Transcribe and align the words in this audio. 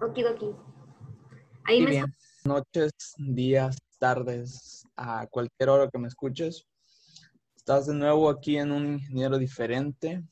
Okidoki. 0.00 0.54
Ahí 1.64 1.82
me 1.82 1.90
Bien. 1.90 2.14
Noches, 2.44 2.92
días, 3.18 3.76
tardes, 3.98 4.86
a 4.96 5.26
cualquier 5.26 5.68
hora 5.70 5.90
que 5.90 5.98
me 5.98 6.08
escuches. 6.08 6.66
Estás 7.56 7.86
de 7.86 7.94
nuevo 7.94 8.30
aquí 8.30 8.56
en 8.56 8.72
un 8.72 8.94
ingeniero 8.94 9.38
diferente 9.38 10.22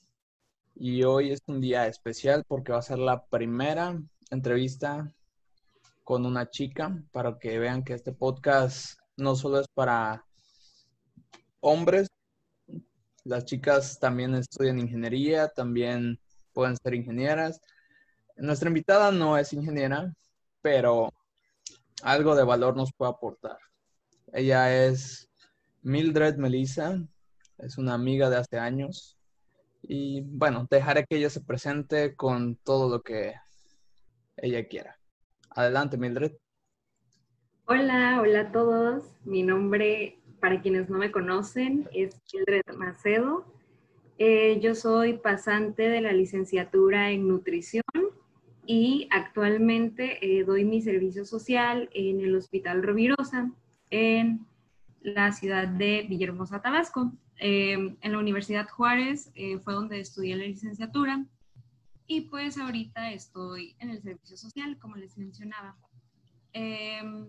y 0.75 1.03
hoy 1.03 1.33
es 1.33 1.41
un 1.47 1.61
día 1.61 1.87
especial 1.87 2.45
porque 2.47 2.73
va 2.73 2.79
a 2.79 2.83
ser 2.83 2.99
la 2.99 3.27
primera 3.27 4.01
entrevista 4.31 5.13
con 6.05 6.25
una 6.25 6.49
chica 6.49 7.03
para 7.13 7.39
que 7.39 7.59
vean 7.59 7.83
que 7.83 7.95
este 7.95 8.13
podcast 8.13 8.99
no 9.17 9.35
solo 9.35 9.61
es 9.61 9.67
para 9.75 10.25
hombres, 11.61 12.09
las 13.25 13.45
chicas 13.45 13.99
también 13.99 14.35
estudian 14.37 14.79
ingeniería, 14.79 15.49
también 15.49 16.21
pueden 16.53 16.77
ser 16.77 16.95
ingenieras. 16.95 17.61
Nuestra 18.37 18.69
invitada 18.69 19.11
no 19.13 19.39
es 19.39 19.55
ingeniera, 19.55 20.13
pero 20.61 21.11
algo 22.03 22.37
de 22.37 22.45
valor 22.45 22.77
nos 22.77 22.93
puede 22.93 23.13
aportar. 23.13 23.57
Ella 24.31 24.87
es 24.87 25.31
Mildred 25.83 26.37
Melissa, 26.37 27.03
es 27.57 27.79
una 27.79 27.95
amiga 27.95 28.29
de 28.29 28.37
hace 28.37 28.59
años. 28.59 29.17
Y 29.81 30.21
bueno, 30.21 30.67
dejaré 30.71 31.07
que 31.07 31.17
ella 31.17 31.31
se 31.31 31.41
presente 31.41 32.15
con 32.15 32.57
todo 32.57 32.91
lo 32.91 33.03
que 33.03 33.35
ella 34.37 34.69
quiera. 34.69 34.99
Adelante, 35.51 35.97
Mildred. 35.97 36.33
Hola, 37.65 38.21
hola 38.21 38.41
a 38.41 38.53
todos. 38.53 39.05
Mi 39.25 39.43
nombre, 39.43 40.19
para 40.41 40.61
quienes 40.61 40.91
no 40.91 40.99
me 40.99 41.11
conocen, 41.11 41.89
es 41.95 42.21
Mildred 42.35 42.77
Macedo. 42.77 43.47
Eh, 44.19 44.61
yo 44.61 44.75
soy 44.75 45.15
pasante 45.15 45.89
de 45.89 46.03
la 46.03 46.13
licenciatura 46.13 47.11
en 47.11 47.29
nutrición 47.29 47.83
y 48.67 49.09
actualmente 49.11 50.19
eh, 50.21 50.45
doy 50.45 50.65
mi 50.65 50.83
servicio 50.83 51.25
social 51.25 51.89
en 51.93 52.21
el 52.21 52.35
Hospital 52.35 52.83
Rovirosa 52.83 53.51
en 53.91 54.47
la 55.01 55.33
ciudad 55.33 55.69
de 55.69 56.07
Villahermosa, 56.09 56.61
Tabasco. 56.61 57.13
Eh, 57.39 57.97
en 58.01 58.13
la 58.13 58.19
Universidad 58.19 58.69
Juárez 58.69 59.31
eh, 59.35 59.59
fue 59.59 59.75
donde 59.75 60.01
estudié 60.01 60.37
la 60.37 60.45
licenciatura 60.45 61.25
y 62.07 62.23
pues 62.23 62.59
ahorita 62.59 63.13
estoy 63.13 63.77
en 63.79 63.91
el 63.91 64.03
servicio 64.03 64.37
social, 64.37 64.79
como 64.79 64.97
les 64.97 65.17
mencionaba. 65.17 65.77
Em, 66.53 67.27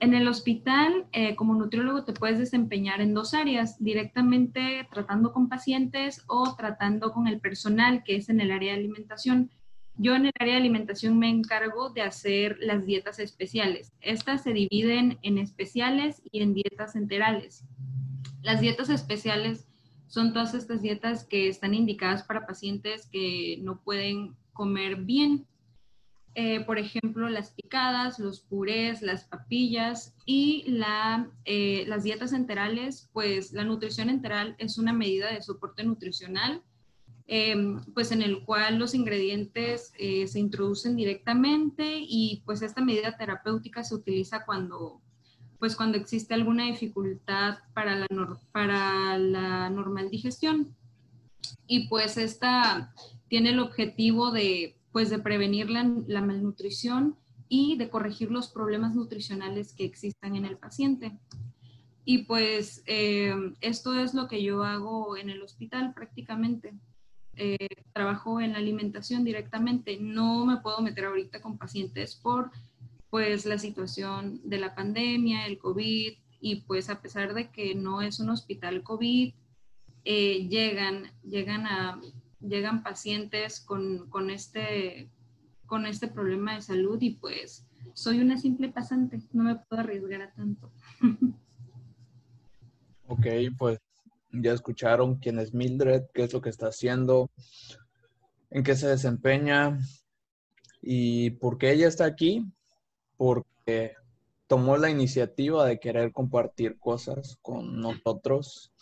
en 0.00 0.14
el 0.14 0.28
hospital, 0.28 1.06
como 1.36 1.54
nutriólogo, 1.54 2.04
te 2.04 2.14
puedes 2.14 2.38
desempeñar 2.38 3.02
en 3.02 3.12
dos 3.12 3.34
áreas, 3.34 3.76
directamente 3.82 4.88
tratando 4.90 5.32
con 5.32 5.50
pacientes 5.50 6.24
o 6.26 6.56
tratando 6.56 7.12
con 7.12 7.28
el 7.28 7.38
personal, 7.38 8.02
que 8.02 8.16
es 8.16 8.30
en 8.30 8.40
el 8.40 8.50
área 8.50 8.72
de 8.72 8.78
alimentación. 8.78 9.50
Yo 9.96 10.14
en 10.14 10.26
el 10.26 10.32
área 10.40 10.54
de 10.54 10.60
alimentación 10.60 11.18
me 11.18 11.28
encargo 11.28 11.90
de 11.90 12.02
hacer 12.02 12.56
las 12.60 12.86
dietas 12.86 13.18
especiales. 13.18 13.92
Estas 14.00 14.42
se 14.42 14.52
dividen 14.52 15.18
en 15.22 15.38
especiales 15.38 16.22
y 16.30 16.42
en 16.42 16.54
dietas 16.54 16.96
enterales. 16.96 17.64
Las 18.42 18.60
dietas 18.60 18.88
especiales 18.88 19.68
son 20.06 20.32
todas 20.32 20.54
estas 20.54 20.82
dietas 20.82 21.24
que 21.24 21.48
están 21.48 21.74
indicadas 21.74 22.22
para 22.22 22.46
pacientes 22.46 23.06
que 23.06 23.58
no 23.62 23.80
pueden 23.82 24.34
comer 24.52 24.96
bien. 24.96 25.46
Eh, 26.34 26.60
por 26.64 26.78
ejemplo, 26.78 27.28
las 27.28 27.50
picadas, 27.52 28.18
los 28.18 28.40
purés, 28.40 29.02
las 29.02 29.24
papillas 29.24 30.14
y 30.24 30.64
la, 30.66 31.30
eh, 31.44 31.84
las 31.86 32.04
dietas 32.04 32.32
enterales, 32.32 33.10
pues 33.12 33.52
la 33.52 33.64
nutrición 33.64 34.08
enteral 34.08 34.54
es 34.58 34.78
una 34.78 34.94
medida 34.94 35.30
de 35.30 35.42
soporte 35.42 35.84
nutricional 35.84 36.62
Em, 37.34 37.82
pues 37.94 38.12
en 38.12 38.20
el 38.20 38.44
cual 38.44 38.78
los 38.78 38.94
ingredientes 38.94 39.94
eh, 39.98 40.26
se 40.28 40.38
introducen 40.38 40.96
directamente 40.96 41.96
y 41.98 42.42
pues 42.44 42.60
esta 42.60 42.84
medida 42.84 43.16
terapéutica 43.16 43.82
se 43.82 43.94
utiliza 43.94 44.44
cuando 44.44 45.00
pues 45.58 45.74
cuando 45.74 45.96
existe 45.96 46.34
alguna 46.34 46.66
dificultad 46.66 47.60
para 47.72 47.96
la, 47.96 48.06
para 48.52 49.16
la 49.16 49.70
normal 49.70 50.10
digestión. 50.10 50.76
Y 51.66 51.88
pues 51.88 52.18
esta 52.18 52.92
tiene 53.28 53.52
el 53.52 53.60
objetivo 53.60 54.30
de 54.30 54.76
pues 54.92 55.08
de 55.08 55.18
prevenir 55.18 55.70
la, 55.70 55.84
malnutrición 56.20 57.16
y 57.48 57.78
de 57.78 57.88
corregir 57.88 58.30
los 58.30 58.48
problemas 58.48 58.94
nutricionales 58.94 59.72
que 59.72 59.86
existan 59.86 60.36
en 60.36 60.44
el 60.44 60.58
paciente. 60.58 61.18
Y 62.04 62.24
pues 62.24 62.82
em, 62.84 63.54
esto 63.62 63.98
es 63.98 64.12
lo 64.12 64.28
que 64.28 64.42
yo 64.42 64.64
hago 64.64 65.16
en 65.16 65.30
el 65.30 65.40
hospital 65.40 65.94
prácticamente. 65.94 66.74
Eh, 67.36 67.68
trabajo 67.92 68.40
en 68.40 68.52
la 68.52 68.58
alimentación 68.58 69.24
directamente. 69.24 69.98
No 70.00 70.44
me 70.44 70.58
puedo 70.58 70.80
meter 70.80 71.06
ahorita 71.06 71.40
con 71.40 71.58
pacientes 71.58 72.16
por 72.16 72.50
pues 73.10 73.44
la 73.44 73.58
situación 73.58 74.40
de 74.42 74.58
la 74.58 74.74
pandemia, 74.74 75.46
el 75.46 75.58
COVID, 75.58 76.14
y 76.40 76.56
pues 76.62 76.88
a 76.88 77.02
pesar 77.02 77.34
de 77.34 77.50
que 77.50 77.74
no 77.74 78.00
es 78.00 78.20
un 78.20 78.30
hospital 78.30 78.82
COVID, 78.82 79.34
eh, 80.04 80.48
llegan, 80.48 81.12
llegan, 81.22 81.66
a, 81.66 82.00
llegan 82.40 82.82
pacientes 82.82 83.60
con, 83.60 84.08
con, 84.08 84.30
este, 84.30 85.10
con 85.66 85.84
este 85.84 86.08
problema 86.08 86.54
de 86.54 86.62
salud 86.62 87.00
y 87.02 87.10
pues 87.10 87.66
soy 87.94 88.20
una 88.20 88.38
simple 88.38 88.70
pasante, 88.70 89.20
no 89.32 89.44
me 89.44 89.56
puedo 89.56 89.82
arriesgar 89.82 90.22
a 90.22 90.32
tanto. 90.32 90.70
Ok, 93.08 93.26
pues 93.58 93.78
ya 94.32 94.52
escucharon 94.52 95.16
quién 95.16 95.38
es 95.38 95.54
Mildred, 95.54 96.04
qué 96.14 96.24
es 96.24 96.32
lo 96.32 96.40
que 96.40 96.50
está 96.50 96.68
haciendo, 96.68 97.30
en 98.50 98.62
qué 98.62 98.76
se 98.76 98.88
desempeña 98.88 99.78
y 100.80 101.30
por 101.30 101.58
qué 101.58 101.72
ella 101.72 101.88
está 101.88 102.04
aquí. 102.04 102.46
Porque 103.16 103.94
tomó 104.46 104.76
la 104.76 104.90
iniciativa 104.90 105.64
de 105.66 105.78
querer 105.78 106.12
compartir 106.12 106.78
cosas 106.78 107.38
con 107.40 107.80
nosotros. 107.80 108.72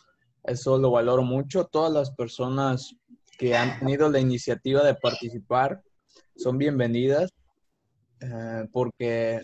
Eso 0.45 0.79
lo 0.79 0.91
valoro 0.91 1.23
mucho. 1.23 1.67
Todas 1.67 1.93
las 1.93 2.11
personas 2.11 2.97
que 3.39 3.57
han 3.57 3.79
tenido 3.79 4.09
la 4.09 4.21
iniciativa 4.21 4.83
de 4.83 4.95
participar 4.95 5.83
son 6.37 6.59
bienvenidas 6.59 7.31
eh, 8.21 8.67
porque 8.73 9.41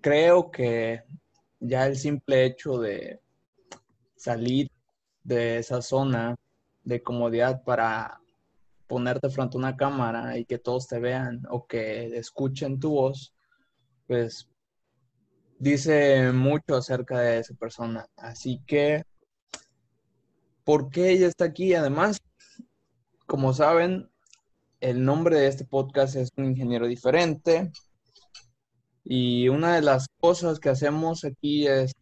creo 0.00 0.50
que 0.50 1.02
ya 1.60 1.86
el 1.86 1.96
simple 1.96 2.44
hecho 2.44 2.78
de 2.78 3.20
salir 4.16 4.70
de 5.28 5.58
esa 5.58 5.82
zona 5.82 6.36
de 6.84 7.02
comodidad 7.02 7.62
para 7.62 8.18
ponerte 8.86 9.28
frente 9.28 9.56
a 9.56 9.60
una 9.60 9.76
cámara 9.76 10.38
y 10.38 10.46
que 10.46 10.58
todos 10.58 10.88
te 10.88 10.98
vean 10.98 11.42
o 11.50 11.66
que 11.66 12.16
escuchen 12.16 12.80
tu 12.80 12.92
voz, 12.92 13.34
pues 14.06 14.48
dice 15.58 16.32
mucho 16.32 16.76
acerca 16.76 17.20
de 17.20 17.40
esa 17.40 17.54
persona. 17.54 18.06
Así 18.16 18.62
que, 18.66 19.02
¿por 20.64 20.88
qué 20.88 21.10
ella 21.10 21.26
está 21.26 21.44
aquí? 21.44 21.74
Además, 21.74 22.18
como 23.26 23.52
saben, 23.52 24.08
el 24.80 25.04
nombre 25.04 25.38
de 25.38 25.48
este 25.48 25.66
podcast 25.66 26.16
es 26.16 26.30
Un 26.38 26.46
Ingeniero 26.46 26.86
Diferente. 26.86 27.70
Y 29.04 29.50
una 29.50 29.74
de 29.74 29.82
las 29.82 30.06
cosas 30.20 30.58
que 30.58 30.70
hacemos 30.70 31.24
aquí 31.24 31.66
es 31.66 31.92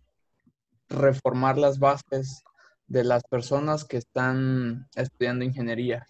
reformar 0.88 1.58
las 1.58 1.80
bases 1.80 2.44
de 2.88 3.04
las 3.04 3.24
personas 3.24 3.84
que 3.84 3.96
están 3.96 4.88
estudiando 4.94 5.44
ingeniería. 5.44 6.06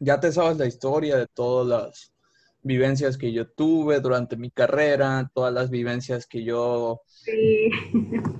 Ya 0.00 0.20
te 0.20 0.32
sabes 0.32 0.58
la 0.58 0.66
historia 0.66 1.16
de 1.16 1.26
todas 1.26 1.66
las 1.66 2.12
vivencias 2.62 3.16
que 3.16 3.32
yo 3.32 3.48
tuve 3.48 4.00
durante 4.00 4.36
mi 4.36 4.50
carrera, 4.50 5.30
todas 5.34 5.52
las 5.52 5.70
vivencias 5.70 6.26
que 6.26 6.44
yo... 6.44 7.00
Sí. 7.06 7.70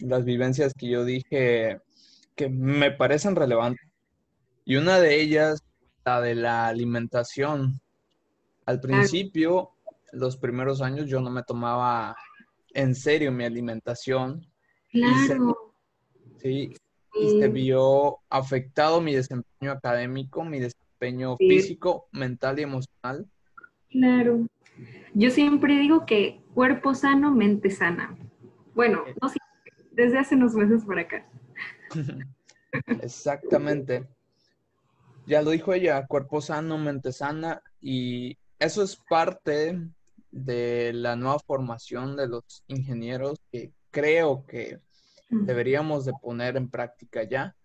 Las 0.00 0.24
vivencias 0.24 0.74
que 0.74 0.88
yo 0.88 1.04
dije 1.04 1.78
que 2.34 2.48
me 2.48 2.90
parecen 2.90 3.36
relevantes. 3.36 3.88
Y 4.64 4.74
una 4.74 4.98
de 4.98 5.20
ellas, 5.20 5.62
la 6.04 6.20
de 6.20 6.34
la 6.34 6.66
alimentación. 6.66 7.80
Al 8.66 8.80
principio, 8.80 9.70
los 10.12 10.36
primeros 10.36 10.82
años, 10.82 11.08
yo 11.08 11.20
no 11.20 11.30
me 11.30 11.44
tomaba 11.44 12.16
en 12.72 12.96
serio 12.96 13.30
mi 13.30 13.44
alimentación. 13.44 14.44
Claro. 14.90 15.63
Sí, 16.44 16.76
y 17.14 17.40
se 17.40 17.48
vio 17.48 18.18
afectado 18.28 19.00
mi 19.00 19.14
desempeño 19.14 19.72
académico, 19.72 20.44
mi 20.44 20.60
desempeño 20.60 21.38
físico, 21.38 22.06
mental 22.12 22.58
y 22.58 22.62
emocional. 22.62 23.26
Claro. 23.88 24.46
Yo 25.14 25.30
siempre 25.30 25.78
digo 25.78 26.04
que 26.04 26.42
cuerpo 26.52 26.94
sano, 26.94 27.30
mente 27.30 27.70
sana. 27.70 28.14
Bueno, 28.74 29.04
no 29.22 29.30
desde 29.92 30.18
hace 30.18 30.34
unos 30.34 30.54
meses 30.54 30.84
por 30.84 30.98
acá. 30.98 31.26
Exactamente. 33.00 34.06
Ya 35.26 35.40
lo 35.40 35.50
dijo 35.50 35.72
ella, 35.72 36.06
cuerpo 36.06 36.42
sano, 36.42 36.76
mente 36.76 37.10
sana, 37.10 37.62
y 37.80 38.36
eso 38.58 38.82
es 38.82 38.96
parte 39.08 39.80
de 40.30 40.92
la 40.92 41.16
nueva 41.16 41.38
formación 41.38 42.16
de 42.16 42.28
los 42.28 42.62
ingenieros 42.66 43.40
que 43.50 43.72
creo 43.90 44.44
que 44.44 44.80
deberíamos 45.28 46.04
de 46.04 46.12
poner 46.20 46.56
en 46.56 46.70
práctica 46.70 47.22
ya. 47.24 47.56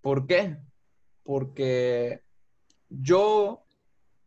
¿Por 0.00 0.26
qué? 0.26 0.56
Porque 1.22 2.22
yo 2.88 3.64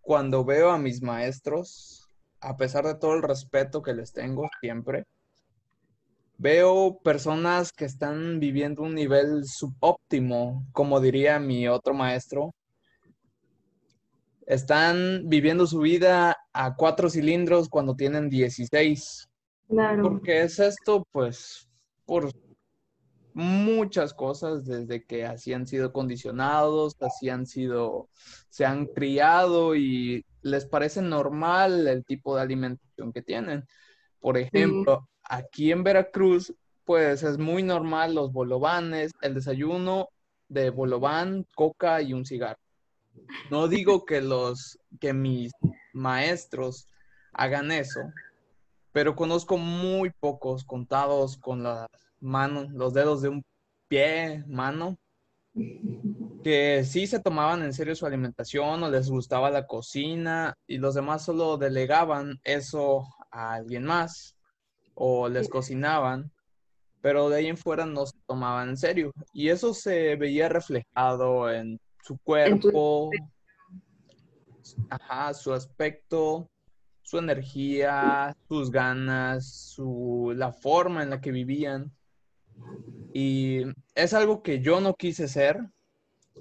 cuando 0.01 0.43
veo 0.43 0.71
a 0.71 0.77
mis 0.77 1.01
maestros, 1.01 2.07
a 2.39 2.57
pesar 2.57 2.85
de 2.85 2.95
todo 2.95 3.13
el 3.13 3.23
respeto 3.23 3.81
que 3.81 3.93
les 3.93 4.11
tengo 4.11 4.49
siempre, 4.59 5.05
veo 6.37 6.99
personas 7.03 7.71
que 7.71 7.85
están 7.85 8.39
viviendo 8.39 8.81
un 8.81 8.95
nivel 8.95 9.45
subóptimo, 9.45 10.65
como 10.71 10.99
diría 10.99 11.39
mi 11.39 11.67
otro 11.67 11.93
maestro. 11.93 12.53
Están 14.47 15.29
viviendo 15.29 15.67
su 15.67 15.79
vida 15.79 16.35
a 16.51 16.75
cuatro 16.75 17.09
cilindros 17.09 17.69
cuando 17.69 17.95
tienen 17.95 18.27
16. 18.27 19.29
Claro. 19.69 20.03
Porque 20.03 20.41
es 20.41 20.59
esto, 20.59 21.05
pues, 21.11 21.69
por 22.05 22.31
muchas 23.33 24.13
cosas, 24.13 24.65
desde 24.65 25.03
que 25.05 25.25
así 25.25 25.53
han 25.53 25.67
sido 25.67 25.93
condicionados, 25.93 26.95
así 26.99 27.29
han 27.29 27.45
sido, 27.45 28.09
se 28.49 28.65
han 28.65 28.85
criado 28.87 29.75
y 29.75 30.25
les 30.41 30.65
parece 30.65 31.01
normal 31.01 31.87
el 31.87 32.03
tipo 32.05 32.35
de 32.35 32.41
alimentación 32.41 33.13
que 33.13 33.21
tienen. 33.21 33.65
Por 34.19 34.37
ejemplo, 34.37 35.07
aquí 35.23 35.71
en 35.71 35.83
Veracruz, 35.83 36.53
pues 36.85 37.23
es 37.23 37.37
muy 37.37 37.63
normal 37.63 38.15
los 38.15 38.31
bolovanes, 38.31 39.11
el 39.21 39.35
desayuno 39.35 40.09
de 40.47 40.69
bolobán, 40.69 41.45
coca 41.55 42.01
y 42.01 42.13
un 42.13 42.25
cigarro. 42.25 42.59
No 43.49 43.67
digo 43.67 44.05
que 44.05 44.21
los, 44.21 44.79
que 44.99 45.13
mis 45.13 45.51
maestros 45.93 46.87
hagan 47.33 47.71
eso, 47.71 48.01
pero 48.91 49.15
conozco 49.15 49.57
muy 49.57 50.09
pocos 50.09 50.63
contados 50.63 51.37
con 51.37 51.63
las 51.63 51.87
manos, 52.21 52.69
los 52.71 52.93
dedos 52.93 53.21
de 53.21 53.29
un 53.29 53.43
pie, 53.87 54.43
mano, 54.47 54.97
que 56.43 56.83
sí 56.85 57.07
se 57.07 57.19
tomaban 57.19 57.61
en 57.61 57.73
serio 57.73 57.95
su 57.95 58.05
alimentación 58.05 58.83
o 58.83 58.89
les 58.89 59.09
gustaba 59.09 59.51
la 59.51 59.67
cocina 59.67 60.55
y 60.65 60.77
los 60.77 60.95
demás 60.95 61.25
solo 61.25 61.57
delegaban 61.57 62.39
eso 62.43 63.05
a 63.31 63.53
alguien 63.53 63.83
más 63.83 64.35
o 64.93 65.29
les 65.29 65.49
cocinaban, 65.49 66.31
pero 67.01 67.29
de 67.29 67.37
ahí 67.37 67.47
en 67.47 67.57
fuera 67.57 67.85
no 67.85 68.05
se 68.05 68.17
tomaban 68.27 68.69
en 68.69 68.77
serio. 68.77 69.11
Y 69.33 69.49
eso 69.49 69.73
se 69.73 70.15
veía 70.15 70.49
reflejado 70.49 71.51
en 71.51 71.79
su 72.03 72.17
cuerpo, 72.19 73.09
ajá, 74.89 75.33
su 75.33 75.53
aspecto, 75.53 76.49
su 77.01 77.17
energía, 77.17 78.35
sus 78.47 78.71
ganas, 78.71 79.73
su, 79.75 80.33
la 80.35 80.51
forma 80.51 81.03
en 81.03 81.09
la 81.09 81.21
que 81.21 81.31
vivían. 81.31 81.91
Y 83.13 83.63
es 83.95 84.13
algo 84.13 84.41
que 84.41 84.61
yo 84.61 84.79
no 84.79 84.93
quise 84.93 85.27
ser 85.27 85.59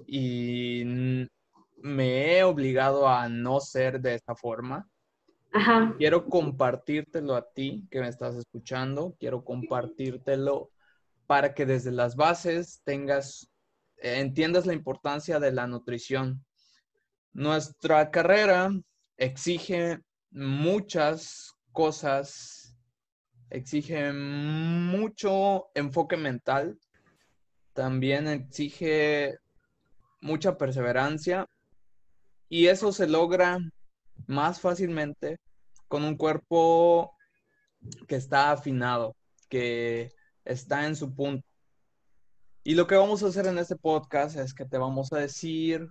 y 0.06 0.84
me 1.82 2.36
he 2.36 2.44
obligado 2.44 3.08
a 3.08 3.28
no 3.28 3.60
ser 3.60 4.00
de 4.00 4.14
esa 4.14 4.34
forma. 4.34 4.88
Quiero 5.98 6.26
compartírtelo 6.26 7.34
a 7.34 7.50
ti 7.50 7.86
que 7.90 8.00
me 8.00 8.08
estás 8.08 8.36
escuchando. 8.36 9.16
Quiero 9.18 9.44
compartírtelo 9.44 10.70
para 11.26 11.54
que 11.54 11.66
desde 11.66 11.90
las 11.90 12.16
bases 12.16 12.80
tengas, 12.84 13.48
entiendas 13.96 14.66
la 14.66 14.74
importancia 14.74 15.40
de 15.40 15.52
la 15.52 15.66
nutrición. 15.66 16.44
Nuestra 17.32 18.10
carrera 18.10 18.70
exige 19.16 20.00
muchas 20.30 21.54
cosas, 21.72 22.59
exige 23.50 24.12
mucho 24.12 25.70
enfoque 25.74 26.16
mental, 26.16 26.78
también 27.72 28.28
exige 28.28 29.38
mucha 30.20 30.56
perseverancia 30.56 31.46
y 32.48 32.66
eso 32.66 32.92
se 32.92 33.08
logra 33.08 33.58
más 34.26 34.60
fácilmente 34.60 35.38
con 35.88 36.04
un 36.04 36.16
cuerpo 36.16 37.14
que 38.06 38.16
está 38.16 38.52
afinado, 38.52 39.16
que 39.48 40.12
está 40.44 40.86
en 40.86 40.96
su 40.96 41.14
punto. 41.14 41.46
Y 42.62 42.74
lo 42.74 42.86
que 42.86 42.94
vamos 42.94 43.22
a 43.22 43.28
hacer 43.28 43.46
en 43.46 43.58
este 43.58 43.76
podcast 43.76 44.36
es 44.36 44.52
que 44.52 44.66
te 44.66 44.78
vamos 44.78 45.12
a 45.12 45.18
decir, 45.18 45.88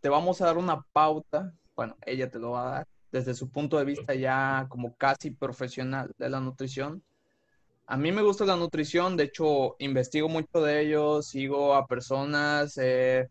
te 0.00 0.08
vamos 0.08 0.40
a 0.40 0.46
dar 0.46 0.56
una 0.56 0.82
pauta, 0.92 1.52
bueno, 1.76 1.96
ella 2.06 2.30
te 2.30 2.38
lo 2.38 2.52
va 2.52 2.62
a 2.62 2.70
dar, 2.70 2.88
desde 3.12 3.34
su 3.34 3.50
punto 3.50 3.78
de 3.78 3.84
vista 3.84 4.14
ya 4.14 4.66
como 4.68 4.96
casi 4.96 5.30
profesional 5.30 6.12
de 6.18 6.28
la 6.28 6.40
nutrición. 6.40 7.02
A 7.86 7.96
mí 7.96 8.12
me 8.12 8.22
gusta 8.22 8.44
la 8.44 8.56
nutrición, 8.56 9.16
de 9.16 9.24
hecho 9.24 9.76
investigo 9.78 10.28
mucho 10.28 10.60
de 10.60 10.82
ello, 10.82 11.22
sigo 11.22 11.74
a 11.74 11.86
personas, 11.86 12.76
he 12.78 13.28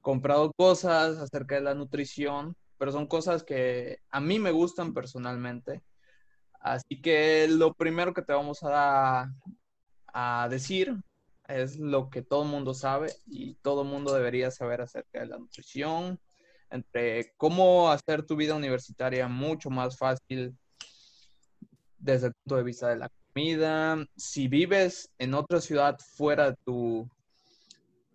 comprado 0.00 0.52
cosas 0.52 1.18
acerca 1.18 1.54
de 1.54 1.60
la 1.62 1.74
nutrición 1.74 2.56
pero 2.82 2.90
son 2.90 3.06
cosas 3.06 3.44
que 3.44 4.00
a 4.10 4.20
mí 4.20 4.40
me 4.40 4.50
gustan 4.50 4.92
personalmente. 4.92 5.84
Así 6.58 7.00
que 7.00 7.46
lo 7.46 7.74
primero 7.74 8.12
que 8.12 8.22
te 8.22 8.32
vamos 8.32 8.58
a, 8.64 9.32
a 10.08 10.48
decir 10.50 10.92
es 11.46 11.78
lo 11.78 12.10
que 12.10 12.22
todo 12.22 12.42
el 12.42 12.48
mundo 12.48 12.74
sabe 12.74 13.12
y 13.24 13.54
todo 13.62 13.82
el 13.82 13.88
mundo 13.88 14.12
debería 14.12 14.50
saber 14.50 14.80
acerca 14.80 15.20
de 15.20 15.26
la 15.26 15.38
nutrición, 15.38 16.18
entre 16.72 17.32
cómo 17.36 17.90
hacer 17.90 18.24
tu 18.24 18.36
vida 18.36 18.54
universitaria 18.54 19.28
mucho 19.28 19.70
más 19.70 19.96
fácil 19.96 20.56
desde 21.98 22.28
el 22.28 22.32
punto 22.34 22.56
de 22.56 22.62
vista 22.62 22.88
de 22.88 22.96
la 22.96 23.10
comida. 23.32 24.04
Si 24.16 24.48
vives 24.48 25.10
en 25.18 25.34
otra 25.34 25.60
ciudad 25.60 25.96
fuera 26.16 26.50
de 26.50 26.56
tu, 26.64 27.08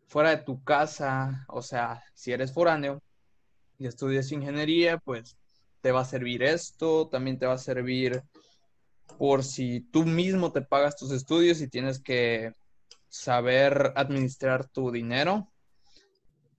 fuera 0.08 0.32
de 0.32 0.44
tu 0.44 0.64
casa, 0.64 1.46
o 1.48 1.62
sea, 1.62 2.04
si 2.14 2.32
eres 2.32 2.54
foráneo, 2.54 3.02
y 3.80 3.88
estudias 3.88 4.32
ingeniería, 4.32 4.98
pues 4.98 5.38
te 5.82 5.92
va 5.92 6.02
a 6.02 6.06
servir 6.06 6.44
esto, 6.44 7.08
también 7.08 7.38
te 7.38 7.46
va 7.46 7.54
a 7.54 7.60
servir 7.60 8.24
por 9.18 9.44
si 9.44 9.82
tú 9.92 10.04
mismo 10.04 10.52
te 10.52 10.62
pagas 10.62 10.98
tus 10.98 11.12
estudios 11.12 11.62
y 11.62 11.68
tienes 11.68 12.00
que 12.00 12.54
saber 13.10 13.94
administrar 13.96 14.68
tu 14.68 14.92
dinero. 14.92 15.48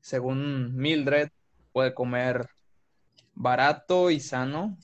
Según 0.01 0.75
Mildred, 0.77 1.29
puede 1.73 1.95
comer 1.95 2.49
barato 3.35 4.11
y 4.11 4.21
sano. 4.21 4.77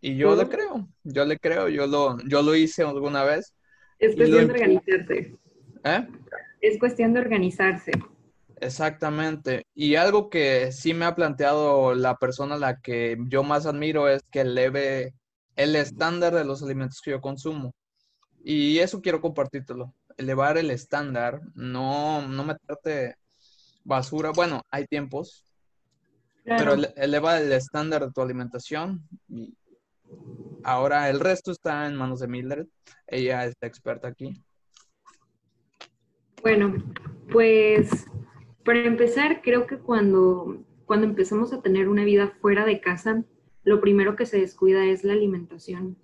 Y 0.00 0.16
yo 0.16 0.34
le 0.34 0.48
creo, 0.48 0.88
yo 1.04 1.24
le 1.24 1.38
creo, 1.38 1.68
yo 1.68 1.86
lo, 1.86 2.18
yo 2.26 2.42
lo 2.42 2.56
hice 2.56 2.82
alguna 2.82 3.22
vez. 3.22 3.54
Es 3.98 4.16
cuestión 4.16 4.48
de 4.48 4.52
organizarse. 4.52 5.36
¿Eh? 5.84 6.08
Es 6.60 6.78
cuestión 6.78 7.12
de 7.12 7.20
organizarse. 7.20 7.92
Exactamente. 8.60 9.66
Y 9.74 9.96
algo 9.96 10.30
que 10.30 10.72
sí 10.72 10.94
me 10.94 11.04
ha 11.04 11.14
planteado 11.14 11.94
la 11.94 12.16
persona 12.16 12.54
a 12.54 12.58
la 12.58 12.80
que 12.80 13.16
yo 13.28 13.42
más 13.42 13.66
admiro 13.66 14.08
es 14.08 14.22
que 14.30 14.42
eleve 14.42 15.14
el 15.56 15.76
estándar 15.76 16.34
de 16.34 16.44
los 16.44 16.62
alimentos 16.62 17.00
que 17.00 17.10
yo 17.10 17.20
consumo. 17.20 17.74
Y 18.44 18.78
eso 18.78 19.02
quiero 19.02 19.20
compartírtelo. 19.20 19.94
Elevar 20.16 20.58
el 20.58 20.70
estándar, 20.70 21.40
no, 21.54 22.26
no 22.26 22.44
meterte 22.44 23.16
basura. 23.84 24.30
Bueno, 24.30 24.62
hay 24.70 24.86
tiempos, 24.86 25.44
pero 26.44 26.74
eleva 26.96 27.38
el 27.40 27.52
estándar 27.52 28.04
de 28.04 28.12
tu 28.12 28.20
alimentación. 28.20 29.02
Y 29.28 29.54
ahora 30.64 31.08
el 31.10 31.20
resto 31.20 31.52
está 31.52 31.86
en 31.86 31.96
manos 31.96 32.20
de 32.20 32.28
Mildred. 32.28 32.66
Ella 33.06 33.46
es 33.46 33.54
la 33.60 33.68
experta 33.68 34.08
aquí. 34.08 34.42
Bueno, 36.42 36.74
pues 37.30 38.06
para 38.64 38.84
empezar, 38.84 39.42
creo 39.42 39.66
que 39.66 39.78
cuando, 39.78 40.64
cuando 40.84 41.06
empezamos 41.06 41.52
a 41.52 41.62
tener 41.62 41.88
una 41.88 42.04
vida 42.04 42.32
fuera 42.40 42.64
de 42.64 42.80
casa, 42.80 43.24
lo 43.64 43.80
primero 43.80 44.16
que 44.16 44.26
se 44.26 44.40
descuida 44.40 44.84
es 44.84 45.04
la 45.04 45.12
alimentación. 45.12 45.96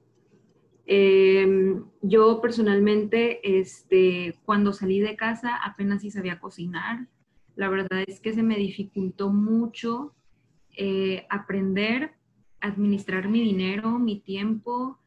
Em, 0.87 1.85
yo 2.01 2.41
personalmente, 2.41 3.61
este, 3.61 4.39
cuando 4.45 4.73
salí 4.73 5.01
de 5.01 5.17
casa, 5.17 5.57
apenas 5.57 6.03
sí 6.03 6.11
sabía 6.11 6.41
cocinar. 6.41 7.07
La 7.57 7.69
verdad 7.69 8.05
es 8.07 8.21
que 8.21 8.33
se 8.33 8.43
me 8.43 8.57
dificultó 8.57 9.31
mucho 9.31 10.15
eh, 10.81 11.27
aprender 11.29 12.13
a 12.61 12.69
administrar 12.69 13.29
mi 13.29 13.43
dinero, 13.43 13.99
mi 13.99 14.21
tiempo. 14.21 14.99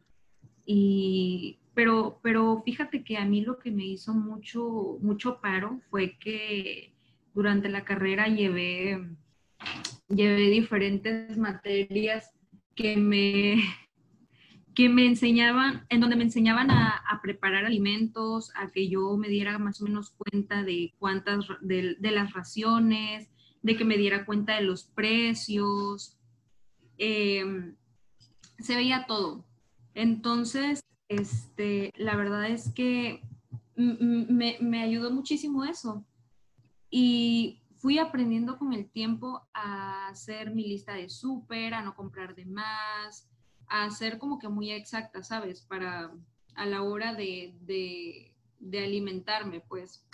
Y, 0.65 1.59
pero, 1.73 2.19
pero 2.21 2.61
fíjate 2.65 3.03
que 3.03 3.17
a 3.17 3.25
mí 3.25 3.41
lo 3.41 3.57
que 3.57 3.71
me 3.71 3.85
hizo 3.85 4.13
mucho, 4.13 4.97
mucho 5.01 5.39
paro 5.39 5.79
fue 5.89 6.17
que 6.19 6.93
durante 7.33 7.69
la 7.69 7.85
carrera 7.85 8.27
llevé, 8.27 9.07
llevé 10.09 10.49
diferentes 10.49 11.37
materias 11.37 12.31
que 12.75 12.97
me, 12.97 13.63
que 14.75 14.89
me 14.89 15.05
enseñaban, 15.05 15.85
en 15.89 16.01
donde 16.01 16.15
me 16.15 16.23
enseñaban 16.23 16.69
a, 16.71 16.97
preparar 17.21 17.65
alimentos, 17.65 18.51
a 18.55 18.71
que 18.71 18.89
yo 18.89 19.15
me 19.15 19.29
diera 19.29 19.59
más 19.59 19.79
o 19.79 19.85
menos 19.85 20.09
cuenta 20.09 20.63
de 20.63 20.93
cuántas, 20.97 21.45
de, 21.61 21.95
las 22.01 22.33
raciones, 22.33 23.29
de 23.61 23.75
que 23.75 23.85
me 23.85 23.97
diera 23.97 24.25
cuenta 24.25 24.55
de 24.55 24.61
los 24.61 24.83
precios. 24.85 26.17
Em, 26.97 27.75
se 28.59 28.75
veía 28.75 29.05
todo. 29.07 29.45
Entonces, 29.93 30.81
este, 31.09 31.91
la 31.95 32.15
verdad 32.15 32.49
es 32.49 32.71
que 32.73 33.21
me, 33.75 34.57
me 34.59 34.81
ayudó 34.81 35.11
muchísimo 35.11 35.65
eso. 35.65 36.05
Y 36.89 37.61
fui 37.77 37.97
aprendiendo 37.97 38.59
con 38.59 38.73
el 38.73 38.89
tiempo 38.89 39.41
a 39.53 40.07
hacer 40.09 40.53
mi 40.53 40.67
lista 40.67 40.93
de 40.93 41.09
súper, 41.09 41.73
a 41.73 41.81
no 41.81 41.95
comprar 41.95 42.35
de 42.35 42.45
más, 42.45 43.27
a 43.67 43.89
ser 43.89 44.19
como 44.19 44.37
que 44.37 44.49
muy 44.49 44.71
exacta, 44.71 45.23
¿sabes? 45.23 45.61
Para 45.61 46.11
a 46.55 46.65
la 46.65 46.83
hora 46.83 47.15
de, 47.15 47.55
de, 48.59 48.83
alimentarme, 48.83 49.61
pues. 49.61 50.05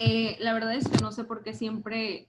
Eh, 0.00 0.36
la 0.40 0.52
verdad 0.52 0.74
es 0.74 0.88
que 0.88 0.98
no 0.98 1.12
sé 1.12 1.24
por 1.24 1.42
qué 1.42 1.54
siempre 1.54 2.28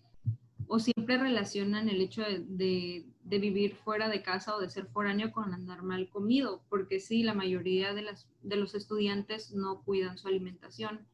o 0.74 0.80
siempre 0.80 1.18
relacionan 1.18 1.90
el 1.90 2.00
hecho 2.02 2.22
de, 2.22 3.06
vivir 3.24 3.76
fuera 3.76 4.10
de 4.10 4.22
casa 4.22 4.56
o 4.56 4.60
de 4.60 4.70
ser 4.70 4.86
foráneo 4.88 5.32
con 5.32 5.54
andar 5.54 5.84
mal 5.84 6.10
comido, 6.10 6.62
porque 6.70 7.00
sí, 7.00 7.24
la 7.24 7.34
mayoría 7.34 7.94
de 7.94 8.56
los 8.56 8.76
estudiantes 8.76 9.52
no 9.54 9.82
cuidan 9.84 10.18
su 10.18 10.28
alimentación 10.28 11.06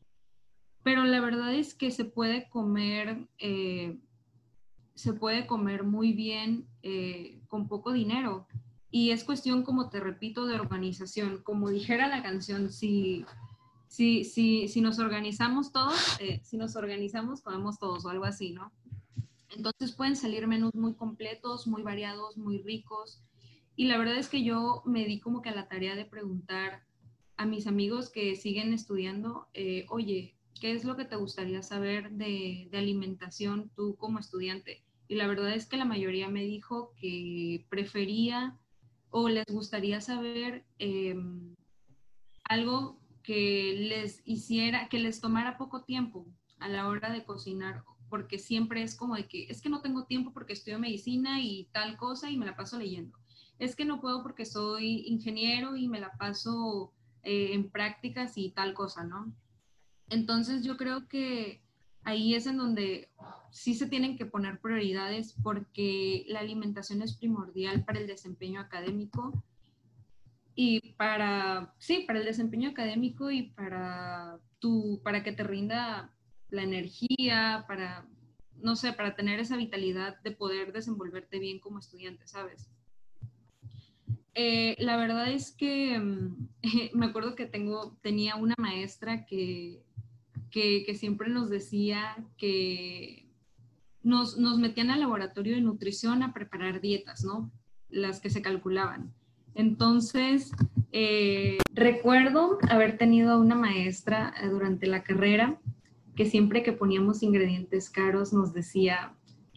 pero 0.87 1.03
la 1.03 1.19
verdad 1.19 1.53
es 1.53 1.73
que 1.73 1.91
se 1.91 2.05
puede 2.05 2.47
comer, 2.47 3.27
eh, 3.39 3.99
se 4.95 5.11
puede 5.11 5.45
comer 5.45 5.83
muy 5.83 6.13
bien 6.13 6.65
eh, 6.81 7.41
con 7.49 7.67
poco 7.67 7.91
dinero. 7.91 8.47
Y 8.89 9.11
es 9.11 9.25
cuestión, 9.25 9.63
como 9.63 9.89
te 9.89 9.99
repito, 9.99 10.45
de 10.45 10.55
organización. 10.55 11.43
Como 11.43 11.69
dijera 11.69 12.07
la 12.07 12.23
canción, 12.23 12.71
si, 12.71 13.25
si, 13.89 14.23
si, 14.23 14.69
si 14.69 14.79
nos 14.79 14.97
organizamos 14.99 15.73
todos, 15.73 15.99
eh, 16.21 16.39
si 16.45 16.55
nos 16.55 16.77
organizamos, 16.77 17.41
comemos 17.41 17.77
todos 17.79 18.05
o 18.05 18.09
algo 18.09 18.23
así, 18.23 18.53
¿no? 18.53 18.71
Entonces 19.49 19.95
pueden 19.95 20.15
salir 20.15 20.47
menús 20.47 20.75
muy 20.75 20.93
completos, 20.95 21.67
muy 21.67 21.83
variados, 21.83 22.37
muy 22.37 22.59
ricos. 22.59 23.21
Y 23.75 23.85
la 23.85 23.97
verdad 23.97 24.17
es 24.17 24.29
que 24.29 24.43
yo 24.43 24.81
me 24.85 25.05
di 25.05 25.19
como 25.19 25.41
que 25.41 25.49
a 25.49 25.55
la 25.55 25.67
tarea 25.67 25.95
de 25.95 26.05
preguntar 26.05 26.83
a 27.37 27.45
mis 27.45 27.67
amigos 27.67 28.09
que 28.09 28.35
siguen 28.35 28.73
estudiando, 28.73 29.47
oye, 29.89 30.35
¿qué 30.59 30.73
es 30.73 30.83
lo 30.83 30.95
que 30.95 31.05
te 31.05 31.15
gustaría 31.15 31.61
saber 31.61 32.11
de, 32.11 32.69
alimentación 32.73 33.71
tú 33.75 33.95
como 33.95 34.19
estudiante? 34.19 34.83
Y 35.07 35.15
la 35.15 35.27
verdad 35.27 35.53
es 35.53 35.67
que 35.67 35.77
la 35.77 35.85
mayoría 35.85 36.27
me 36.27 36.43
dijo 36.43 36.93
que 36.99 37.65
prefería 37.69 38.57
o 39.09 39.29
les 39.29 39.45
gustaría 39.45 40.01
saber 40.01 40.65
em, 40.79 41.55
algo 42.43 42.99
que 43.23 43.75
les 43.77 44.21
hiciera, 44.25 44.89
que 44.89 44.99
les 44.99 45.21
tomara 45.21 45.57
poco 45.57 45.83
tiempo 45.83 46.25
a 46.59 46.67
la 46.67 46.87
hora 46.87 47.11
de 47.11 47.23
cocinar, 47.23 47.83
porque 48.09 48.39
siempre 48.39 48.83
es 48.83 48.95
como 48.95 49.15
de 49.15 49.27
que 49.27 49.47
es 49.49 49.61
que 49.61 49.69
no 49.69 49.81
tengo 49.81 50.05
tiempo 50.05 50.33
porque 50.33 50.53
estudio 50.53 50.79
medicina 50.79 51.41
y 51.41 51.67
tal 51.71 51.97
cosa 51.97 52.29
y 52.29 52.37
me 52.37 52.45
la 52.45 52.55
paso 52.55 52.77
leyendo. 52.77 53.17
Es 53.59 53.75
que 53.75 53.85
no 53.85 54.01
puedo 54.01 54.23
porque 54.23 54.45
soy 54.45 55.07
ingeniero 55.07 55.75
y 55.75 55.87
me 55.87 55.99
la 55.99 56.11
paso 56.17 56.93
eh, 57.23 57.53
en 57.53 57.69
prácticas 57.69 58.37
y 58.37 58.51
tal 58.51 58.73
cosa, 58.73 59.03
¿no? 59.03 59.33
Entonces 60.09 60.63
yo 60.63 60.77
creo 60.77 61.07
que 61.07 61.61
ahí 62.03 62.35
es 62.35 62.47
en 62.47 62.57
donde 62.57 63.09
sí 63.51 63.73
se 63.73 63.87
tienen 63.87 64.17
que 64.17 64.25
poner 64.25 64.59
prioridades 64.59 65.35
porque 65.43 66.25
la 66.27 66.39
alimentación 66.39 67.01
es 67.01 67.17
primordial 67.17 67.83
para 67.83 67.99
el 67.99 68.07
desempeño 68.07 68.61
académico 68.61 69.43
y 70.55 70.93
para, 70.93 71.73
sí, 71.77 72.05
para 72.07 72.19
el 72.19 72.25
desempeño 72.25 72.69
académico 72.69 73.29
y 73.29 73.43
para 73.51 74.39
tu, 74.59 75.01
para 75.03 75.23
que 75.23 75.31
te 75.31 75.43
rinda 75.43 76.13
la 76.49 76.63
energía, 76.63 77.65
para, 77.67 78.05
no 78.55 78.75
sé, 78.75 78.93
para 78.93 79.15
tener 79.15 79.39
esa 79.39 79.57
vitalidad 79.57 80.19
de 80.21 80.31
poder 80.31 80.73
desenvolverte 80.73 81.39
bien 81.39 81.59
como 81.59 81.79
estudiante, 81.79 82.27
¿sabes? 82.27 82.69
Eh, 84.33 84.75
la 84.79 84.97
verdad 84.97 85.31
es 85.31 85.51
que 85.51 85.99
me 86.93 87.05
acuerdo 87.05 87.35
que 87.35 87.45
tengo, 87.45 87.97
tenía 88.01 88.35
una 88.35 88.55
maestra 88.57 89.25
que 89.25 89.81
que, 90.51 90.95
siempre 90.95 91.29
nos 91.29 91.49
decía 91.49 92.15
que 92.37 93.25
nos, 94.03 94.37
metían 94.37 94.89
al 94.89 95.01
laboratorio 95.01 95.55
de 95.55 95.61
nutrición 95.61 96.23
a 96.23 96.33
preparar 96.33 96.81
dietas, 96.81 97.23
¿no? 97.23 97.51
Las 97.89 98.19
que 98.19 98.29
se 98.29 98.41
calculaban. 98.41 99.13
Entonces, 99.53 100.51
eh, 100.91 101.57
recuerdo 101.73 102.57
haber 102.69 102.97
tenido 102.97 103.39
una 103.39 103.55
maestra 103.55 104.33
eh, 104.41 104.47
durante 104.47 104.87
la 104.87 105.03
carrera 105.03 105.59
que 106.17 106.25
siempre 106.25 106.63
que 106.63 106.73
poníamos 106.73 107.21
ingredientes 107.21 107.91
caros 107.91 108.33
nos 108.33 108.51
decía, 108.51 109.13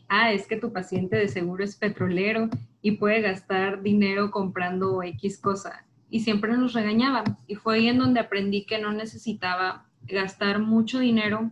ah, 0.08 0.30
es 0.30 0.46
que 0.46 0.56
tu 0.56 0.72
paciente 0.74 1.16
de 1.16 1.26
seguro 1.26 1.64
es 1.64 1.74
petrolero 1.74 2.50
y 2.82 2.92
puede 2.92 3.22
gastar 3.22 3.82
dinero 3.82 4.30
comprando 4.30 5.02
X 5.02 5.38
cosa. 5.38 5.86
Y 6.10 6.20
siempre 6.20 6.54
nos 6.56 6.74
regañaba. 6.74 7.24
Y 7.46 7.54
fue 7.54 7.76
ahí 7.76 7.88
en 7.88 7.98
donde 7.98 8.20
aprendí 8.20 8.66
que 8.66 8.78
no 8.78 8.92
necesitaba 8.92 9.86
gastar 10.02 10.58
mucho 10.58 10.98
dinero 10.98 11.50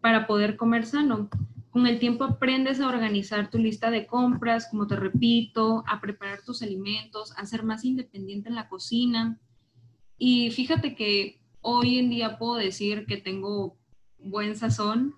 para 0.00 0.26
poder 0.26 0.56
comer 0.56 0.86
sano. 0.86 1.28
Con 1.68 1.86
el 1.86 1.98
tiempo 1.98 2.24
aprendes 2.24 2.80
a 2.80 2.88
organizar 2.88 3.50
tu 3.50 3.58
lista 3.58 3.90
de 3.90 4.06
compras, 4.06 4.68
como 4.70 4.86
te 4.86 4.96
repito, 4.96 5.84
a 5.86 6.00
preparar 6.00 6.40
tus 6.42 6.62
alimentos, 6.62 7.34
a 7.36 7.44
ser 7.44 7.64
más 7.64 7.84
independiente 7.84 8.48
en 8.48 8.54
la 8.54 8.68
cocina. 8.70 9.38
Y 10.16 10.50
fíjate 10.52 10.94
que 10.94 11.42
hoy 11.60 11.98
en 11.98 12.08
día 12.08 12.38
puedo 12.38 12.54
decir 12.54 13.04
que 13.04 13.18
tengo 13.18 13.77
buen 14.18 14.56
sazón 14.56 15.14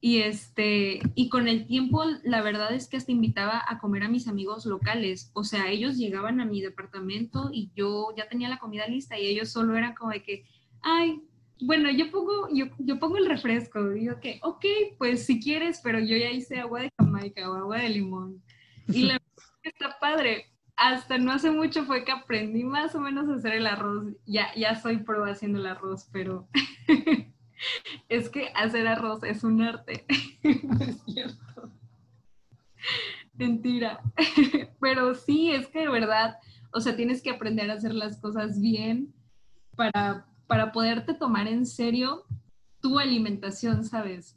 y 0.00 0.18
este 0.18 1.00
y 1.14 1.28
con 1.28 1.46
el 1.46 1.66
tiempo 1.66 2.02
la 2.24 2.42
verdad 2.42 2.74
es 2.74 2.88
que 2.88 2.96
hasta 2.96 3.12
invitaba 3.12 3.62
a 3.66 3.78
comer 3.78 4.02
a 4.02 4.08
mis 4.08 4.26
amigos 4.26 4.66
locales, 4.66 5.30
o 5.32 5.44
sea, 5.44 5.70
ellos 5.70 5.96
llegaban 5.96 6.40
a 6.40 6.44
mi 6.44 6.60
departamento 6.60 7.50
y 7.52 7.70
yo 7.76 8.08
ya 8.16 8.28
tenía 8.28 8.48
la 8.48 8.58
comida 8.58 8.88
lista 8.88 9.16
y 9.16 9.26
ellos 9.26 9.50
solo 9.50 9.76
eran 9.76 9.94
como 9.94 10.10
de 10.10 10.22
que, 10.24 10.44
ay, 10.80 11.22
bueno, 11.64 11.88
yo 11.90 12.10
pongo, 12.10 12.48
yo, 12.52 12.66
yo 12.78 12.98
pongo 12.98 13.16
el 13.18 13.26
refresco, 13.26 13.90
digo 13.90 14.18
que, 14.20 14.40
ok, 14.42 14.64
pues 14.98 15.24
si 15.24 15.40
quieres, 15.40 15.80
pero 15.82 16.00
yo 16.00 16.16
ya 16.16 16.30
hice 16.30 16.58
agua 16.58 16.80
de 16.80 16.90
Jamaica 16.98 17.48
o 17.48 17.54
agua 17.54 17.78
de 17.78 17.88
limón. 17.88 18.42
Y 18.88 19.04
la 19.04 19.12
verdad 19.36 19.60
está 19.62 19.98
padre. 20.00 20.46
Hasta 20.74 21.18
no 21.18 21.30
hace 21.30 21.52
mucho 21.52 21.84
fue 21.84 22.04
que 22.04 22.10
aprendí 22.10 22.64
más 22.64 22.96
o 22.96 23.00
menos 23.00 23.28
a 23.28 23.34
hacer 23.34 23.52
el 23.52 23.68
arroz. 23.68 24.14
Ya, 24.26 24.52
ya 24.56 24.74
soy 24.74 24.98
pro 24.98 25.24
haciendo 25.24 25.60
el 25.60 25.66
arroz, 25.66 26.08
pero 26.10 26.48
es 28.08 28.28
que 28.28 28.48
hacer 28.54 28.86
arroz 28.86 29.22
es 29.24 29.44
un 29.44 29.62
arte. 29.62 30.04
es 30.42 31.02
cierto. 31.04 31.70
Mentira. 33.34 34.00
pero 34.80 35.14
sí, 35.14 35.50
es 35.50 35.66
que 35.68 35.80
de 35.80 35.88
verdad, 35.88 36.36
o 36.72 36.80
sea, 36.80 36.96
tienes 36.96 37.22
que 37.22 37.30
aprender 37.30 37.70
a 37.70 37.74
hacer 37.74 37.94
las 37.94 38.18
cosas 38.18 38.60
bien 38.60 39.12
para 39.76 40.26
para 40.52 40.70
poderte 40.70 41.14
tomar 41.14 41.48
en 41.48 41.64
serio 41.64 42.26
tu 42.82 42.98
alimentación, 42.98 43.86
¿sabes? 43.86 44.36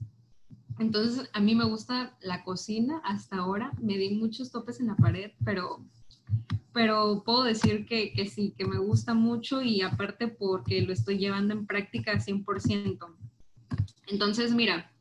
Entonces, 0.79 1.29
a 1.33 1.41
mí 1.41 1.55
me 1.55 1.65
gusta 1.65 2.15
la 2.21 2.45
cocina 2.45 3.01
hasta 3.03 3.39
ahora. 3.39 3.73
Me 3.81 3.97
di 3.97 4.15
muchos 4.15 4.49
topes 4.49 4.79
en 4.79 4.87
la 4.87 4.95
pared, 4.95 5.31
pero, 5.43 5.83
pero 6.73 7.23
puedo 7.23 7.43
decir 7.43 7.85
que, 7.85 8.11
que 8.11 8.27
sí, 8.27 8.53
que 8.57 8.65
me 8.65 8.79
gusta 8.79 9.13
mucho 9.13 9.61
y 9.61 9.81
aparte 9.81 10.27
porque 10.27 10.81
lo 10.81 10.91
estoy 10.91 11.17
llevando 11.17 11.53
en 11.53 11.65
práctica 11.65 12.19
100%. 12.19 13.15
Entonces, 14.07 14.53
mira, 14.53 14.91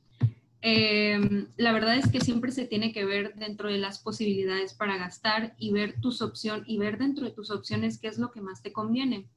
em, 0.61 1.49
la 1.57 1.73
verdad 1.73 1.97
es 1.97 2.11
que 2.11 2.21
siempre 2.21 2.52
se 2.52 2.66
tiene 2.66 2.93
que 2.93 3.04
ver 3.04 3.35
dentro 3.35 3.69
de 3.69 3.78
las 3.78 3.99
posibilidades 3.99 4.73
para 4.73 4.97
gastar 4.97 5.54
y 5.59 5.73
ver 5.73 6.00
tus 6.00 6.23
opciones 6.23 6.64
y 6.69 6.78
ver 6.78 6.97
dentro 6.97 7.25
de 7.25 7.33
tus 7.33 7.50
opciones 7.50 7.99
qué 7.99 8.09
es 8.09 8.19
lo 8.19 8.31
que 8.31 8.40
más 8.40 8.62
te 8.62 8.73
conviene. 8.73 9.28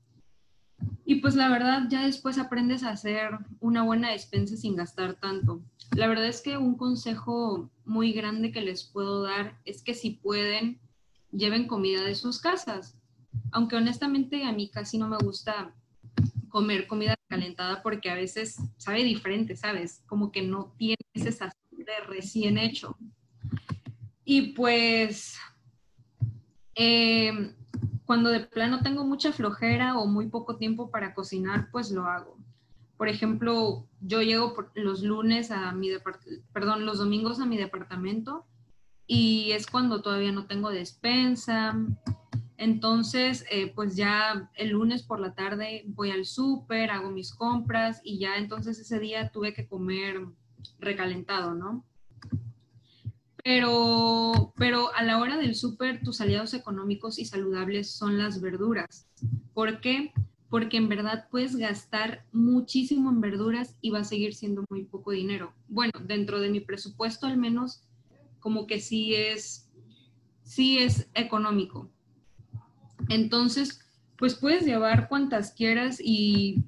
Y 1.05 1.15
pues 1.15 1.35
la 1.35 1.49
verdad 1.49 1.87
ya 1.89 2.05
después 2.05 2.37
aprendes 2.37 2.83
a 2.83 2.91
hacer 2.91 3.31
una 3.59 3.81
buena 3.81 4.11
despensa 4.11 4.55
sin 4.55 4.75
gastar 4.75 5.15
tanto. 5.15 5.61
La 5.95 6.07
verdad 6.07 6.27
es 6.27 6.41
que 6.41 6.57
un 6.57 6.75
consejo 6.75 7.71
muy 7.83 8.11
grande 8.11 8.51
que 8.51 8.61
les 8.61 8.83
puedo 8.83 9.23
dar 9.23 9.57
es 9.65 9.81
que 9.81 9.95
si 9.95 10.11
pueden, 10.11 10.79
lleven 11.31 11.67
comida 11.67 12.03
de 12.03 12.15
sus 12.15 12.39
casas. 12.39 12.97
Aunque 13.51 13.75
honestamente 13.75 14.43
a 14.45 14.51
mí 14.51 14.69
casi 14.69 14.97
no 14.97 15.07
me 15.07 15.17
gusta 15.17 15.73
comer 16.49 16.87
comida 16.87 17.15
calentada 17.27 17.83
porque 17.83 18.09
a 18.09 18.15
veces 18.15 18.57
sabe 18.77 19.03
diferente, 19.03 19.55
¿sabes? 19.55 20.03
Como 20.07 20.31
que 20.31 20.41
no 20.41 20.73
tiene 20.77 20.97
ese 21.13 21.31
sazón 21.31 21.53
de 21.71 21.99
recién 22.07 22.57
hecho. 22.57 22.97
Y 24.23 24.53
pues 24.53 25.37
eh, 26.75 27.53
cuando 28.05 28.29
de 28.29 28.41
plano 28.41 28.81
tengo 28.81 29.05
mucha 29.05 29.31
flojera 29.31 29.97
o 29.97 30.07
muy 30.07 30.27
poco 30.27 30.57
tiempo 30.57 30.89
para 30.89 31.13
cocinar, 31.13 31.69
pues 31.71 31.91
lo 31.91 32.05
hago. 32.05 32.37
Por 32.97 33.09
ejemplo, 33.09 33.87
yo 34.01 34.21
llego 34.21 34.55
los 34.73 35.03
lunes 35.03 35.51
a 35.51 35.71
mi 35.71 35.89
perdón, 36.51 36.85
los 36.85 36.97
domingos 36.97 37.39
a 37.39 37.45
mi 37.45 37.57
departamento 37.57 38.45
y 39.07 39.51
es 39.53 39.65
cuando 39.65 40.01
todavía 40.01 40.31
no 40.31 40.45
tengo 40.45 40.69
despensa. 40.69 41.75
Entonces, 42.57 43.45
eh, 43.49 43.71
pues 43.73 43.95
ya 43.95 44.49
el 44.55 44.69
lunes 44.69 45.03
por 45.03 45.19
la 45.19 45.33
tarde 45.33 45.83
voy 45.87 46.11
al 46.11 46.25
súper, 46.25 46.91
hago 46.91 47.09
mis 47.09 47.33
compras 47.33 48.01
y 48.03 48.19
ya 48.19 48.37
entonces 48.37 48.79
ese 48.79 48.99
día 48.99 49.29
tuve 49.29 49.53
que 49.53 49.67
comer 49.67 50.25
recalentado, 50.79 51.53
¿no? 51.53 51.85
Pero, 53.43 54.53
pero 54.57 54.93
a 54.93 55.03
la 55.03 55.19
hora 55.19 55.37
del 55.37 55.55
súper, 55.55 56.01
tus 56.03 56.19
aliados 56.19 56.53
económicos 56.53 57.17
y 57.17 57.25
saludables 57.25 57.91
son 57.91 58.17
las 58.17 58.41
verduras. 58.41 59.07
¿Por 59.53 59.79
qué? 59.79 60.11
porque 60.49 60.77
en 60.77 60.87
verdad 60.87 61.27
puedes 61.29 61.55
gastar 61.55 62.25
muchísimo 62.31 63.09
en 63.09 63.21
verduras 63.21 63.75
y 63.81 63.89
va 63.89 63.99
a 63.99 64.03
seguir 64.03 64.33
siendo 64.33 64.63
muy 64.69 64.85
poco 64.85 65.11
dinero. 65.11 65.53
Bueno, 65.67 65.91
dentro 66.05 66.39
de 66.39 66.49
mi 66.49 66.61
presupuesto 66.61 67.27
al 67.27 67.37
menos 67.37 67.83
como 68.47 68.65
que 68.65 68.79
sí 68.79 69.13
es, 69.13 69.69
sí 70.41 70.79
es 70.79 71.09
económico. 71.15 71.91
Entonces, 73.09 73.81
pues 74.17 74.35
puedes 74.35 74.63
llevar 74.63 75.09
cuantas 75.09 75.51
quieras 75.51 75.99
y 76.01 76.63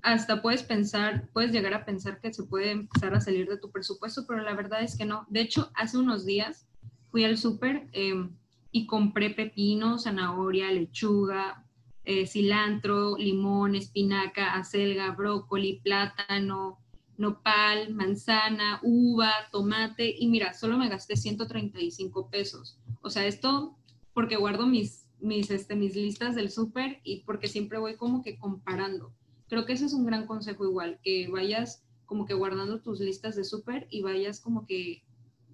hasta 0.00 0.40
puedes 0.40 0.62
pensar, 0.62 1.28
puedes 1.34 1.52
llegar 1.52 1.74
a 1.74 1.84
pensar 1.84 2.18
que 2.22 2.32
se 2.32 2.44
puede 2.44 2.70
empezar 2.70 3.14
a 3.14 3.20
salir 3.20 3.46
de 3.46 3.58
tu 3.58 3.70
presupuesto, 3.70 4.24
pero 4.26 4.40
la 4.40 4.54
verdad 4.54 4.82
es 4.82 4.96
que 4.96 5.04
no. 5.04 5.26
De 5.28 5.42
hecho, 5.42 5.70
hace 5.74 5.98
unos 5.98 6.24
días 6.24 6.66
fui 7.10 7.24
al 7.24 7.36
súper 7.36 7.90
em, 7.92 8.30
y 8.72 8.86
compré 8.86 9.28
pepino, 9.28 9.98
zanahoria, 9.98 10.72
lechuga, 10.72 11.66
eh, 12.04 12.26
cilantro, 12.26 13.18
limón, 13.18 13.74
espinaca, 13.74 14.54
acelga, 14.54 15.10
brócoli, 15.10 15.82
plátano, 15.84 16.78
nopal, 17.20 17.92
manzana, 17.92 18.80
uva, 18.82 19.30
tomate 19.52 20.14
y 20.18 20.26
mira, 20.28 20.54
solo 20.54 20.78
me 20.78 20.88
gasté 20.88 21.16
135 21.16 22.30
pesos. 22.30 22.78
O 23.02 23.10
sea, 23.10 23.26
esto 23.26 23.76
porque 24.14 24.36
guardo 24.36 24.66
mis, 24.66 25.06
mis, 25.20 25.50
este, 25.50 25.76
mis 25.76 25.94
listas 25.94 26.34
del 26.34 26.50
súper 26.50 26.98
y 27.04 27.22
porque 27.24 27.46
siempre 27.46 27.78
voy 27.78 27.96
como 27.96 28.22
que 28.22 28.38
comparando. 28.38 29.12
Creo 29.48 29.66
que 29.66 29.74
ese 29.74 29.84
es 29.84 29.92
un 29.92 30.06
gran 30.06 30.26
consejo 30.26 30.64
igual, 30.64 30.98
que 31.02 31.28
vayas 31.28 31.84
como 32.06 32.24
que 32.24 32.32
guardando 32.32 32.80
tus 32.80 33.00
listas 33.00 33.36
de 33.36 33.44
súper 33.44 33.86
y 33.90 34.00
vayas 34.00 34.40
como 34.40 34.64
que 34.64 35.04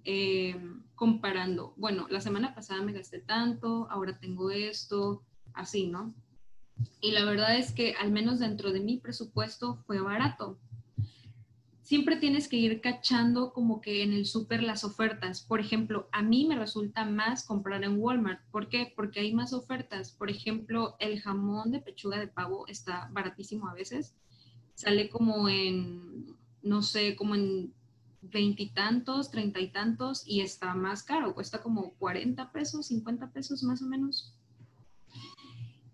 em, 0.05 0.83
comparando. 0.95 1.73
Bueno, 1.75 2.07
la 2.09 2.21
semana 2.21 2.55
pasada 2.55 2.81
me 2.81 2.93
gasté 2.93 3.19
tanto, 3.19 3.87
ahora 3.91 4.17
tengo 4.19 4.51
esto, 4.51 5.21
así, 5.53 5.87
¿no? 5.87 6.15
Y 7.01 7.11
la 7.11 7.25
verdad 7.25 7.57
es 7.57 7.73
que 7.73 7.93
al 7.95 8.11
menos 8.11 8.39
dentro 8.39 8.71
de 8.71 8.79
mi 8.79 8.97
presupuesto 8.99 9.75
fue 9.85 9.99
barato. 9.99 10.57
Siempre 11.87 12.17
tienes 12.17 12.49
que 12.49 12.57
ir 12.57 12.81
cachando 12.81 13.53
como 13.53 13.79
que 13.79 14.03
en 14.03 14.11
el 14.11 14.25
súper 14.25 14.61
las 14.61 14.83
ofertas. 14.83 15.41
Por 15.41 15.61
ejemplo, 15.61 16.09
a 16.11 16.21
mí 16.21 16.45
me 16.45 16.57
resulta 16.57 17.05
más 17.05 17.45
comprar 17.45 17.81
en 17.85 17.97
Walmart. 17.97 18.41
¿Por 18.51 18.67
qué? 18.67 18.91
Porque 18.93 19.21
hay 19.21 19.33
más 19.33 19.53
ofertas. 19.53 20.11
Por 20.11 20.29
ejemplo, 20.29 20.97
el 20.99 21.21
jamón 21.21 21.71
de 21.71 21.79
pechuga 21.79 22.19
de 22.19 22.27
pavo 22.27 22.67
está 22.67 23.07
baratísimo 23.13 23.69
a 23.69 23.73
veces. 23.73 24.13
Sale 24.73 25.07
como 25.07 25.47
en, 25.47 26.35
no 26.61 26.81
sé, 26.81 27.15
como 27.15 27.35
en 27.35 27.71
veintitantos, 28.21 29.31
treinta 29.31 29.61
y 29.61 29.69
tantos 29.69 30.27
y 30.27 30.41
está 30.41 30.73
más 30.73 31.03
caro. 31.03 31.33
Cuesta 31.33 31.63
como 31.63 31.93
40 31.99 32.51
pesos, 32.51 32.87
50 32.87 33.31
pesos 33.31 33.63
más 33.63 33.81
o 33.81 33.85
menos. 33.85 34.36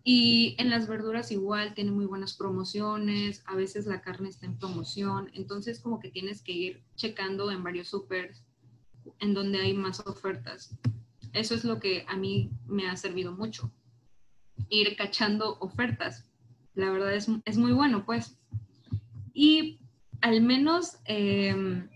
Y 0.04 0.56
en 0.60 0.70
las 0.70 0.88
verduras 0.88 1.32
igual 1.32 1.74
tiene 1.74 1.92
muy 1.92 2.06
buenas 2.06 2.36
promociones, 2.36 3.42
a 3.46 3.56
veces 3.56 3.86
la 3.86 4.02
carne 4.02 4.30
está 4.30 4.46
en 4.46 4.58
promoción, 4.58 5.32
entonces 5.34 5.80
como 5.80 6.00
que 6.00 6.10
tienes 6.10 6.42
que 6.42 6.52
ir 6.52 6.84
checando 6.96 7.50
en 7.52 7.64
varios 7.64 7.88
supers 7.88 8.44
en 9.20 9.34
donde 9.34 9.62
hay 9.62 9.74
más 9.74 10.02
ofertas. 10.02 10.78
Eso 11.32 11.56
es 11.56 11.64
lo 11.64 11.80
que 11.80 12.06
a 12.10 12.18
mí 12.18 12.52
me 12.66 12.90
ha 12.90 12.98
servido 12.98 13.32
mucho, 13.32 13.72
ir 14.70 14.96
cachando 14.98 15.58
ofertas. 15.60 16.26
La 16.76 16.92
verdad 16.92 17.14
es, 17.14 17.28
es 17.46 17.58
muy 17.58 17.72
bueno, 17.72 18.06
pues. 18.06 18.38
Y 19.34 19.80
al 20.22 20.42
menos 20.42 20.98
em, 21.06 21.90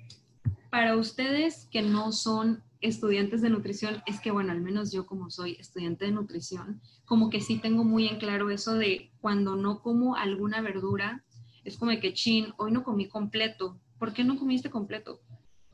para 0.69 0.95
ustedes 0.95 1.67
que 1.71 1.81
no 1.81 2.11
son 2.11 2.63
estudiantes 2.81 3.41
de 3.41 3.49
nutrición, 3.49 4.01
es 4.05 4.19
que, 4.19 4.31
bueno, 4.31 4.51
al 4.51 4.61
menos 4.61 4.91
yo 4.91 5.05
como 5.05 5.29
soy 5.29 5.53
estudiante 5.59 6.05
de 6.05 6.11
nutrición, 6.11 6.81
como 7.05 7.29
que 7.29 7.41
sí 7.41 7.59
tengo 7.59 7.83
muy 7.83 8.07
en 8.07 8.17
claro 8.17 8.49
eso 8.49 8.73
de 8.75 9.11
cuando 9.19 9.55
no 9.55 9.81
como 9.81 10.15
alguna 10.15 10.61
verdura, 10.61 11.23
es 11.63 11.77
como 11.77 11.91
que, 11.99 12.13
chin, 12.13 12.53
hoy 12.57 12.71
no 12.71 12.83
comí 12.83 13.07
completo. 13.07 13.79
¿Por 13.99 14.13
qué 14.13 14.23
no 14.23 14.37
comiste 14.37 14.69
completo? 14.69 15.21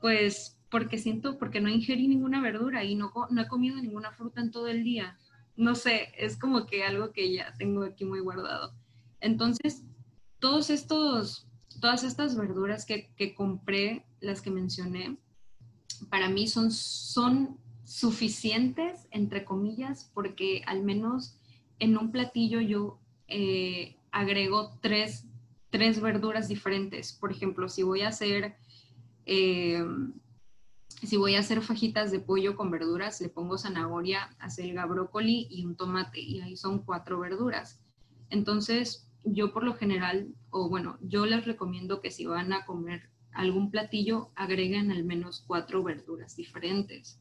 Pues 0.01 0.57
porque 0.69 0.97
siento, 0.97 1.37
porque 1.37 1.61
no 1.61 1.69
ingerí 1.69 2.07
ninguna 2.07 2.41
verdura 2.41 2.83
y 2.83 2.95
no, 2.95 3.11
no 3.29 3.41
he 3.41 3.47
comido 3.47 3.77
ninguna 3.77 4.11
fruta 4.11 4.41
en 4.41 4.49
todo 4.49 4.67
el 4.67 4.83
día. 4.83 5.19
No 5.55 5.75
sé, 5.75 6.09
es 6.17 6.35
como 6.35 6.65
que 6.65 6.83
algo 6.83 7.11
que 7.11 7.31
ya 7.31 7.53
tengo 7.59 7.83
aquí 7.83 8.05
muy 8.05 8.19
guardado. 8.21 8.73
Entonces, 9.19 9.83
todos 10.39 10.71
estos, 10.71 11.47
todas 11.79 12.03
estas 12.03 12.35
verduras 12.35 12.85
que, 12.85 13.13
que 13.15 13.35
compré, 13.35 14.05
las 14.19 14.41
que 14.41 14.49
mencioné, 14.49 15.17
para 16.09 16.29
mí 16.29 16.47
son, 16.47 16.71
son 16.71 17.57
suficientes, 17.83 19.07
entre 19.11 19.45
comillas, 19.45 20.09
porque 20.13 20.61
al 20.65 20.83
menos 20.83 21.37
en 21.79 21.97
un 21.97 22.11
platillo 22.11 22.61
yo 22.61 22.99
eh, 23.27 23.97
agrego 24.11 24.77
tres, 24.81 25.25
verduras 25.71 26.47
diferentes. 26.47 27.13
Por 27.13 27.31
ejemplo, 27.31 27.69
si 27.69 27.83
voy 27.83 28.01
a 28.01 28.09
hacer... 28.09 28.55
Eh, 29.25 29.83
si 31.01 31.17
voy 31.17 31.35
a 31.35 31.39
hacer 31.39 31.61
fajitas 31.61 32.11
de 32.11 32.19
pollo 32.19 32.55
con 32.55 32.71
verduras, 32.71 33.19
le 33.19 33.27
pongo 33.27 33.57
zanahoria, 33.57 34.29
acelga, 34.39 34.85
brócoli 34.85 35.47
y 35.49 35.65
un 35.65 35.75
tomate, 35.75 36.21
y 36.21 36.39
ahí 36.39 36.55
son 36.55 36.79
cuatro 36.79 37.19
verduras. 37.19 37.81
Entonces, 38.29 39.09
yo 39.25 39.51
por 39.53 39.63
lo 39.63 39.73
general, 39.73 40.33
o 40.49 40.69
bueno, 40.69 40.97
yo 41.01 41.25
les 41.25 41.45
recomiendo 41.45 41.99
que 41.99 42.11
si 42.11 42.25
van 42.25 42.53
a 42.53 42.65
comer 42.65 43.09
algún 43.33 43.71
platillo 43.71 44.31
agreguen 44.35 44.91
al 44.91 45.03
menos 45.03 45.43
cuatro 45.45 45.83
verduras 45.83 46.35
diferentes, 46.35 47.19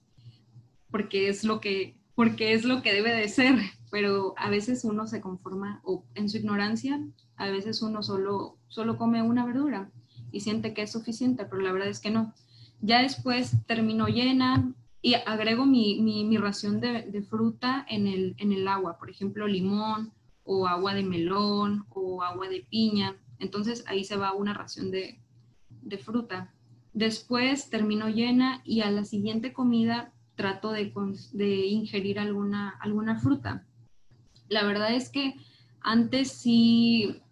porque 0.91 1.29
es 1.29 1.45
lo 1.45 1.61
que, 1.61 1.97
porque 2.15 2.53
es 2.53 2.65
lo 2.65 2.83
que 2.83 2.93
debe 2.93 3.15
de 3.15 3.29
ser, 3.29 3.57
pero 3.91 4.35
a 4.37 4.51
veces 4.51 4.85
uno 4.85 5.07
se 5.07 5.21
conforma 5.21 5.81
o 5.85 6.05
en 6.15 6.29
su 6.29 6.39
ignorancia, 6.39 7.01
a 7.37 7.51
veces 7.51 7.83
uno 7.83 8.03
solo, 8.03 8.59
solo 8.69 8.97
come 8.97 9.23
una 9.23 9.45
verdura 9.45 9.91
y 10.31 10.41
siente 10.41 10.75
que 10.75 10.83
es 10.83 10.93
suficiente, 10.93 11.45
pero 11.45 11.63
la 11.63 11.73
verdad 11.73 11.89
es 11.89 12.01
que 12.01 12.11
no. 12.11 12.35
Ya 12.81 13.03
después 13.03 13.53
termino 13.67 14.09
llena 14.09 14.75
y 15.01 15.15
agrego 15.15 15.67
mi, 15.67 16.01
mi, 16.01 16.37
ración 16.37 16.81
de, 16.81 17.03
de, 17.03 17.23
fruta 17.23 17.85
en 17.89 18.07
el, 18.07 18.35
en 18.39 18.53
el 18.53 18.69
agua, 18.69 18.99
por 18.99 19.11
ejemplo, 19.11 19.47
limón 19.47 20.13
o 20.45 20.67
agua 20.67 20.95
de 20.95 21.03
melón 21.03 21.87
o 21.91 22.23
agua 22.23 22.49
de 22.49 22.67
piña. 22.69 23.17
Entonces 23.39 23.85
ahí 23.87 24.05
se 24.05 24.17
va 24.17 24.33
una 24.33 24.55
ración 24.55 24.91
de, 24.91 25.22
de 25.83 25.99
fruta. 25.99 26.53
Después 26.93 27.71
termino 27.71 28.09
llena 28.09 28.63
y 28.65 28.81
a 28.81 28.91
la 28.91 29.05
siguiente 29.05 29.53
comida 29.53 30.13
trato 30.35 30.73
de, 30.73 30.93
de 31.33 31.67
ingerir 31.67 32.19
alguna, 32.19 32.71
alguna 32.81 33.19
fruta. 33.19 33.67
La 34.49 34.65
verdad 34.65 34.95
es 34.95 35.09
que 35.09 35.35
antes 35.81 36.33
sí, 36.33 37.23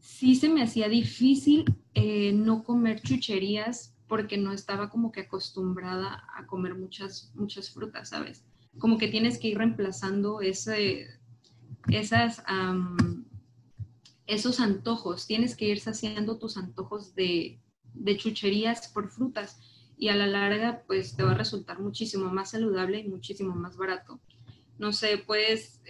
sí 0.00 0.34
se 0.34 0.48
me 0.48 0.62
hacía 0.62 0.88
difícil 0.88 1.64
eh, 1.94 2.32
no 2.32 2.64
comer 2.64 3.00
chucherías 3.00 3.94
porque 4.08 4.36
no 4.36 4.52
estaba 4.52 4.90
como 4.90 5.10
que 5.10 5.22
acostumbrada 5.22 6.24
a 6.36 6.46
comer 6.46 6.74
muchas, 6.74 7.32
muchas 7.34 7.70
frutas, 7.70 8.10
¿sabes? 8.10 8.44
Como 8.78 8.98
que 8.98 9.08
tienes 9.08 9.38
que 9.38 9.48
ir 9.48 9.58
reemplazando 9.58 10.40
ese, 10.40 11.06
esas, 11.88 12.42
esos 14.26 14.60
antojos, 14.60 15.26
tienes 15.26 15.56
que 15.56 15.66
ir 15.66 15.80
saciando 15.80 16.38
tus 16.38 16.56
antojos 16.56 17.14
de, 17.14 17.60
chucherías 18.16 18.88
por 18.88 19.08
frutas 19.10 19.58
y 19.96 20.08
a 20.08 20.16
la 20.16 20.26
larga 20.26 20.82
pues 20.86 21.16
te 21.16 21.22
va 21.22 21.32
a 21.32 21.36
resultar 21.36 21.80
muchísimo 21.80 22.30
más 22.30 22.50
saludable 22.50 23.00
y 23.00 23.08
muchísimo 23.08 23.54
más 23.54 23.76
barato. 23.76 24.20
No 24.78 24.92
sé, 24.92 25.18
pues 25.18 25.80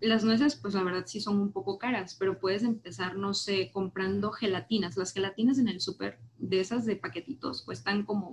las 0.00 0.24
nueces 0.24 0.56
pues 0.56 0.74
la 0.74 0.82
verdad 0.82 1.04
sí 1.06 1.20
son 1.20 1.38
un 1.38 1.52
poco 1.52 1.78
caras, 1.78 2.16
pero 2.18 2.38
puedes 2.38 2.62
empezar, 2.62 3.16
no 3.16 3.34
sé, 3.34 3.70
comprando 3.72 4.30
gelatinas. 4.30 4.96
Las 4.96 5.12
gelatinas 5.12 5.58
en 5.58 5.68
el 5.68 5.80
súper, 5.80 6.18
de 6.38 6.60
esas 6.60 6.86
de 6.86 6.96
paquetitos, 6.96 7.62
cuestan 7.62 8.04
como, 8.04 8.32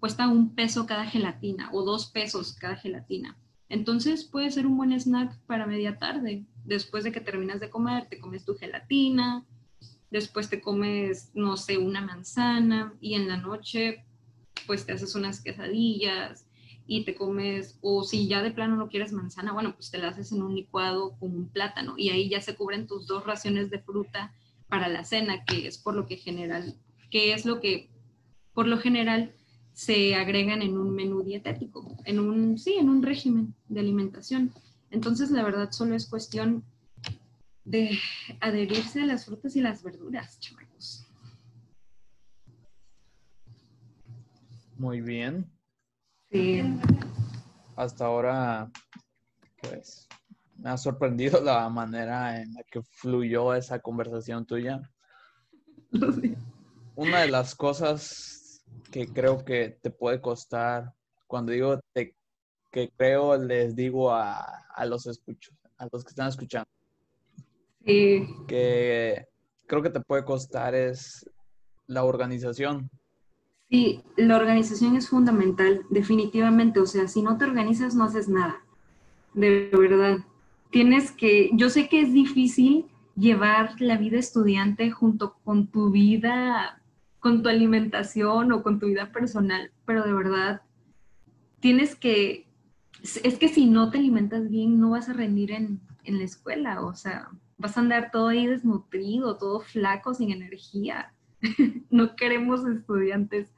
cuesta 0.00 0.28
un 0.28 0.54
peso 0.54 0.86
cada 0.86 1.06
gelatina 1.06 1.70
o 1.72 1.84
dos 1.84 2.06
pesos 2.06 2.54
cada 2.54 2.76
gelatina. 2.76 3.38
Entonces 3.68 4.24
puede 4.24 4.50
ser 4.50 4.66
un 4.66 4.76
buen 4.76 4.92
snack 4.92 5.38
para 5.46 5.66
media 5.66 5.98
tarde. 5.98 6.44
Después 6.64 7.04
de 7.04 7.12
que 7.12 7.20
terminas 7.20 7.60
de 7.60 7.70
comer, 7.70 8.08
te 8.08 8.18
comes 8.18 8.44
tu 8.44 8.54
gelatina, 8.54 9.44
después 10.10 10.48
te 10.48 10.60
comes, 10.60 11.30
no 11.34 11.56
sé, 11.56 11.78
una 11.78 12.00
manzana 12.00 12.94
y 13.00 13.14
en 13.14 13.28
la 13.28 13.38
noche 13.38 14.04
pues 14.66 14.86
te 14.86 14.92
haces 14.92 15.14
unas 15.14 15.40
quesadillas 15.40 16.46
y 16.86 17.04
te 17.04 17.14
comes, 17.14 17.78
o 17.80 18.04
si 18.04 18.28
ya 18.28 18.42
de 18.42 18.50
plano 18.50 18.76
no 18.76 18.88
quieres 18.88 19.12
manzana, 19.12 19.52
bueno, 19.52 19.74
pues 19.74 19.90
te 19.90 19.98
la 19.98 20.08
haces 20.08 20.32
en 20.32 20.42
un 20.42 20.54
licuado 20.54 21.16
con 21.18 21.34
un 21.34 21.48
plátano 21.48 21.94
y 21.96 22.10
ahí 22.10 22.28
ya 22.28 22.40
se 22.40 22.54
cubren 22.54 22.86
tus 22.86 23.06
dos 23.06 23.24
raciones 23.24 23.70
de 23.70 23.78
fruta 23.78 24.34
para 24.68 24.88
la 24.88 25.04
cena, 25.04 25.44
que 25.44 25.66
es 25.66 25.78
por 25.78 25.94
lo 25.94 26.06
que 26.06 26.16
general, 26.16 26.74
que 27.10 27.32
es 27.32 27.44
lo 27.44 27.60
que 27.60 27.88
por 28.52 28.66
lo 28.66 28.78
general 28.78 29.32
se 29.72 30.14
agregan 30.14 30.60
en 30.62 30.76
un 30.76 30.94
menú 30.94 31.22
dietético, 31.22 31.96
en 32.04 32.20
un, 32.20 32.58
sí, 32.58 32.74
en 32.74 32.88
un 32.88 33.02
régimen 33.02 33.54
de 33.68 33.80
alimentación. 33.80 34.52
Entonces, 34.92 35.30
la 35.30 35.42
verdad, 35.42 35.70
solo 35.70 35.94
es 35.96 36.06
cuestión 36.06 36.64
de 37.64 37.98
adherirse 38.40 39.02
a 39.02 39.06
las 39.06 39.24
frutas 39.24 39.56
y 39.56 39.62
las 39.62 39.82
verduras, 39.82 40.38
chavos. 40.38 41.06
Muy 44.76 45.00
bien. 45.00 45.50
Sí. 46.30 46.62
Hasta 47.74 48.04
ahora, 48.04 48.70
pues, 49.62 50.06
me 50.56 50.68
ha 50.68 50.76
sorprendido 50.76 51.40
la 51.40 51.68
manera 51.70 52.42
en 52.42 52.52
la 52.52 52.62
que 52.64 52.82
fluyó 52.82 53.54
esa 53.54 53.78
conversación 53.78 54.44
tuya. 54.44 54.82
Una 56.94 57.20
de 57.20 57.28
las 57.28 57.54
cosas 57.54 58.62
que 58.90 59.06
creo 59.06 59.42
que 59.42 59.78
te 59.82 59.90
puede 59.90 60.20
costar, 60.20 60.92
cuando 61.26 61.52
digo 61.52 61.80
te, 61.94 62.14
que 62.72 62.90
creo, 62.96 63.36
les 63.36 63.76
digo 63.76 64.10
a, 64.10 64.64
a 64.74 64.86
los 64.86 65.06
escuchos, 65.06 65.54
a 65.78 65.86
los 65.92 66.02
que 66.02 66.08
están 66.10 66.28
escuchando. 66.28 66.68
Sí. 67.84 68.26
Que 68.48 69.26
creo 69.66 69.82
que 69.82 69.90
te 69.90 70.00
puede 70.00 70.24
costar 70.24 70.74
es 70.74 71.30
la 71.86 72.04
organización. 72.04 72.90
Sí, 73.70 74.02
la 74.16 74.36
organización 74.36 74.96
es 74.96 75.08
fundamental, 75.08 75.82
definitivamente. 75.90 76.80
O 76.80 76.86
sea, 76.86 77.08
si 77.08 77.22
no 77.22 77.38
te 77.38 77.44
organizas, 77.44 77.94
no 77.94 78.04
haces 78.04 78.28
nada. 78.28 78.56
De 79.34 79.70
verdad. 79.72 80.18
Tienes 80.70 81.10
que, 81.10 81.50
yo 81.54 81.70
sé 81.70 81.88
que 81.88 82.00
es 82.00 82.12
difícil 82.12 82.86
llevar 83.16 83.80
la 83.80 83.96
vida 83.96 84.18
estudiante 84.18 84.90
junto 84.90 85.34
con 85.44 85.66
tu 85.66 85.90
vida, 85.90 86.82
con 87.20 87.42
tu 87.42 87.48
alimentación 87.48 88.52
o 88.52 88.62
con 88.62 88.78
tu 88.78 88.86
vida 88.86 89.12
personal, 89.12 89.70
pero 89.84 90.04
de 90.04 90.12
verdad, 90.12 90.62
tienes 91.60 91.94
que, 91.94 92.46
es 93.02 93.38
que 93.38 93.48
si 93.48 93.66
no 93.66 93.90
te 93.90 93.98
alimentas 93.98 94.48
bien, 94.48 94.78
no 94.78 94.90
vas 94.90 95.08
a 95.08 95.12
rendir 95.12 95.52
en, 95.52 95.80
en 96.04 96.18
la 96.18 96.24
escuela. 96.24 96.82
O 96.82 96.94
sea, 96.94 97.28
vas 97.58 97.76
a 97.76 97.80
andar 97.80 98.10
todo 98.10 98.28
ahí 98.28 98.46
desnutrido, 98.46 99.38
todo 99.38 99.60
flaco, 99.60 100.14
sin 100.14 100.30
energía. 100.30 101.12
no 101.90 102.16
queremos 102.16 102.66
estudiantes 102.66 103.52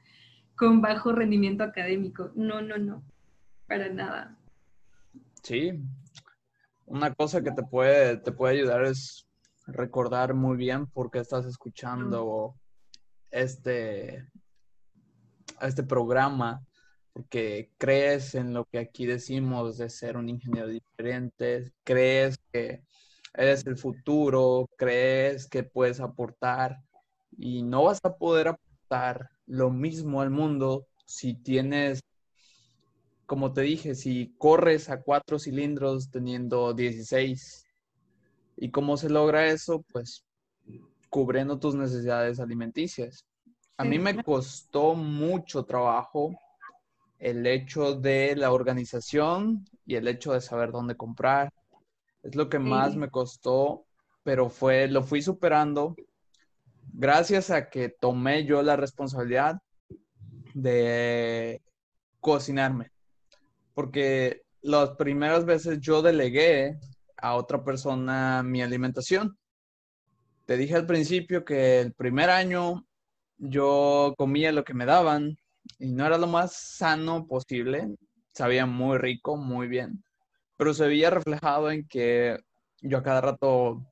con 0.57 0.81
bajo 0.81 1.13
rendimiento 1.13 1.65
académico. 1.65 2.31
No, 2.35 2.63
no, 2.63 2.79
no, 2.79 3.03
para 3.67 3.89
nada. 3.89 4.39
Sí, 5.43 5.73
una 6.87 7.13
cosa 7.15 7.43
que 7.43 7.51
te 7.53 7.63
puede, 7.63 8.17
te 8.19 8.33
puede 8.33 8.55
ayudar 8.55 8.85
es 8.85 9.27
recordar 9.67 10.35
muy 10.35 10.57
bien 10.57 10.87
por 10.87 11.11
qué 11.11 11.19
estás 11.19 11.47
escuchando 11.47 12.55
este, 13.31 14.27
este 15.61 15.83
programa, 15.83 16.63
porque 17.15 17.71
crees 17.79 18.35
en 18.35 18.53
lo 18.53 18.65
que 18.65 18.79
aquí 18.79 19.07
decimos 19.07 19.79
de 19.79 19.89
ser 19.89 20.17
un 20.17 20.29
ingeniero 20.29 20.67
diferente, 20.67 21.73
crees 21.85 22.37
que 22.53 22.83
eres 23.33 23.65
el 23.67 23.77
futuro, 23.77 24.69
crees 24.77 25.49
que 25.49 25.63
puedes 25.63 26.01
aportar 26.01 26.77
y 27.39 27.63
no 27.63 27.85
vas 27.85 28.01
a 28.03 28.17
poder 28.17 28.49
aportar 28.49 29.31
lo 29.47 29.71
mismo 29.71 30.21
al 30.21 30.31
mundo 30.31 30.89
si 31.07 31.35
tienes, 31.35 32.01
como 33.27 33.53
te 33.53 33.61
dije, 33.63 33.95
si 33.95 34.35
corres 34.37 34.91
a 34.91 35.01
cuatro 35.01 35.39
cilindros 35.39 36.11
teniendo 36.11 36.75
16. 36.75 37.65
¿Y 38.57 38.71
cómo 38.71 38.97
se 38.97 39.09
logra 39.09 39.47
eso? 39.47 39.85
Pues 39.93 40.25
cubriendo 41.11 41.61
tus 41.61 41.77
necesidades 41.77 42.41
alimenticias. 42.41 43.25
A 43.77 43.85
mí 43.85 44.01
me 44.01 44.23
costó 44.23 44.95
mucho 44.95 45.65
trabajo 45.65 46.37
el 47.19 47.47
hecho 47.47 47.95
de 47.95 48.37
la 48.37 48.53
organización 48.53 49.65
y 49.87 49.97
el 49.97 50.09
hecho 50.09 50.33
de 50.33 50.41
saber 50.41 50.73
dónde 50.73 50.97
comprar, 50.97 51.53
es 52.23 52.35
lo 52.35 52.49
que 52.49 52.59
más 52.59 52.97
me 52.97 53.11
costó, 53.11 53.85
pero 54.23 54.49
fue, 54.49 54.89
lo 54.89 55.03
fui 55.03 55.21
superando 55.21 55.95
gracias 56.93 57.51
a 57.51 57.69
que 57.69 57.89
tomé 57.89 58.45
yo 58.45 58.63
la 58.63 58.77
responsabilidad 58.77 59.59
de 60.55 61.61
cocinarme. 62.21 62.91
Porque 63.75 64.43
las 64.63 64.91
primeras 64.91 65.45
veces 65.45 65.81
yo 65.81 66.01
delegué 66.01 66.79
a 67.17 67.35
otra 67.35 67.65
persona 67.65 68.43
mi 68.43 68.63
alimentación. 68.63 69.37
Te 70.47 70.57
dije 70.57 70.77
al 70.77 70.87
principio 70.87 71.45
que 71.45 71.81
el 71.81 71.93
primer 71.93 72.31
año 72.31 72.87
yo 73.37 74.15
comía 74.17 74.53
lo 74.53 74.65
que 74.65 74.75
me 74.75 74.87
daban 74.87 75.37
y 75.79 75.93
no 75.93 76.07
era 76.07 76.19
lo 76.19 76.27
más 76.27 76.55
sano 76.55 77.27
posible. 77.27 77.95
Sabía 78.33 78.67
muy 78.67 78.99
rico, 78.99 79.37
muy 79.37 79.69
bien 79.69 80.03
pero 80.57 80.75
se 80.75 80.87
veía 80.87 81.11
reflejado 81.11 81.71
en 81.71 81.87
que 81.87 82.39
yo 82.81 82.99
a 82.99 83.03
cada 83.03 83.21
rato 83.21 83.85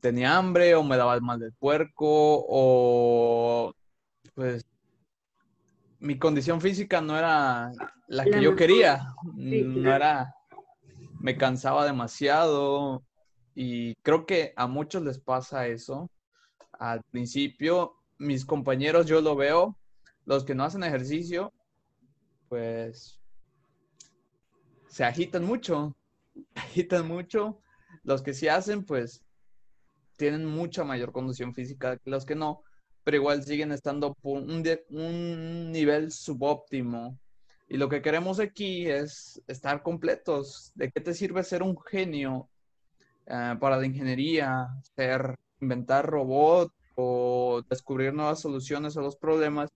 tenía 0.00 0.36
hambre 0.36 0.74
o 0.74 0.82
me 0.82 0.96
daba 0.96 1.14
el 1.14 1.22
mal 1.22 1.38
del 1.38 1.52
puerco 1.52 2.06
o 2.06 3.72
pues 4.34 4.64
mi 5.98 6.18
condición 6.18 6.60
física 6.60 7.00
no 7.00 7.18
era 7.18 7.72
la 8.06 8.24
que 8.24 8.40
yo 8.40 8.54
quería, 8.54 9.14
no 9.34 9.94
era, 9.94 10.32
me 11.20 11.36
cansaba 11.36 11.84
demasiado 11.84 13.02
y 13.54 13.94
creo 14.02 14.26
que 14.26 14.52
a 14.56 14.66
muchos 14.66 15.02
les 15.02 15.18
pasa 15.18 15.66
eso. 15.66 16.10
Al 16.78 17.02
principio, 17.10 17.94
mis 18.18 18.44
compañeros 18.44 19.06
yo 19.06 19.22
lo 19.22 19.34
veo, 19.34 19.76
los 20.26 20.44
que 20.44 20.54
no 20.54 20.64
hacen 20.64 20.82
ejercicio, 20.82 21.52
pues 22.48 23.18
se 24.88 25.04
agitan 25.04 25.44
mucho, 25.44 25.96
agitan 26.54 27.08
mucho. 27.08 27.62
Los 28.02 28.22
que 28.22 28.34
sí 28.34 28.48
hacen, 28.48 28.84
pues, 28.84 29.24
tienen 30.16 30.44
mucha 30.44 30.84
mayor 30.84 31.12
condición 31.12 31.54
física 31.54 31.96
que 31.96 32.10
los 32.10 32.24
que 32.26 32.34
no, 32.34 32.62
pero 33.04 33.16
igual 33.18 33.42
siguen 33.44 33.72
estando 33.72 34.14
por 34.14 34.42
un, 34.42 35.72
nivel 35.72 36.10
subóptimo. 36.10 37.18
Y 37.68 37.76
lo 37.76 37.88
que 37.88 38.02
queremos 38.02 38.38
aquí 38.38 38.88
es 38.88 39.42
estar 39.46 39.82
completos. 39.82 40.72
¿De 40.74 40.90
qué 40.90 41.00
te 41.00 41.14
sirve 41.14 41.42
ser 41.42 41.62
un 41.62 41.76
genio 41.78 42.48
eh, 43.26 43.54
para 43.60 43.76
la 43.76 43.86
ingeniería, 43.86 44.68
ser, 44.94 45.34
inventar 45.60 46.06
robots 46.06 46.72
o 46.96 47.62
descubrir 47.68 48.14
nuevas 48.14 48.40
soluciones 48.40 48.96
a 48.96 49.02
los 49.02 49.16
problemas 49.16 49.70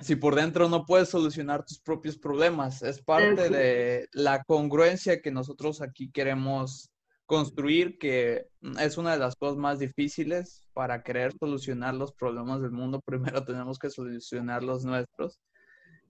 si 0.00 0.16
por 0.16 0.34
dentro 0.34 0.68
no 0.68 0.84
puedes 0.84 1.08
solucionar 1.08 1.64
tus 1.64 1.78
propios 1.78 2.18
problemas. 2.18 2.82
Es 2.82 3.00
parte 3.00 3.48
de 3.48 4.08
la 4.12 4.44
congruencia 4.44 5.22
que 5.22 5.30
nosotros 5.30 5.80
aquí 5.80 6.10
queremos 6.10 6.90
construir, 7.24 7.98
que 7.98 8.48
es 8.78 8.98
una 8.98 9.12
de 9.12 9.18
las 9.18 9.36
cosas 9.36 9.56
más 9.56 9.78
difíciles 9.78 10.66
para 10.74 11.02
querer 11.02 11.32
solucionar 11.38 11.94
los 11.94 12.12
problemas 12.12 12.60
del 12.60 12.72
mundo. 12.72 13.00
Primero 13.04 13.44
tenemos 13.44 13.78
que 13.78 13.90
solucionar 13.90 14.62
los 14.62 14.84
nuestros. 14.84 15.40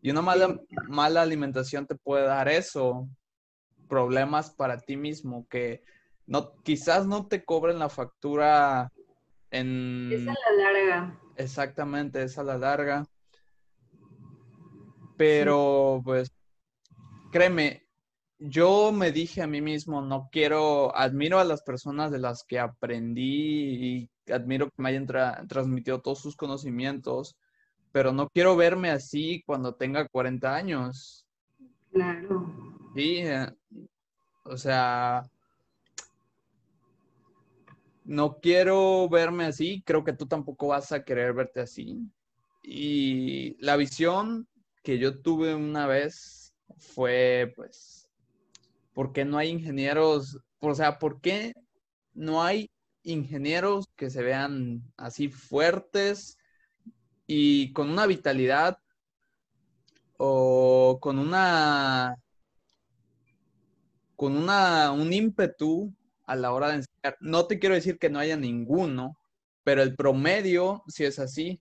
Y 0.03 0.11
una 0.11 0.23
mala, 0.23 0.61
mala 0.89 1.23
alimentación 1.23 1.87
te 1.87 1.95
puede 1.95 2.27
dar 2.27 2.49
eso, 2.49 3.09
problemas 3.89 4.51
para 4.51 4.79
ti 4.79 4.97
mismo, 4.97 5.47
que 5.49 5.83
no, 6.27 6.55
quizás 6.63 7.07
no 7.07 7.27
te 7.27 7.45
cobren 7.45 7.79
la 7.79 7.89
factura 7.89 8.93
en... 9.51 10.11
Es 10.13 10.29
a 10.29 10.35
la 10.35 10.73
larga. 10.73 11.21
Exactamente, 11.37 12.23
es 12.23 12.37
a 12.37 12.43
la 12.43 12.59
larga 12.59 13.05
pero 15.17 16.01
pues, 16.05 16.31
créeme, 17.33 17.87
yo 18.39 18.93
me 18.93 19.13
dije 19.13 19.43
a 19.43 19.47
mí 19.47 19.61
mismo, 19.61 20.03
no 20.03 20.29
quiero, 20.31 20.95
admiro 20.97 21.39
a 21.39 21.45
las 21.45 21.63
personas 21.63 22.11
de 22.11 22.19
las 22.19 22.45
que 22.45 22.59
aprendí 22.59 24.09
y 24.27 24.33
admiro 24.33 24.67
que 24.67 24.83
me 24.83 24.91
hayan 24.91 25.07
transmitido 25.49 26.01
todos 26.01 26.21
sus 26.21 26.37
conocimientos, 26.37 27.37
pero 27.93 28.13
no 28.13 28.29
quiero 28.29 28.57
verme 28.57 28.91
así 28.91 29.43
cuando 29.47 29.75
tenga 29.75 30.07
40 30.09 30.55
años. 30.55 31.27
Claro. 31.93 32.47
Sí, 32.95 33.19
eh, 33.19 33.49
o 34.45 34.57
sea, 34.57 35.23
no 38.05 38.39
quiero 38.39 39.09
verme 39.09 39.47
así, 39.47 39.83
creo 39.85 40.05
que 40.05 40.13
tú 40.13 40.27
tampoco 40.27 40.69
vas 40.69 40.93
a 40.93 41.05
querer 41.05 41.33
verte 41.33 41.61
así. 41.61 41.99
Y 42.63 43.57
la 43.65 43.77
visión 43.77 44.47
que 44.87 44.99
yo 45.01 45.21
tuve 45.21 45.53
una 45.53 45.89
vez 45.89 46.55
fue, 46.79 47.53
pues, 47.57 48.09
¿por 48.95 49.13
qué 49.13 49.25
no 49.25 49.37
hay 49.37 49.49
ingenieros? 49.49 50.39
O 50.61 50.77
sea, 50.77 51.01
¿por 51.01 51.21
qué 51.21 51.55
no 52.15 52.45
hay 52.45 52.71
ingenieros 53.03 53.87
que 53.97 54.11
se 54.11 54.23
vean 54.23 54.85
así 54.97 55.29
fuertes 55.29 56.39
y 57.27 57.73
con 57.73 57.91
una 57.91 58.07
vitalidad 58.07 58.79
o 60.19 60.99
con 61.01 61.19
una 61.19 62.15
con 64.15 64.37
una 64.37 64.93
un 64.93 65.13
ímpetu 65.13 65.93
a 66.27 66.37
la 66.37 66.53
hora 66.53 66.69
de 66.69 66.75
enseñar. 66.77 67.17
No 67.19 67.49
te 67.49 67.59
quiero 67.59 67.75
decir 67.75 67.99
que 67.99 68.09
no 68.09 68.21
haya 68.21 68.37
ninguno, 68.37 69.19
pero 69.65 69.83
el 69.83 69.97
promedio 69.97 70.85
si 70.87 71.05
es 71.05 71.19
así 71.19 71.61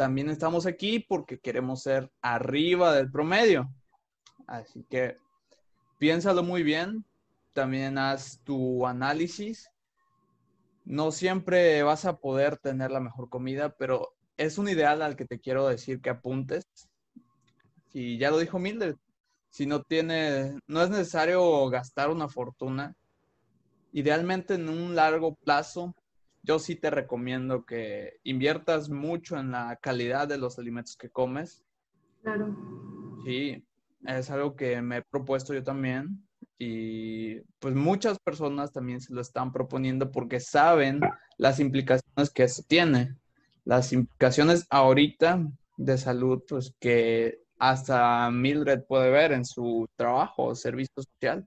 también 0.00 0.30
estamos 0.30 0.64
aquí 0.64 0.98
porque 0.98 1.40
queremos 1.40 1.82
ser 1.82 2.10
arriba 2.22 2.94
del 2.94 3.10
promedio. 3.10 3.68
Así 4.46 4.82
que 4.88 5.18
piénsalo 5.98 6.42
muy 6.42 6.62
bien, 6.62 7.04
también 7.52 7.98
haz 7.98 8.40
tu 8.42 8.86
análisis. 8.86 9.68
No 10.86 11.10
siempre 11.10 11.82
vas 11.82 12.06
a 12.06 12.16
poder 12.16 12.56
tener 12.56 12.90
la 12.90 13.00
mejor 13.00 13.28
comida, 13.28 13.76
pero 13.76 14.14
es 14.38 14.56
un 14.56 14.70
ideal 14.70 15.02
al 15.02 15.16
que 15.16 15.26
te 15.26 15.38
quiero 15.38 15.68
decir 15.68 16.00
que 16.00 16.08
apuntes. 16.08 16.64
Y 17.92 18.16
ya 18.16 18.30
lo 18.30 18.38
dijo 18.38 18.58
Mildred, 18.58 18.96
si 19.50 19.66
no 19.66 19.82
tiene, 19.82 20.58
no 20.66 20.82
es 20.82 20.88
necesario 20.88 21.68
gastar 21.68 22.08
una 22.08 22.30
fortuna. 22.30 22.94
Idealmente 23.92 24.54
en 24.54 24.70
un 24.70 24.94
largo 24.94 25.34
plazo, 25.34 25.94
yo 26.42 26.58
sí 26.58 26.76
te 26.76 26.90
recomiendo 26.90 27.64
que 27.64 28.20
inviertas 28.24 28.88
mucho 28.88 29.38
en 29.38 29.50
la 29.50 29.76
calidad 29.76 30.28
de 30.28 30.38
los 30.38 30.58
alimentos 30.58 30.96
que 30.96 31.10
comes. 31.10 31.64
Claro. 32.22 32.56
Sí, 33.24 33.64
es 34.06 34.30
algo 34.30 34.56
que 34.56 34.80
me 34.80 34.98
he 34.98 35.02
propuesto 35.02 35.52
yo 35.52 35.62
también 35.62 36.26
y 36.58 37.40
pues 37.58 37.74
muchas 37.74 38.18
personas 38.18 38.72
también 38.72 39.00
se 39.00 39.14
lo 39.14 39.20
están 39.20 39.52
proponiendo 39.52 40.10
porque 40.10 40.40
saben 40.40 41.00
las 41.38 41.60
implicaciones 41.60 42.30
que 42.34 42.44
eso 42.44 42.62
tiene. 42.66 43.16
Las 43.64 43.92
implicaciones 43.92 44.66
ahorita 44.68 45.46
de 45.76 45.98
salud, 45.98 46.42
pues 46.48 46.74
que 46.78 47.42
hasta 47.58 48.30
Mildred 48.30 48.84
puede 48.84 49.10
ver 49.10 49.32
en 49.32 49.44
su 49.44 49.88
trabajo 49.96 50.44
o 50.44 50.54
servicio 50.54 51.02
social. 51.02 51.46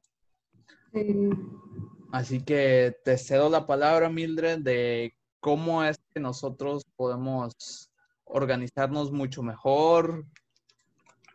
Así 2.14 2.44
que 2.44 2.96
te 3.04 3.18
cedo 3.18 3.50
la 3.50 3.66
palabra, 3.66 4.08
Mildred, 4.08 4.60
de 4.60 5.16
cómo 5.40 5.84
es 5.84 6.00
que 6.14 6.20
nosotros 6.20 6.86
podemos 6.96 7.90
organizarnos 8.24 9.12
mucho 9.12 9.42
mejor, 9.42 10.24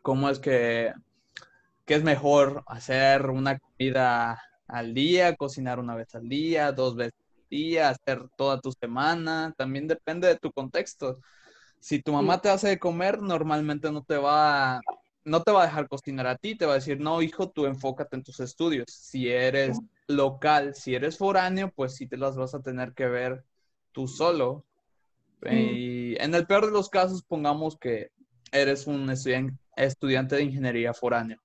cómo 0.03 0.31
es 0.31 0.38
que, 0.38 0.93
es 1.85 2.05
mejor 2.05 2.62
hacer 2.69 3.29
una 3.29 3.59
comida 3.59 4.41
al 4.69 4.95
día, 4.95 5.35
cocinar 5.35 5.81
una 5.81 5.97
vez 5.97 6.14
al 6.14 6.29
día, 6.29 6.71
dos 6.71 6.95
veces 6.95 7.19
al 7.37 7.49
día, 7.51 7.88
hacer 7.88 8.29
toda 8.37 8.61
tu 8.61 8.71
semana, 8.71 9.53
también 9.59 9.88
depende 9.88 10.29
de 10.29 10.37
tu 10.37 10.53
contexto. 10.53 11.19
Si 11.81 12.01
tu 12.01 12.12
mamá 12.12 12.41
te 12.41 12.51
hace 12.51 12.69
de 12.69 12.79
comer, 12.79 13.21
normalmente 13.21 13.91
no 13.91 14.05
te 14.05 14.17
va 14.17 14.81
no 15.25 15.43
te 15.43 15.51
va 15.51 15.64
a 15.64 15.67
dejar 15.67 15.88
cocinar 15.88 16.29
a 16.29 16.37
ti, 16.37 16.55
te 16.55 16.67
va 16.67 16.73
a 16.73 16.77
decir, 16.77 17.01
no, 17.01 17.21
hijo, 17.21 17.51
tú 17.51 17.67
enfócate 17.67 18.14
en 18.14 18.23
tus 18.23 18.38
estudios. 18.38 18.87
Si 18.88 19.29
eres 19.29 19.77
local, 20.09 20.75
si 20.75 20.94
eres 20.94 21.18
foráneo, 21.18 21.71
pues 21.75 21.94
sí 21.94 22.07
te 22.07 22.16
las 22.16 22.37
vas 22.37 22.55
a 22.55 22.62
tener 22.62 22.94
que 22.94 23.07
ver 23.07 23.44
tú 23.92 24.09
solo. 24.09 24.64
Y 25.49 26.21
en 26.21 26.35
el 26.35 26.47
peor 26.47 26.66
de 26.66 26.73
los 26.73 26.88
casos, 26.88 27.23
pongamos 27.23 27.79
que 27.79 28.11
eres 28.51 28.87
un 28.87 29.09
estudiante 29.77 30.37
de 30.37 30.42
ingeniería 30.42 30.92
foráneo. 30.92 31.38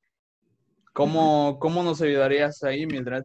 ¿Cómo, 0.93 1.59
¿Cómo 1.59 1.83
nos 1.83 2.01
ayudarías 2.01 2.63
ahí, 2.63 2.87
Mildred? 2.87 3.23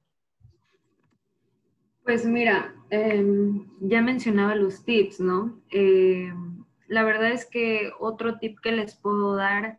Pues 2.05 2.24
mira, 2.24 2.74
em, 2.90 3.66
ya 3.81 4.01
mencionaba 4.03 4.55
los 4.55 4.85
tips, 4.85 5.20
¿no? 5.20 5.61
Em, 5.70 6.64
la 6.87 7.05
verdad 7.05 7.33
es 7.33 7.46
que 7.46 7.90
otro 8.01 8.38
tip 8.38 8.59
que 8.61 8.72
les 8.72 8.94
puedo 8.94 9.37
dar 9.37 9.79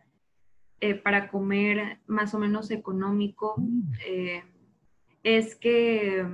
eh, 0.81 0.95
para 0.95 1.29
comer 1.29 1.99
más 2.07 2.33
o 2.33 2.39
menos 2.39 2.71
económico 2.71 3.55
eh, 4.05 4.43
es 5.23 5.55
que, 5.55 6.25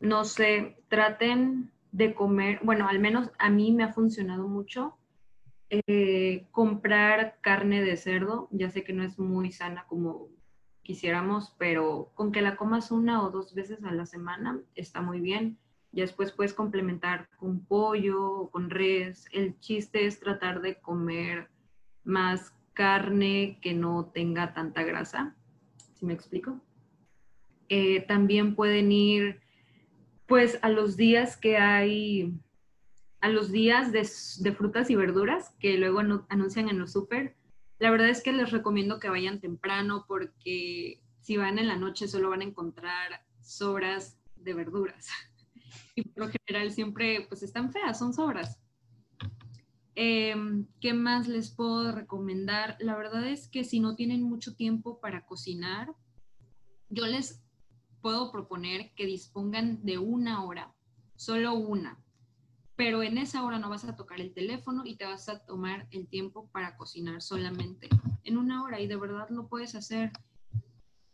no 0.00 0.24
sé, 0.24 0.76
traten 0.88 1.72
de 1.92 2.14
comer, 2.14 2.60
bueno, 2.62 2.88
al 2.88 2.98
menos 2.98 3.30
a 3.38 3.50
mí 3.50 3.72
me 3.72 3.84
ha 3.84 3.92
funcionado 3.92 4.48
mucho 4.48 4.96
eh, 5.70 6.46
comprar 6.50 7.38
carne 7.40 7.82
de 7.82 7.96
cerdo. 7.96 8.48
Ya 8.50 8.70
sé 8.70 8.84
que 8.84 8.92
no 8.92 9.02
es 9.02 9.18
muy 9.18 9.52
sana 9.52 9.86
como 9.88 10.28
quisiéramos, 10.82 11.54
pero 11.58 12.10
con 12.14 12.32
que 12.32 12.42
la 12.42 12.56
comas 12.56 12.90
una 12.90 13.22
o 13.22 13.30
dos 13.30 13.54
veces 13.54 13.82
a 13.84 13.92
la 13.92 14.06
semana 14.06 14.60
está 14.74 15.00
muy 15.00 15.20
bien. 15.20 15.58
Ya 15.92 16.02
después 16.02 16.32
puedes 16.32 16.54
complementar 16.54 17.28
con 17.36 17.64
pollo 17.64 18.48
con 18.50 18.70
res. 18.70 19.26
El 19.32 19.58
chiste 19.60 20.06
es 20.06 20.18
tratar 20.18 20.62
de 20.62 20.80
comer 20.80 21.48
más 22.04 22.54
carne 22.72 23.58
que 23.60 23.74
no 23.74 24.06
tenga 24.06 24.54
tanta 24.54 24.82
grasa, 24.82 25.36
si 25.94 26.06
me 26.06 26.14
explico? 26.14 26.60
Eh, 27.74 28.02
también 28.02 28.54
pueden 28.54 28.92
ir 28.92 29.40
pues 30.26 30.58
a 30.60 30.68
los 30.68 30.98
días 30.98 31.38
que 31.38 31.56
hay, 31.56 32.38
a 33.22 33.30
los 33.30 33.50
días 33.50 33.92
de, 33.92 34.04
frutas 34.52 34.90
y 34.90 34.94
verduras 34.94 35.54
que 35.58 35.78
luego 35.78 36.00
anuncian 36.28 36.68
en 36.68 36.78
los 36.78 36.92
súper. 36.92 37.34
La 37.78 37.90
verdad 37.90 38.10
es 38.10 38.22
que 38.22 38.34
les 38.34 38.50
recomiendo 38.50 39.00
que 39.00 39.08
vayan 39.08 39.40
temprano 39.40 40.04
porque 40.06 41.00
si 41.22 41.38
van 41.38 41.58
en 41.58 41.66
la 41.66 41.76
noche 41.76 42.08
solo 42.08 42.28
van 42.28 42.42
a 42.42 42.44
encontrar 42.44 43.24
sobras 43.40 44.20
de 44.36 44.52
verduras. 44.52 45.08
Y 45.94 46.02
por 46.02 46.26
lo 46.26 46.30
general 46.30 46.72
siempre 46.72 47.24
pues 47.26 47.42
están 47.42 47.72
feas, 47.72 47.98
son 47.98 48.12
sobras. 48.12 48.60
Em, 49.94 50.66
¿Qué 50.78 50.92
más 50.92 51.26
les 51.26 51.50
puedo 51.50 51.90
recomendar? 51.90 52.76
La 52.80 52.96
verdad 52.96 53.26
es 53.26 53.48
que 53.48 53.64
si 53.64 53.80
no 53.80 53.94
tienen 53.94 54.22
mucho 54.22 54.54
tiempo 54.54 55.00
para 55.00 55.24
cocinar, 55.24 55.94
yo 56.90 57.06
les 57.06 57.41
puedo 58.02 58.30
proponer 58.30 58.92
que 58.94 59.06
dispongan 59.06 59.82
de 59.84 59.98
una 59.98 60.44
hora, 60.44 60.74
solo 61.16 61.54
una. 61.54 61.98
Pero 62.76 63.02
en 63.02 63.16
esa 63.16 63.44
hora 63.44 63.58
no 63.58 63.70
vas 63.70 63.84
a 63.84 63.96
tocar 63.96 64.20
el 64.20 64.34
teléfono 64.34 64.84
y 64.84 64.96
te 64.96 65.06
vas 65.06 65.28
a 65.28 65.44
tomar 65.46 65.86
el 65.90 66.08
tiempo 66.08 66.48
para 66.50 66.76
cocinar 66.76 67.22
solamente 67.22 67.88
en 68.24 68.36
una 68.36 68.62
hora 68.64 68.80
y 68.80 68.86
de 68.86 68.96
verdad 68.96 69.28
lo 69.30 69.46
puedes 69.46 69.74
hacer. 69.74 70.10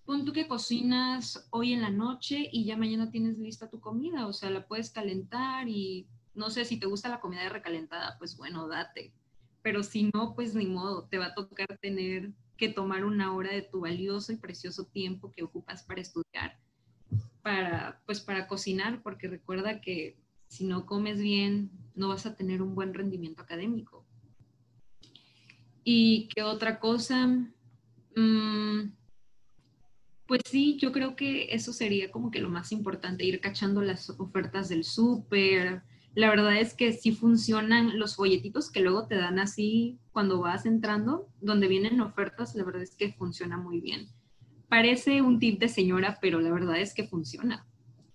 Pon 0.04 0.24
tú 0.24 0.32
que 0.32 0.48
cocinas 0.48 1.46
hoy 1.50 1.74
en 1.74 1.82
la 1.82 1.90
noche 1.90 2.48
y 2.50 2.64
ya 2.64 2.76
mañana 2.76 3.10
tienes 3.10 3.38
lista 3.38 3.68
tu 3.68 3.80
comida, 3.80 4.26
o 4.26 4.32
sea, 4.32 4.48
la 4.48 4.66
puedes 4.66 4.90
calentar 4.90 5.68
y 5.68 6.08
no 6.34 6.48
sé, 6.50 6.64
si 6.64 6.78
te 6.78 6.86
gusta 6.86 7.08
la 7.08 7.20
comida 7.20 7.48
recalentada, 7.48 8.16
pues 8.18 8.36
bueno, 8.36 8.68
date. 8.68 9.12
Pero 9.60 9.82
si 9.82 10.08
no, 10.14 10.34
pues 10.34 10.54
ni 10.54 10.66
modo, 10.66 11.04
te 11.08 11.18
va 11.18 11.26
a 11.26 11.34
tocar 11.34 11.66
tener 11.82 12.32
que 12.56 12.68
tomar 12.68 13.04
una 13.04 13.34
hora 13.34 13.52
de 13.52 13.62
tu 13.62 13.80
valioso 13.80 14.32
y 14.32 14.36
precioso 14.36 14.86
tiempo 14.86 15.32
que 15.32 15.42
ocupas 15.42 15.82
para 15.82 16.00
estudiar, 16.00 16.58
para, 17.48 18.02
pues 18.04 18.20
para 18.20 18.46
cocinar, 18.46 19.00
porque 19.02 19.26
recuerda 19.26 19.80
que 19.80 20.18
si 20.48 20.66
no 20.66 20.84
comes 20.84 21.18
bien, 21.18 21.70
no 21.94 22.08
vas 22.08 22.26
a 22.26 22.36
tener 22.36 22.60
un 22.60 22.74
buen 22.74 22.92
rendimiento 22.92 23.40
académico. 23.40 24.04
¿Y 25.82 26.28
qué 26.28 26.42
otra 26.42 26.78
cosa? 26.78 27.26
Mm, 28.14 28.90
pues 30.26 30.42
sí, 30.44 30.76
yo 30.78 30.92
creo 30.92 31.16
que 31.16 31.54
eso 31.54 31.72
sería 31.72 32.10
como 32.10 32.30
que 32.30 32.40
lo 32.40 32.50
más 32.50 32.70
importante, 32.70 33.24
ir 33.24 33.40
cachando 33.40 33.80
las 33.80 34.10
ofertas 34.10 34.68
del 34.68 34.84
súper, 34.84 35.84
la 36.14 36.28
verdad 36.28 36.54
es 36.58 36.74
que 36.74 36.92
sí 36.92 37.12
funcionan 37.12 37.98
los 37.98 38.16
folletitos 38.16 38.70
que 38.70 38.80
luego 38.80 39.06
te 39.06 39.14
dan 39.14 39.38
así 39.38 39.98
cuando 40.12 40.38
vas 40.38 40.66
entrando, 40.66 41.30
donde 41.40 41.66
vienen 41.66 42.02
ofertas, 42.02 42.54
la 42.54 42.64
verdad 42.64 42.82
es 42.82 42.94
que 42.94 43.14
funciona 43.14 43.56
muy 43.56 43.80
bien. 43.80 44.10
Parece 44.68 45.22
un 45.22 45.38
tip 45.38 45.58
de 45.58 45.68
señora, 45.68 46.18
pero 46.20 46.40
la 46.40 46.50
verdad 46.50 46.78
es 46.78 46.94
que 46.94 47.04
funciona. 47.04 47.66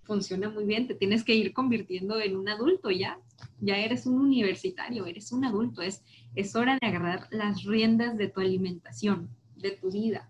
Funciona 0.04 0.50
muy 0.50 0.66
bien, 0.66 0.88
te 0.88 0.96
tienes 0.96 1.24
que 1.24 1.34
ir 1.34 1.54
convirtiendo 1.54 2.20
en 2.20 2.36
un 2.36 2.50
adulto 2.50 2.92
ya. 2.92 3.20
Ya 3.60 3.78
eres 3.78 4.06
un 4.06 4.20
universitario, 4.20 5.06
eres 5.06 5.32
un 5.32 5.46
adulto. 5.46 5.82
Es, 5.82 6.04
es 6.36 6.56
hora 6.56 6.78
de 6.80 6.88
agarrar 6.88 7.28
las 7.32 7.64
riendas 7.64 8.18
de 8.18 8.28
tu 8.28 8.42
alimentación, 8.42 9.30
de 9.56 9.72
tu 9.72 9.92
vida, 9.92 10.30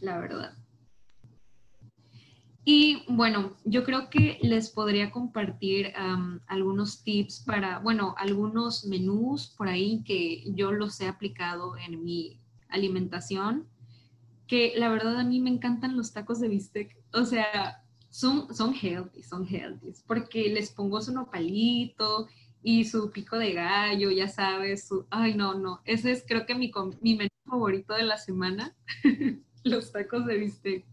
la 0.00 0.18
verdad. 0.18 0.54
Y 2.68 3.04
bueno, 3.08 3.52
yo 3.64 3.84
creo 3.84 4.10
que 4.10 4.40
les 4.42 4.70
podría 4.70 5.12
compartir 5.12 5.92
algunos 6.48 7.04
tips 7.04 7.44
para, 7.46 7.78
bueno, 7.78 8.16
algunos 8.18 8.84
menús 8.86 9.54
por 9.56 9.68
ahí 9.68 10.02
que 10.04 10.42
yo 10.52 10.72
los 10.72 11.00
he 11.00 11.06
aplicado 11.06 11.76
en 11.76 12.02
mi 12.02 12.40
alimentación, 12.68 13.68
que 14.46 14.74
la 14.76 14.88
verdad 14.88 15.18
a 15.18 15.24
mí 15.24 15.40
me 15.40 15.50
encantan 15.50 15.96
los 15.96 16.12
tacos 16.12 16.40
de 16.40 16.48
bistec. 16.48 16.96
O 17.12 17.24
sea, 17.24 17.82
son, 18.10 18.54
son 18.54 18.74
healthy, 18.74 19.22
son 19.22 19.46
healthy, 19.46 19.92
porque 20.06 20.48
les 20.48 20.70
pongo 20.70 21.00
su 21.00 21.12
nopalito 21.12 22.28
y 22.62 22.84
su 22.84 23.10
pico 23.10 23.38
de 23.38 23.52
gallo, 23.52 24.10
ya 24.10 24.28
sabes, 24.28 24.88
su, 24.88 25.06
ay 25.10 25.34
no, 25.34 25.54
no, 25.54 25.80
ese 25.84 26.10
es 26.10 26.24
creo 26.26 26.46
que 26.46 26.54
mi, 26.54 26.72
mi 27.00 27.14
menú 27.14 27.30
favorito 27.44 27.94
de 27.94 28.02
la 28.02 28.16
semana, 28.16 28.74
los 29.64 29.92
tacos 29.92 30.26
de 30.26 30.38
bistec 30.38 30.84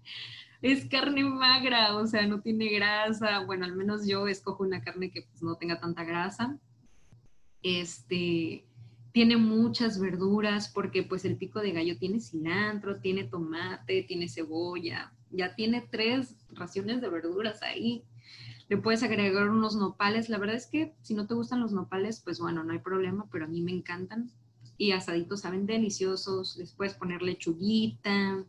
es 0.63 0.86
carne 0.86 1.26
magra, 1.26 1.98
o 1.98 2.08
sea, 2.08 2.26
no 2.26 2.39
tiene 2.39 2.70
grasa. 2.70 3.44
Bueno, 3.46 3.66
al 3.66 3.76
menos 3.76 4.08
yo 4.08 4.28
escojo 4.28 4.63
una 4.63 4.82
carne 4.82 5.12
que 5.12 5.24
pues, 5.24 5.44
no 5.44 5.58
tenga 5.58 5.80
tanta 5.80 6.06
grasa. 6.06 6.58
Este, 7.62 8.66
tiene 9.13 9.38
muchas 9.38 9.99
verduras 9.99 10.67
porque 10.67 11.04
pues 11.04 11.23
el 11.23 11.38
pico 11.38 11.62
de 11.62 11.71
gallo 11.71 11.97
tiene 11.99 12.19
cilantro, 12.19 12.99
tiene 12.99 13.23
tomate, 13.23 14.04
tiene 14.04 14.28
cebolla, 14.28 15.13
ya 15.30 15.56
tiene 15.56 15.88
tres 15.89 16.36
raciones 16.49 16.99
de 16.99 17.10
verduras 17.10 17.62
ahí. 17.62 18.04
Le 18.69 18.78
puedes 18.78 19.04
agregar 19.04 19.49
unos 19.49 19.76
nopales. 19.76 20.30
La 20.30 20.39
verdad 20.39 20.56
es 20.56 20.65
que 20.65 20.95
si 21.04 21.13
no 21.13 21.28
te 21.28 21.36
gustan 21.36 21.62
los 21.62 21.71
nopales, 21.71 22.21
pues 22.21 22.39
bueno, 22.39 22.63
no 22.63 22.73
hay 22.73 22.80
problema, 22.80 23.28
pero 23.32 23.45
a 23.45 23.47
mí 23.47 23.62
me 23.62 23.71
encantan. 23.71 24.32
Y 24.78 24.93
asaditos 24.93 25.41
saben 25.41 25.67
deliciosos. 25.67 26.58
Les 26.58 26.73
puedes 26.73 26.95
poner 26.95 27.21
lechuguita, 27.21 28.43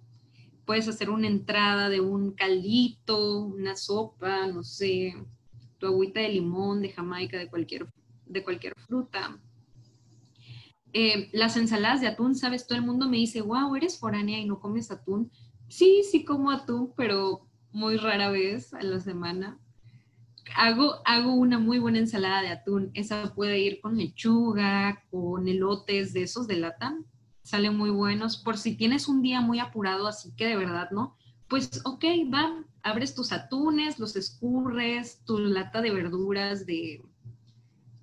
puedes 0.65 0.89
hacer 0.89 1.11
una 1.11 1.27
entrada 1.27 1.91
de 1.91 2.01
un 2.01 2.33
caldito, 2.33 3.41
una 3.41 3.77
sopa, 3.77 4.47
no 4.47 4.65
sé, 4.65 5.15
tu 5.79 5.89
agüita 5.89 6.21
de 6.21 6.31
limón, 6.31 6.81
de 6.81 6.89
jamaica, 6.89 7.37
de 7.37 7.51
cualquier, 7.51 7.87
de 8.25 8.43
cualquier 8.43 8.75
fruta. 8.77 9.39
Eh, 10.97 11.29
las 11.33 11.57
ensaladas 11.57 12.01
de 12.01 12.07
atún, 12.07 12.37
¿sabes? 12.37 12.69
Todo 12.69 12.79
el 12.79 12.85
mundo 12.85 13.09
me 13.09 13.17
dice, 13.17 13.43
wow, 13.43 13.75
eres 13.75 13.99
foránea 13.99 14.39
y 14.39 14.47
no 14.47 14.61
comes 14.61 14.93
atún. 14.93 15.33
Sí, 15.69 16.05
sí 16.09 16.25
como 16.25 16.53
atún, 16.53 16.93
pero 16.97 17.49
muy 17.73 17.97
rara 17.97 18.31
vez 18.31 18.73
a 18.73 18.81
la 18.81 19.01
semana. 19.01 19.59
Hago, 20.55 21.01
hago 21.05 21.35
una 21.35 21.59
muy 21.59 21.81
buena 21.81 21.99
ensalada 21.99 22.43
de 22.43 22.51
atún. 22.51 22.93
Esa 22.95 23.35
puede 23.35 23.59
ir 23.59 23.81
con 23.81 23.99
lechuga, 23.99 25.03
con 25.11 25.49
elotes 25.49 26.13
de 26.13 26.23
esos 26.23 26.47
de 26.47 26.59
lata. 26.59 26.97
Salen 27.43 27.77
muy 27.77 27.91
buenos. 27.91 28.37
Por 28.37 28.57
si 28.57 28.77
tienes 28.77 29.09
un 29.09 29.21
día 29.21 29.41
muy 29.41 29.59
apurado, 29.59 30.07
así 30.07 30.31
que 30.37 30.47
de 30.47 30.57
verdad, 30.57 30.91
¿no? 30.93 31.17
Pues 31.49 31.81
ok, 31.85 32.05
va, 32.33 32.65
abres 32.85 33.17
tus 33.17 33.33
atunes, 33.33 33.99
los 33.99 34.15
escurres, 34.15 35.25
tu 35.25 35.41
lata 35.41 35.83
de 35.83 35.91
verduras, 35.91 36.67
de, 36.67 37.03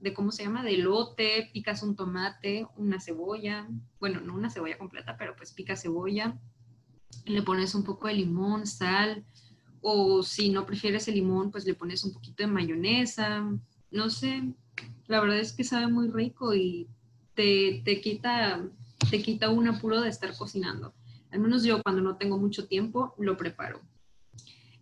de 0.02 0.14
¿cómo 0.14 0.32
se 0.32 0.44
llama? 0.44 0.64
De 0.64 0.76
elote, 0.76 1.50
picas 1.54 1.84
un 1.84 1.96
tomate, 1.96 2.68
una 2.76 3.00
cebolla. 3.00 3.68
Bueno, 4.00 4.20
no 4.20 4.34
una 4.34 4.50
cebolla 4.50 4.78
completa, 4.78 5.16
pero 5.18 5.36
pues 5.36 5.54
pica 5.54 5.76
cebolla. 5.76 6.38
Le 7.26 7.42
pones 7.44 7.76
un 7.76 7.84
poco 7.84 8.08
de 8.08 8.16
limón, 8.16 8.66
sal, 8.66 9.24
o 9.82 10.24
si 10.24 10.50
no 10.50 10.66
prefieres 10.66 11.08
el 11.08 11.16
limón, 11.16 11.52
pues 11.52 11.66
le 11.66 11.74
pones 11.74 12.04
un 12.04 12.14
poquito 12.14 12.44
de 12.44 12.48
mayonesa, 12.48 13.46
no 13.92 14.10
sé, 14.10 14.44
la 15.08 15.20
verdad 15.20 15.40
es 15.40 15.54
que 15.54 15.64
sabe 15.64 15.88
muy 15.88 16.10
rico 16.10 16.54
y 16.56 16.88
te, 17.34 17.84
quita, 18.02 18.66
te 19.10 19.22
quita 19.22 19.50
un 19.50 19.68
apuro 19.68 20.02
de 20.02 20.10
estar 20.10 20.36
cocinando. 20.38 20.94
Al 21.32 21.40
menos 21.40 21.64
yo 21.64 21.82
cuando 21.82 22.02
no 22.02 22.18
tengo 22.18 22.38
mucho 22.38 22.68
tiempo 22.68 23.16
lo 23.18 23.38
preparo. 23.38 23.82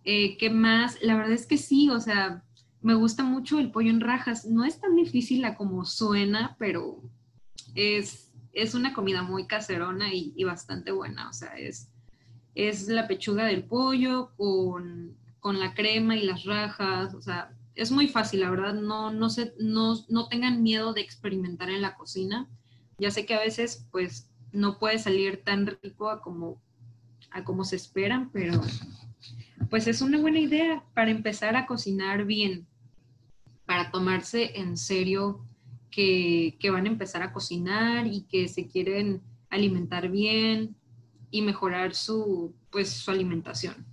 Eh, 0.04 0.38
¿Qué 0.38 0.50
más? 0.50 0.98
La 1.02 1.16
verdad 1.16 1.34
es 1.34 1.46
que 1.46 1.58
sí, 1.58 1.90
o 1.90 2.00
sea, 2.00 2.44
me 2.82 2.94
gusta 2.94 3.24
mucho 3.24 3.60
el 3.60 3.72
pollo 3.72 3.90
en 3.90 4.02
rajas. 4.02 4.46
No 4.46 4.64
es 4.64 4.80
tan 4.80 4.96
difícil 4.96 5.46
como 5.58 5.86
suena, 5.86 6.56
pero 6.60 7.02
es, 7.76 8.32
es 8.54 8.74
una 8.74 8.94
comida 8.94 9.24
muy 9.24 9.48
caserona 9.48 10.14
y, 10.14 10.34
y 10.36 10.44
bastante 10.44 10.92
buena. 10.92 11.30
O 11.30 11.34
sea, 11.34 11.58
es, 11.58 11.90
es 12.56 12.88
la 12.88 13.08
pechuga 13.08 13.46
del 13.46 13.64
pollo 13.64 14.32
con, 14.36 15.18
la 15.44 15.74
crema 15.74 16.16
y 16.16 16.24
las 16.24 16.44
rajas, 16.44 17.14
o 17.14 17.22
sea, 17.22 17.52
es 17.76 17.92
muy 17.92 18.08
fácil, 18.08 18.42
la 18.42 18.50
verdad, 18.50 18.74
no, 18.74 19.12
no, 19.12 19.30
se, 19.30 19.54
no, 19.58 19.96
no 20.10 20.28
tengan 20.28 20.62
miedo 20.62 20.94
de 20.94 21.02
experimentar 21.02 21.70
en 21.70 21.82
la 21.82 21.96
cocina. 21.96 22.48
Ya 22.98 23.10
sé 23.10 23.26
que 23.26 23.34
a 23.34 23.40
veces, 23.40 23.88
pues, 23.92 24.30
no 24.52 24.78
puede 24.78 25.00
salir 25.00 25.44
tan 25.44 25.66
rico 25.82 26.10
a 26.10 26.22
como, 26.22 26.62
a 27.32 27.44
como 27.44 27.64
se 27.64 27.78
esperan, 27.78 28.30
pero 28.32 28.62
pues 29.70 29.88
es 29.88 30.02
una 30.02 30.20
buena 30.20 30.40
idea 30.40 30.84
para 30.94 31.12
empezar 31.12 31.56
a 31.56 31.66
cocinar 31.66 32.26
bien, 32.26 32.68
para 33.70 33.92
tomarse 33.92 34.60
en 34.60 34.76
serio 34.78 35.46
que, 35.92 36.58
que 36.60 36.72
van 36.72 36.88
a 36.88 36.90
empezar 36.90 37.22
a 37.22 37.32
cocinar 37.32 38.08
y 38.08 38.24
que 38.24 38.48
se 38.48 38.68
quieren 38.68 39.22
alimentar 39.52 40.10
bien, 40.10 40.76
y 41.30 41.44
mejorar 41.44 41.94
su, 41.94 42.56
pues, 42.72 42.90
su 42.90 43.12
alimentación. 43.12 43.86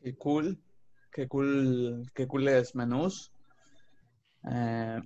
Qué 0.00 0.14
cool, 0.14 0.62
qué 1.10 1.26
cool, 1.26 2.08
qué 2.14 2.28
cool 2.28 2.46
es 2.46 2.72
menús. 2.72 3.32
Eh, 4.48 5.00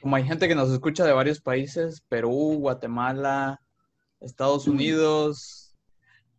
como 0.00 0.14
hay 0.14 0.22
gente 0.22 0.46
que 0.46 0.54
nos 0.54 0.70
escucha 0.70 1.04
de 1.04 1.14
varios 1.14 1.40
países, 1.40 2.00
Perú, 2.08 2.58
Guatemala, 2.60 3.60
Estados 4.20 4.68
Unidos, 4.68 5.65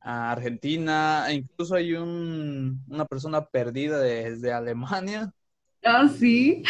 Argentina, 0.08 1.26
e 1.28 1.34
incluso 1.34 1.76
hay 1.76 1.93
un, 1.93 2.82
una 2.88 3.06
persona 3.06 3.46
perdida 3.46 4.00
desde 4.00 4.54
Alemania. 4.54 5.34
Ah, 5.84 6.08
sí. 6.08 6.63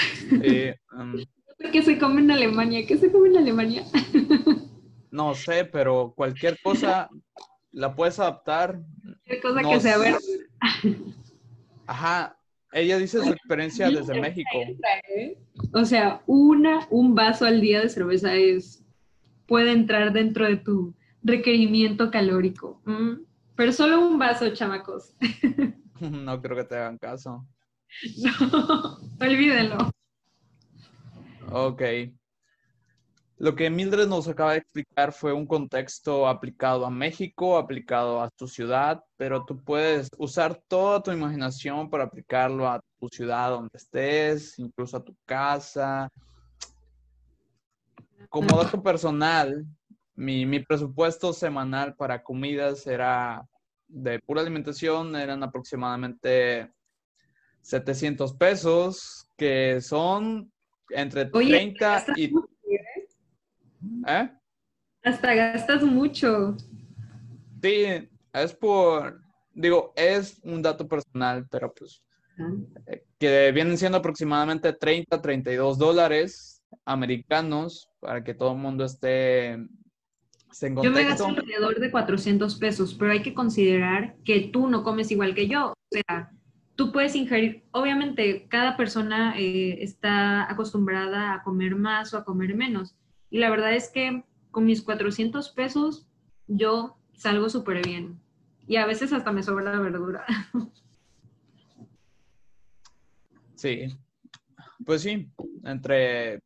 Um, 0.91 1.17
¿Qué 1.71 1.83
se 1.83 1.99
come 1.99 2.21
en 2.21 2.31
Alemania? 2.31 2.85
¿Qué 2.87 2.97
se 2.97 3.11
come 3.11 3.29
en 3.29 3.37
Alemania? 3.37 3.83
No 5.09 5.33
sé, 5.33 5.63
pero 5.63 6.13
cualquier 6.15 6.59
cosa 6.61 7.09
la 7.71 7.95
puedes 7.95 8.19
adaptar. 8.19 8.81
Cualquier 9.01 9.41
cosa 9.41 9.61
que 9.61 9.79
sea 9.79 9.97
verde. 9.97 10.19
Ajá. 11.87 12.37
Ella 12.73 12.97
dice 12.97 13.23
su 13.23 13.31
experiencia 13.31 13.89
desde 13.89 14.19
México. 14.19 14.59
¿eh? 15.15 15.39
O 15.73 15.85
sea, 15.85 16.21
una, 16.27 16.85
un 16.91 17.15
vaso 17.15 17.45
al 17.45 17.61
día 17.61 17.81
de 17.81 17.89
cerveza 17.89 18.35
es 18.35 18.85
puede 19.47 19.71
entrar 19.71 20.11
dentro 20.11 20.45
de 20.45 20.57
tu 20.57 20.93
requerimiento 21.23 22.11
calórico. 22.11 22.81
Pero 23.55 23.71
solo 23.71 24.07
un 24.07 24.17
vaso, 24.19 24.53
chamacos. 24.53 25.13
No 26.11 26.41
creo 26.41 26.57
que 26.57 26.63
te 26.63 26.75
hagan 26.75 26.97
caso. 26.97 27.45
No, 28.17 28.97
olvídenlo. 29.19 29.89
Ok. 31.51 31.81
Lo 33.39 33.55
que 33.55 33.69
Mildred 33.69 34.07
nos 34.07 34.27
acaba 34.27 34.53
de 34.53 34.59
explicar 34.59 35.13
fue 35.13 35.31
un 35.31 35.45
contexto 35.45 36.27
aplicado 36.27 36.85
a 36.85 36.89
México, 36.89 37.57
aplicado 37.57 38.21
a 38.21 38.31
tu 38.31 38.47
ciudad, 38.47 39.03
pero 39.15 39.45
tú 39.45 39.63
puedes 39.63 40.09
usar 40.17 40.59
toda 40.67 41.03
tu 41.03 41.11
imaginación 41.11 41.87
para 41.89 42.05
aplicarlo 42.05 42.67
a 42.67 42.81
tu 42.99 43.07
ciudad 43.09 43.51
donde 43.51 43.69
estés, 43.75 44.57
incluso 44.57 44.97
a 44.97 45.03
tu 45.03 45.15
casa. 45.25 46.09
Como 48.29 48.57
dato 48.57 48.81
personal, 48.81 49.67
mi, 50.17 50.45
mi 50.45 50.59
presupuesto 50.59 51.31
semanal 51.31 51.95
para 51.95 52.23
comidas 52.23 52.85
era 52.87 53.47
de 53.87 54.19
pura 54.19 54.41
alimentación, 54.41 55.15
eran 55.15 55.43
aproximadamente 55.43 56.69
700 57.61 58.33
pesos, 58.33 59.29
que 59.37 59.79
son 59.79 60.51
entre 60.89 61.25
30 61.25 62.05
y... 62.17 62.25
¿eh? 62.25 62.31
¿Eh? 64.07 64.31
Hasta 65.03 65.35
gastas 65.35 65.83
mucho. 65.83 66.57
Sí, 67.61 68.09
es 68.33 68.53
por, 68.53 69.21
digo, 69.53 69.93
es 69.95 70.39
un 70.43 70.61
dato 70.61 70.87
personal, 70.87 71.47
pero 71.49 71.73
pues, 71.73 72.03
ah. 72.39 72.51
eh, 72.87 73.05
que 73.19 73.51
vienen 73.51 73.77
siendo 73.77 73.99
aproximadamente 73.99 74.73
30, 74.73 75.21
32 75.21 75.77
dólares 75.77 76.63
americanos 76.85 77.87
para 77.99 78.23
que 78.23 78.33
todo 78.33 78.53
el 78.53 78.57
mundo 78.57 78.83
esté 78.83 79.57
en 80.61 80.75
contexto. 80.75 80.83
Yo 80.83 80.91
me 80.91 81.09
gasto 81.09 81.27
alrededor 81.27 81.79
de 81.79 81.91
400 81.91 82.55
pesos, 82.55 82.95
pero 82.95 83.11
hay 83.11 83.21
que 83.21 83.33
considerar 83.33 84.15
que 84.23 84.41
tú 84.41 84.67
no 84.67 84.83
comes 84.83 85.11
igual 85.11 85.35
que 85.35 85.47
yo. 85.47 85.71
O 85.71 85.75
sea, 85.89 86.31
tú 86.75 86.91
puedes 86.91 87.15
ingerir, 87.15 87.63
obviamente 87.71 88.47
cada 88.47 88.77
persona 88.77 89.37
eh, 89.37 89.83
está 89.83 90.49
acostumbrada 90.49 91.33
a 91.33 91.43
comer 91.43 91.75
más 91.75 92.13
o 92.13 92.17
a 92.17 92.23
comer 92.23 92.55
menos. 92.55 92.95
Y 93.29 93.39
la 93.39 93.49
verdad 93.49 93.73
es 93.73 93.89
que 93.89 94.23
con 94.51 94.65
mis 94.65 94.81
400 94.81 95.49
pesos 95.49 96.07
yo 96.47 96.97
salgo 97.13 97.49
súper 97.49 97.85
bien. 97.85 98.19
Y 98.67 98.77
a 98.77 98.85
veces 98.85 99.13
hasta 99.13 99.31
me 99.31 99.43
sobra 99.43 99.71
la 99.71 99.79
verdura. 99.79 100.25
Sí, 103.55 103.87
pues 104.85 105.01
sí, 105.01 105.31
entre, 105.63 106.43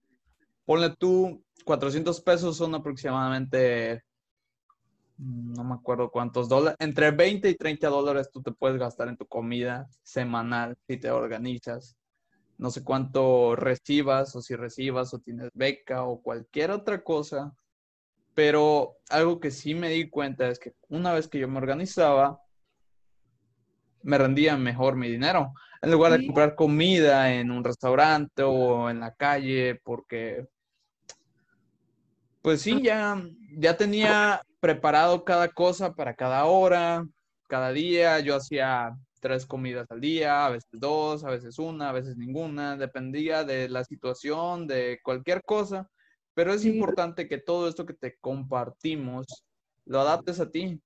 ponle 0.64 0.96
tú, 0.98 1.44
400 1.72 2.20
pesos 2.20 2.58
son 2.58 2.76
aproximadamente 2.76 4.04
no 5.18 5.64
me 5.64 5.76
acuerdo 5.76 6.12
cuántos 6.12 6.50
dólares, 6.50 6.76
entre 6.82 7.12
20 7.12 7.50
y 7.50 7.56
30 7.56 7.88
dólares 7.88 8.30
tú 8.30 8.42
te 8.42 8.52
puedes 8.52 8.78
gastar 8.78 9.08
en 9.08 9.16
tu 9.16 9.26
comida 9.26 9.88
semanal 10.04 10.76
si 10.86 10.98
te 10.98 11.10
organizas. 11.12 11.96
No 12.58 12.72
sé 12.72 12.84
cuánto 12.84 13.56
recibas 13.56 14.36
o 14.36 14.42
si 14.42 14.58
recibas 14.58 15.14
o 15.14 15.20
tienes 15.20 15.50
beca 15.54 16.04
o 16.04 16.22
cualquier 16.22 16.72
otra 16.72 17.06
cosa, 17.06 17.54
pero 18.34 18.98
algo 19.10 19.40
que 19.40 19.52
sí 19.52 19.74
me 19.74 19.92
di 19.92 20.10
cuenta 20.10 20.50
es 20.50 20.60
que 20.60 20.74
una 20.90 21.14
vez 21.14 21.30
que 21.30 21.40
yo 21.40 21.48
me 21.48 21.60
organizaba, 21.60 22.42
me 24.04 24.18
rendía 24.18 24.58
mejor 24.58 24.98
mi 24.98 25.10
dinero. 25.10 25.54
En 25.82 25.92
lugar 25.92 26.12
de 26.12 26.26
comprar 26.26 26.56
comida 26.56 27.34
en 27.34 27.50
un 27.50 27.64
restaurante 27.64 28.44
o 28.44 28.90
en 28.90 29.00
la 29.00 29.14
calle, 29.14 29.80
porque 29.86 30.46
pues 32.42 32.62
sí, 32.62 32.82
ya, 32.82 33.22
ya 33.58 33.78
tenía 33.78 34.42
preparado 34.60 35.24
cada 35.24 35.50
cosa 35.50 35.94
para 35.94 36.16
cada 36.16 36.46
hora, 36.46 37.06
cada 37.48 37.72
día. 37.72 38.20
Yo 38.20 38.36
hacía 38.36 38.96
tres 39.20 39.46
comidas 39.46 39.90
al 39.92 40.02
día, 40.02 40.46
a 40.46 40.50
veces 40.50 40.70
dos, 40.72 41.24
a 41.24 41.30
veces 41.30 41.60
una, 41.60 41.90
a 41.90 41.94
veces 41.94 42.18
ninguna. 42.18 42.78
Dependía 42.78 43.44
de 43.44 43.70
la 43.70 43.84
situación, 43.84 44.68
de 44.68 45.00
cualquier 45.04 45.44
cosa. 45.44 45.88
Pero 46.34 46.54
es 46.54 46.66
importante 46.66 47.28
que 47.28 47.38
todo 47.38 47.68
esto 47.68 47.86
que 47.86 47.94
te 47.94 48.18
compartimos 48.20 49.44
lo 49.86 50.02
adaptes 50.02 50.40
a 50.40 50.50
ti. 50.50 50.82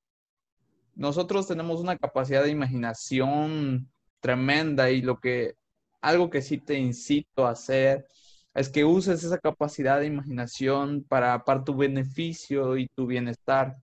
Nosotros 0.95 1.47
tenemos 1.47 1.79
una 1.81 1.97
capacidad 1.97 2.43
de 2.43 2.49
imaginación 2.49 3.89
tremenda 4.19 4.89
y 4.89 5.01
lo 5.01 5.19
que, 5.19 5.55
algo 6.01 6.29
que 6.29 6.41
sí 6.41 6.57
te 6.57 6.75
incito 6.75 7.45
a 7.45 7.51
hacer 7.51 8.07
es 8.55 8.69
que 8.69 8.85
uses 8.85 9.23
esa 9.23 9.37
capacidad 9.37 9.99
de 9.99 10.07
imaginación 10.07 11.03
para, 11.03 11.43
para 11.43 11.63
tu 11.63 11.75
beneficio 11.75 12.77
y 12.77 12.87
tu 12.95 13.05
bienestar. 13.05 13.75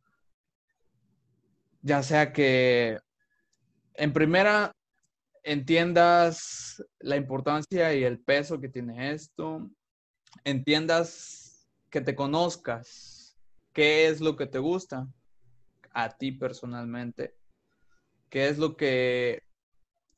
Ya 1.83 2.03
sea 2.03 2.33
que 2.33 2.99
en 3.95 4.13
primera 4.15 4.73
entiendas 5.43 6.83
la 7.01 7.17
importancia 7.17 7.95
y 7.95 8.05
el 8.05 8.21
peso 8.21 8.61
que 8.61 8.69
tiene 8.69 9.13
esto, 9.13 9.71
entiendas, 10.45 11.69
que 11.91 12.01
te 12.01 12.15
conozcas, 12.15 13.37
qué 13.75 14.07
es 14.09 14.23
lo 14.23 14.37
que 14.37 14.47
te 14.47 14.59
gusta 14.59 15.07
a 15.91 16.17
ti 16.17 16.33
personalmente, 16.33 17.37
qué 18.31 18.49
es 18.49 18.57
lo 18.57 18.77
que 18.77 19.43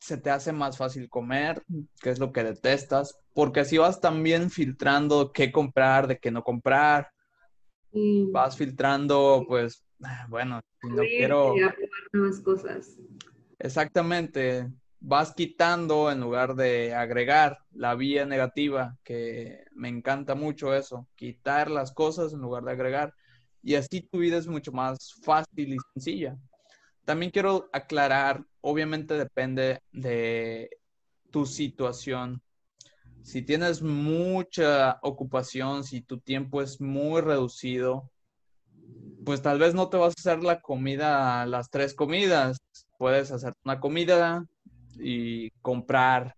se 0.05 0.19
te 0.19 0.29
hace 0.29 0.53
más 0.53 0.77
fácil 0.77 1.09
comer, 1.09 1.65
qué 2.03 2.11
es 2.11 2.19
lo 2.19 2.31
que 2.31 2.45
detestas, 2.45 3.19
porque 3.33 3.61
así 3.61 3.79
vas 3.79 4.03
también 4.03 4.51
filtrando 4.51 5.33
qué 5.33 5.51
comprar, 5.51 6.07
de 6.07 6.19
qué 6.19 6.31
no 6.31 6.43
comprar. 6.43 7.09
Vas 8.31 8.55
filtrando, 8.55 9.47
pues, 9.49 9.83
bueno, 10.29 10.61
si 10.83 10.89
no 10.89 11.03
quiero... 11.05 11.55
Nuevas 12.13 12.41
cosas. 12.41 12.99
Exactamente, 13.59 14.71
vas 15.01 15.33
quitando 15.33 16.11
en 16.11 16.21
lugar 16.21 16.55
de 16.55 16.93
agregar 16.93 17.61
la 17.73 17.95
vía 17.95 18.27
negativa, 18.27 18.99
que 19.05 19.65
me 19.73 19.89
encanta 19.89 20.35
mucho 20.35 20.75
eso, 20.75 21.09
quitar 21.15 21.71
las 21.71 21.93
cosas 21.93 22.35
en 22.35 22.41
lugar 22.41 22.65
de 22.65 22.73
agregar. 22.73 23.15
Y 23.63 23.77
así 23.77 24.03
tu 24.03 24.19
vida 24.19 24.37
es 24.37 24.47
mucho 24.47 24.71
más 24.71 25.15
fácil 25.23 25.73
y 25.73 25.79
sencilla. 25.95 26.37
También 27.07 27.31
quiero 27.31 27.71
aclarar, 27.73 28.45
obviamente 28.65 29.15
depende 29.15 29.83
de 29.93 30.71
tu 31.31 31.45
situación. 31.45 32.41
Si 33.23 33.43
tienes 33.43 33.83
mucha 33.83 34.99
ocupación, 35.03 35.85
si 35.85 36.01
tu 36.01 36.19
tiempo 36.19 36.63
es 36.63 36.81
muy 36.81 37.21
reducido, 37.21 38.11
pues 39.25 39.43
tal 39.43 39.59
vez 39.59 39.75
no 39.75 39.91
te 39.91 39.99
vas 39.99 40.15
a 40.17 40.21
hacer 40.21 40.43
la 40.43 40.61
comida, 40.63 41.45
las 41.47 41.69
tres 41.71 41.95
comidas. 41.95 42.59
Puedes 42.99 43.31
hacer 43.33 43.53
una 43.65 43.81
comida 43.81 44.47
y 44.99 45.51
comprar 45.63 46.35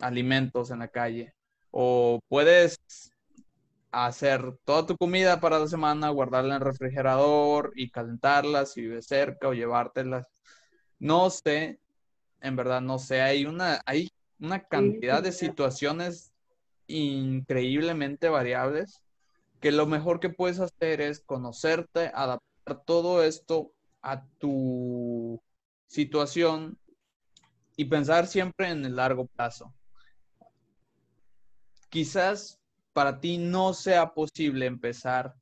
alimentos 0.00 0.70
en 0.70 0.80
la 0.80 0.88
calle. 0.88 1.32
O 1.70 2.20
puedes 2.28 2.76
hacer 3.92 4.58
toda 4.64 4.86
tu 4.86 4.96
comida 4.96 5.40
para 5.40 5.58
la 5.58 5.68
semana, 5.68 6.10
guardarla 6.10 6.56
en 6.56 6.62
el 6.62 6.66
refrigerador 6.66 7.72
y 7.76 7.90
calentarla 7.90 8.66
si 8.66 8.82
vives 8.82 9.06
cerca 9.06 9.48
o 9.48 9.54
llevártelas. 9.54 10.35
No 10.98 11.30
sé, 11.30 11.78
en 12.40 12.56
verdad 12.56 12.80
no 12.80 12.98
sé, 12.98 13.20
hay 13.20 13.44
una, 13.44 13.82
hay 13.86 14.10
una 14.40 14.62
cantidad 14.62 15.22
de 15.22 15.32
situaciones 15.32 16.32
increíblemente 16.86 18.28
variables 18.28 19.02
que 19.60 19.72
lo 19.72 19.86
mejor 19.86 20.20
que 20.20 20.30
puedes 20.30 20.60
hacer 20.60 21.00
es 21.00 21.20
conocerte, 21.20 22.10
adaptar 22.14 22.84
todo 22.84 23.22
esto 23.22 23.72
a 24.02 24.24
tu 24.38 25.40
situación 25.86 26.78
y 27.76 27.86
pensar 27.86 28.26
siempre 28.26 28.70
en 28.70 28.84
el 28.84 28.96
largo 28.96 29.26
plazo. 29.26 29.72
Quizás 31.88 32.60
para 32.92 33.20
ti 33.20 33.38
no 33.38 33.74
sea 33.74 34.12
posible 34.14 34.66
empezar 34.66 35.34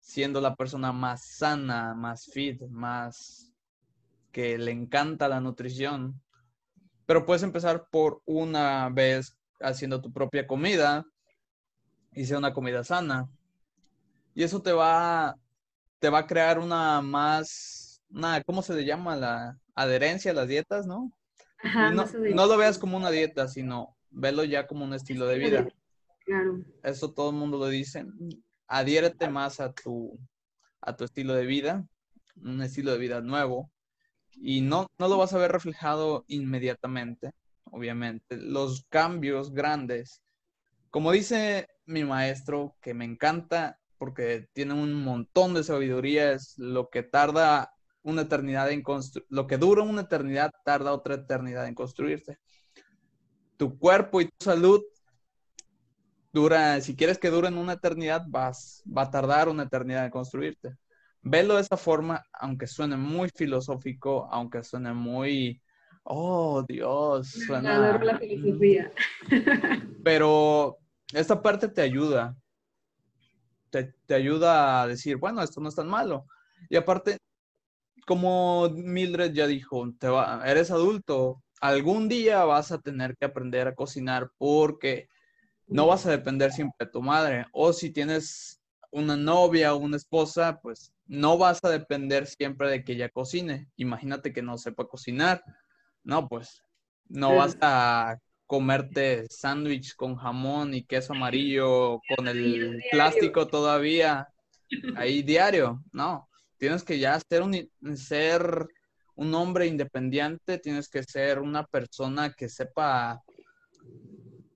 siendo 0.00 0.40
la 0.40 0.54
persona 0.54 0.92
más 0.92 1.24
sana, 1.24 1.94
más 1.94 2.26
fit, 2.26 2.62
más 2.62 3.47
que 4.32 4.58
le 4.58 4.70
encanta 4.70 5.28
la 5.28 5.40
nutrición. 5.40 6.20
Pero 7.06 7.24
puedes 7.24 7.42
empezar 7.42 7.88
por 7.90 8.20
una 8.26 8.88
vez 8.90 9.36
haciendo 9.60 10.00
tu 10.00 10.12
propia 10.12 10.46
comida 10.46 11.04
y 12.12 12.24
sea 12.24 12.38
una 12.38 12.52
comida 12.52 12.84
sana. 12.84 13.28
Y 14.34 14.42
eso 14.42 14.62
te 14.62 14.72
va, 14.72 15.36
te 15.98 16.10
va 16.10 16.20
a 16.20 16.26
crear 16.26 16.58
una 16.58 17.00
más, 17.00 18.02
una, 18.10 18.42
¿cómo 18.42 18.62
se 18.62 18.74
le 18.74 18.84
llama? 18.84 19.16
La 19.16 19.58
adherencia 19.74 20.30
a 20.30 20.34
las 20.34 20.48
dietas, 20.48 20.86
¿no? 20.86 21.12
no, 21.92 22.04
no 22.34 22.46
lo 22.46 22.56
veas 22.56 22.78
como 22.78 22.96
una 22.96 23.10
dieta, 23.10 23.48
sino 23.48 23.96
velo 24.10 24.44
ya 24.44 24.66
como 24.66 24.84
un 24.84 24.94
estilo 24.94 25.26
de 25.26 25.38
vida. 25.38 25.68
Eso 26.82 27.12
todo 27.12 27.30
el 27.30 27.36
mundo 27.36 27.58
lo 27.58 27.68
dice. 27.68 28.04
Adhiérete 28.66 29.28
más 29.28 29.60
a 29.60 29.72
tu, 29.72 30.18
a 30.80 30.94
tu 30.94 31.04
estilo 31.04 31.34
de 31.34 31.46
vida, 31.46 31.86
un 32.36 32.62
estilo 32.62 32.92
de 32.92 32.98
vida 32.98 33.20
nuevo. 33.20 33.70
Y 34.40 34.60
no, 34.60 34.86
no 34.98 35.08
lo 35.08 35.18
vas 35.18 35.32
a 35.32 35.38
ver 35.38 35.52
reflejado 35.52 36.24
inmediatamente, 36.28 37.32
obviamente. 37.64 38.36
Los 38.36 38.86
cambios 38.88 39.52
grandes, 39.52 40.22
como 40.90 41.12
dice 41.12 41.68
mi 41.86 42.04
maestro, 42.04 42.76
que 42.80 42.94
me 42.94 43.04
encanta 43.04 43.78
porque 43.98 44.46
tiene 44.52 44.74
un 44.74 44.94
montón 44.94 45.54
de 45.54 45.64
sabiduría, 45.64 46.32
es 46.32 46.54
lo 46.56 46.88
que 46.88 47.02
tarda 47.02 47.72
una 48.02 48.22
eternidad 48.22 48.70
en 48.70 48.82
construir, 48.82 49.26
lo 49.28 49.46
que 49.46 49.58
dura 49.58 49.82
una 49.82 50.02
eternidad 50.02 50.52
tarda 50.64 50.92
otra 50.92 51.16
eternidad 51.16 51.66
en 51.66 51.74
construirse. 51.74 52.38
Tu 53.56 53.76
cuerpo 53.78 54.20
y 54.20 54.26
tu 54.26 54.44
salud 54.44 54.82
dura, 56.32 56.80
si 56.80 56.94
quieres 56.94 57.18
que 57.18 57.30
dure 57.30 57.48
en 57.48 57.58
una 57.58 57.74
eternidad, 57.74 58.24
vas, 58.28 58.82
va 58.86 59.02
a 59.02 59.10
tardar 59.10 59.48
una 59.48 59.64
eternidad 59.64 60.04
en 60.04 60.10
construirte. 60.10 60.76
Velo 61.22 61.56
de 61.56 61.62
esa 61.62 61.76
forma, 61.76 62.24
aunque 62.32 62.66
suene 62.66 62.96
muy 62.96 63.28
filosófico, 63.34 64.28
aunque 64.30 64.62
suene 64.62 64.92
muy, 64.92 65.60
oh 66.04 66.64
Dios, 66.66 67.28
suena... 67.28 67.98
la 67.98 68.18
filosofía. 68.18 68.92
Pero 70.04 70.78
esta 71.12 71.42
parte 71.42 71.68
te 71.68 71.82
ayuda, 71.82 72.36
te, 73.70 73.94
te, 74.06 74.14
ayuda 74.14 74.82
a 74.82 74.86
decir, 74.86 75.16
bueno, 75.16 75.42
esto 75.42 75.60
no 75.60 75.68
es 75.68 75.74
tan 75.74 75.88
malo. 75.88 76.26
Y 76.70 76.76
aparte, 76.76 77.18
como 78.06 78.70
Mildred 78.70 79.32
ya 79.32 79.46
dijo, 79.46 79.92
te 79.98 80.08
va, 80.08 80.42
eres 80.46 80.70
adulto, 80.70 81.42
algún 81.60 82.08
día 82.08 82.44
vas 82.44 82.72
a 82.72 82.80
tener 82.80 83.16
que 83.16 83.26
aprender 83.26 83.68
a 83.68 83.74
cocinar 83.74 84.30
porque 84.38 85.08
no 85.66 85.86
vas 85.86 86.06
a 86.06 86.10
depender 86.10 86.52
siempre 86.52 86.86
de 86.86 86.92
tu 86.92 87.02
madre. 87.02 87.46
O 87.52 87.72
si 87.72 87.90
tienes 87.90 88.62
una 88.90 89.16
novia 89.16 89.74
o 89.74 89.78
una 89.78 89.96
esposa, 89.96 90.60
pues 90.62 90.92
no 91.08 91.38
vas 91.38 91.58
a 91.64 91.70
depender 91.70 92.26
siempre 92.26 92.70
de 92.70 92.84
que 92.84 92.92
ella 92.92 93.08
cocine. 93.08 93.68
Imagínate 93.76 94.32
que 94.32 94.42
no 94.42 94.58
sepa 94.58 94.86
cocinar. 94.86 95.42
No, 96.04 96.28
pues 96.28 96.62
no 97.08 97.34
vas 97.34 97.56
a 97.60 98.18
comerte 98.46 99.26
sándwich 99.28 99.94
con 99.96 100.16
jamón 100.16 100.74
y 100.74 100.84
queso 100.84 101.14
amarillo 101.14 102.00
con 102.16 102.28
el 102.28 102.82
plástico 102.90 103.46
todavía 103.46 104.28
ahí 104.96 105.22
diario. 105.22 105.82
No, 105.92 106.28
tienes 106.58 106.84
que 106.84 106.98
ya 106.98 107.18
ser 107.28 107.42
un, 107.42 107.68
ser 107.96 108.66
un 109.14 109.34
hombre 109.34 109.66
independiente, 109.66 110.58
tienes 110.58 110.88
que 110.88 111.02
ser 111.02 111.40
una 111.40 111.64
persona 111.66 112.32
que 112.32 112.48
sepa, 112.48 113.22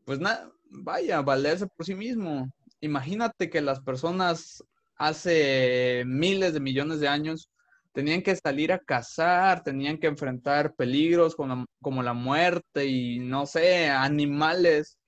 pues 0.04 0.20
nada, 0.20 0.50
vaya, 0.64 1.20
valerse 1.22 1.66
por 1.66 1.86
sí 1.86 1.94
mismo. 1.94 2.50
Imagínate 2.80 3.48
que 3.48 3.60
las 3.60 3.80
personas 3.80 4.62
hace 4.96 6.04
miles 6.06 6.54
de 6.54 6.60
millones 6.60 7.00
de 7.00 7.08
años 7.08 7.50
tenían 7.92 8.22
que 8.22 8.36
salir 8.36 8.72
a 8.72 8.78
cazar, 8.78 9.62
tenían 9.62 9.98
que 9.98 10.06
enfrentar 10.06 10.74
peligros 10.74 11.36
como, 11.36 11.66
como 11.80 12.02
la 12.02 12.14
muerte 12.14 12.86
y 12.86 13.18
no 13.18 13.46
sé, 13.46 13.88
animales. 13.88 14.98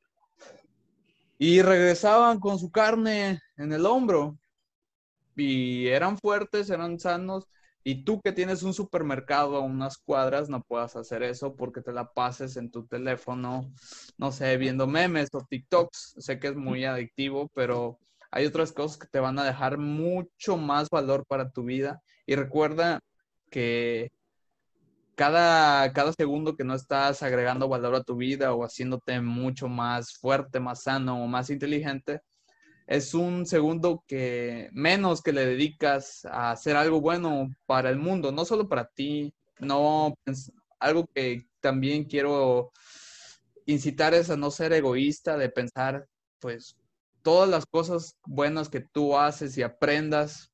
Y 1.39 1.63
regresaban 1.63 2.39
con 2.41 2.59
su 2.59 2.71
carne 2.71 3.41
en 3.57 3.73
el 3.73 3.87
hombro. 3.87 4.39
Y 5.37 5.89
eran 5.89 6.17
fuertes, 6.19 6.71
eran 6.71 6.99
sanos 7.01 7.49
y 7.87 8.03
tú 8.03 8.23
que 8.23 8.33
tienes 8.33 8.63
un 8.63 8.73
supermercado 8.73 9.57
a 9.57 9.61
unas 9.61 9.99
cuadras 9.99 10.49
no 10.49 10.63
puedas 10.63 10.97
hacer 10.97 11.23
eso 11.23 11.55
porque 11.55 11.83
te 11.83 11.93
la 11.93 12.13
pases 12.15 12.57
en 12.57 12.71
tu 12.71 12.87
teléfono, 12.87 13.71
no 14.17 14.33
sé, 14.33 14.57
viendo 14.57 14.87
memes 14.87 15.29
o 15.35 15.45
TikToks. 15.45 16.17
Sé 16.19 16.41
que 16.41 16.49
es 16.49 16.57
muy 16.57 16.87
adictivo, 16.87 17.51
pero 17.55 17.99
hay 18.35 18.47
otras 18.47 18.73
cosas 18.73 18.99
que 18.99 19.07
te 19.07 19.21
van 19.21 19.39
a 19.39 19.45
dejar 19.45 19.79
mucho 19.79 20.57
más 20.57 20.89
valor 20.91 21.25
para 21.25 21.51
tu 21.51 21.63
vida. 21.63 22.03
Y 22.27 22.35
recuerda 22.35 23.01
que 23.49 24.11
cada, 25.15 25.93
cada 25.93 26.13
segundo 26.13 26.57
que 26.57 26.65
no 26.65 26.75
estás 26.75 27.23
agregando 27.23 27.69
valor 27.69 27.95
a 27.95 28.03
tu 28.03 28.17
vida 28.17 28.53
o 28.53 28.65
haciéndote 28.65 29.21
mucho 29.21 29.69
más 29.69 30.15
fuerte, 30.15 30.59
más 30.59 30.83
sano 30.83 31.23
o 31.23 31.29
más 31.29 31.49
inteligente, 31.49 32.23
es 32.89 33.15
un 33.15 33.47
segundo 33.47 34.03
que 34.09 34.69
menos 34.73 35.23
que 35.23 35.33
le 35.33 35.47
dedicas 35.47 36.25
a 36.25 36.51
hacer 36.51 36.77
algo 36.77 37.01
bueno 37.01 37.55
para 37.67 37.89
el 37.89 37.99
mundo, 37.99 38.33
no 38.33 38.45
solo 38.45 38.69
para 38.69 38.87
ti, 38.87 39.33
no 39.61 40.13
algo 40.81 41.07
que 41.15 41.47
también 41.61 42.03
quiero 42.03 42.73
incitar 43.65 44.13
es 44.13 44.29
a 44.29 44.37
no 44.37 44.51
ser 44.51 44.73
egoísta, 44.73 45.37
de 45.37 45.51
pensar 45.51 46.09
pues 46.41 46.77
todas 47.25 47.49
las 47.49 47.65
cosas 47.65 48.19
buenas 48.27 48.69
que 48.69 48.81
tú 48.81 49.17
haces 49.17 49.57
y 49.57 49.63
aprendas, 49.63 50.53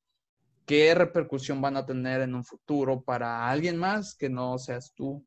qué 0.65 0.95
repercusión 0.95 1.61
van 1.61 1.77
a 1.77 1.85
tener 1.85 2.21
en 2.21 2.33
un 2.33 2.45
futuro 2.45 3.03
para 3.03 3.51
alguien 3.51 3.77
más 3.77 4.15
que 4.15 4.31
no 4.31 4.57
seas 4.57 4.93
tú. 4.95 5.27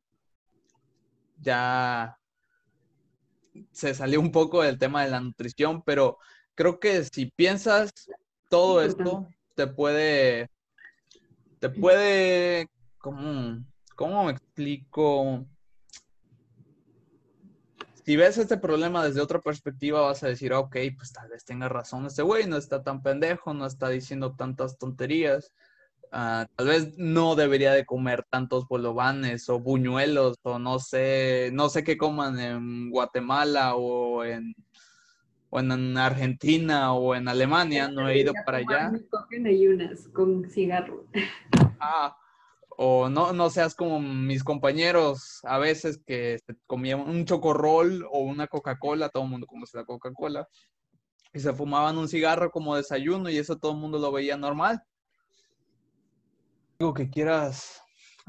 Ya 1.41 2.17
se 3.73 3.93
salió 3.93 4.21
un 4.21 4.31
poco 4.31 4.63
del 4.63 4.79
tema 4.79 5.03
de 5.03 5.11
la 5.11 5.19
nutrición, 5.19 5.83
pero 5.83 6.17
creo 6.55 6.79
que 6.79 7.03
si 7.03 7.25
piensas 7.25 7.91
todo 8.49 8.81
esto, 8.81 9.27
te 9.53 9.67
puede, 9.67 10.49
te 11.59 11.69
puede, 11.69 12.69
¿cómo, 12.99 13.65
cómo 13.97 14.23
me 14.23 14.31
explico? 14.31 15.45
Si 18.05 18.15
ves 18.17 18.37
este 18.37 18.57
problema 18.57 19.05
desde 19.05 19.21
otra 19.21 19.39
perspectiva, 19.39 20.01
vas 20.01 20.23
a 20.23 20.27
decir, 20.27 20.53
ok, 20.53 20.75
pues 20.97 21.13
tal 21.13 21.29
vez 21.29 21.45
tenga 21.45 21.69
razón 21.69 22.05
este 22.05 22.21
güey, 22.21 22.47
no 22.47 22.57
está 22.57 22.83
tan 22.83 23.01
pendejo, 23.01 23.53
no 23.53 23.65
está 23.65 23.89
diciendo 23.89 24.35
tantas 24.35 24.77
tonterías. 24.77 25.53
Ah, 26.11 26.45
tal 26.55 26.67
vez 26.67 26.97
no 26.97 27.35
debería 27.35 27.71
de 27.71 27.85
comer 27.85 28.23
tantos 28.29 28.67
bolovanes 28.67 29.49
o 29.49 29.59
buñuelos 29.59 30.37
o 30.43 30.59
no 30.59 30.77
sé, 30.77 31.49
no 31.53 31.69
sé 31.69 31.83
qué 31.83 31.97
coman 31.97 32.39
en 32.39 32.91
Guatemala 32.91 33.75
o 33.75 34.23
en, 34.23 34.53
o 35.49 35.59
en 35.59 35.97
Argentina 35.97 36.93
o 36.93 37.15
en 37.15 37.27
Alemania, 37.27 37.87
no 37.87 38.09
he 38.09 38.19
ido 38.19 38.33
para 38.45 38.59
allá. 38.59 38.91
Con 40.13 40.49
cigarro. 40.49 41.05
Ah, 41.79 42.15
o 42.85 43.09
no, 43.09 43.31
no 43.31 43.49
seas 43.49 43.75
como 43.75 44.01
mis 44.01 44.43
compañeros 44.43 45.39
a 45.43 45.57
veces 45.57 46.01
que 46.05 46.39
comían 46.67 46.99
un 46.99 47.23
chocorrol 47.23 48.05
o 48.11 48.19
una 48.19 48.47
Coca-Cola, 48.47 49.07
todo 49.07 49.23
el 49.23 49.29
mundo 49.29 49.47
conoce 49.47 49.77
la 49.77 49.85
Coca-Cola, 49.85 50.49
y 51.33 51.39
se 51.39 51.53
fumaban 51.53 51.97
un 51.97 52.09
cigarro 52.09 52.51
como 52.51 52.75
desayuno 52.75 53.29
y 53.29 53.37
eso 53.37 53.57
todo 53.57 53.71
el 53.71 53.77
mundo 53.77 53.99
lo 53.99 54.11
veía 54.11 54.35
normal. 54.35 54.83
¿Algo 56.79 56.93
que 56.93 57.09
quieras 57.09 57.81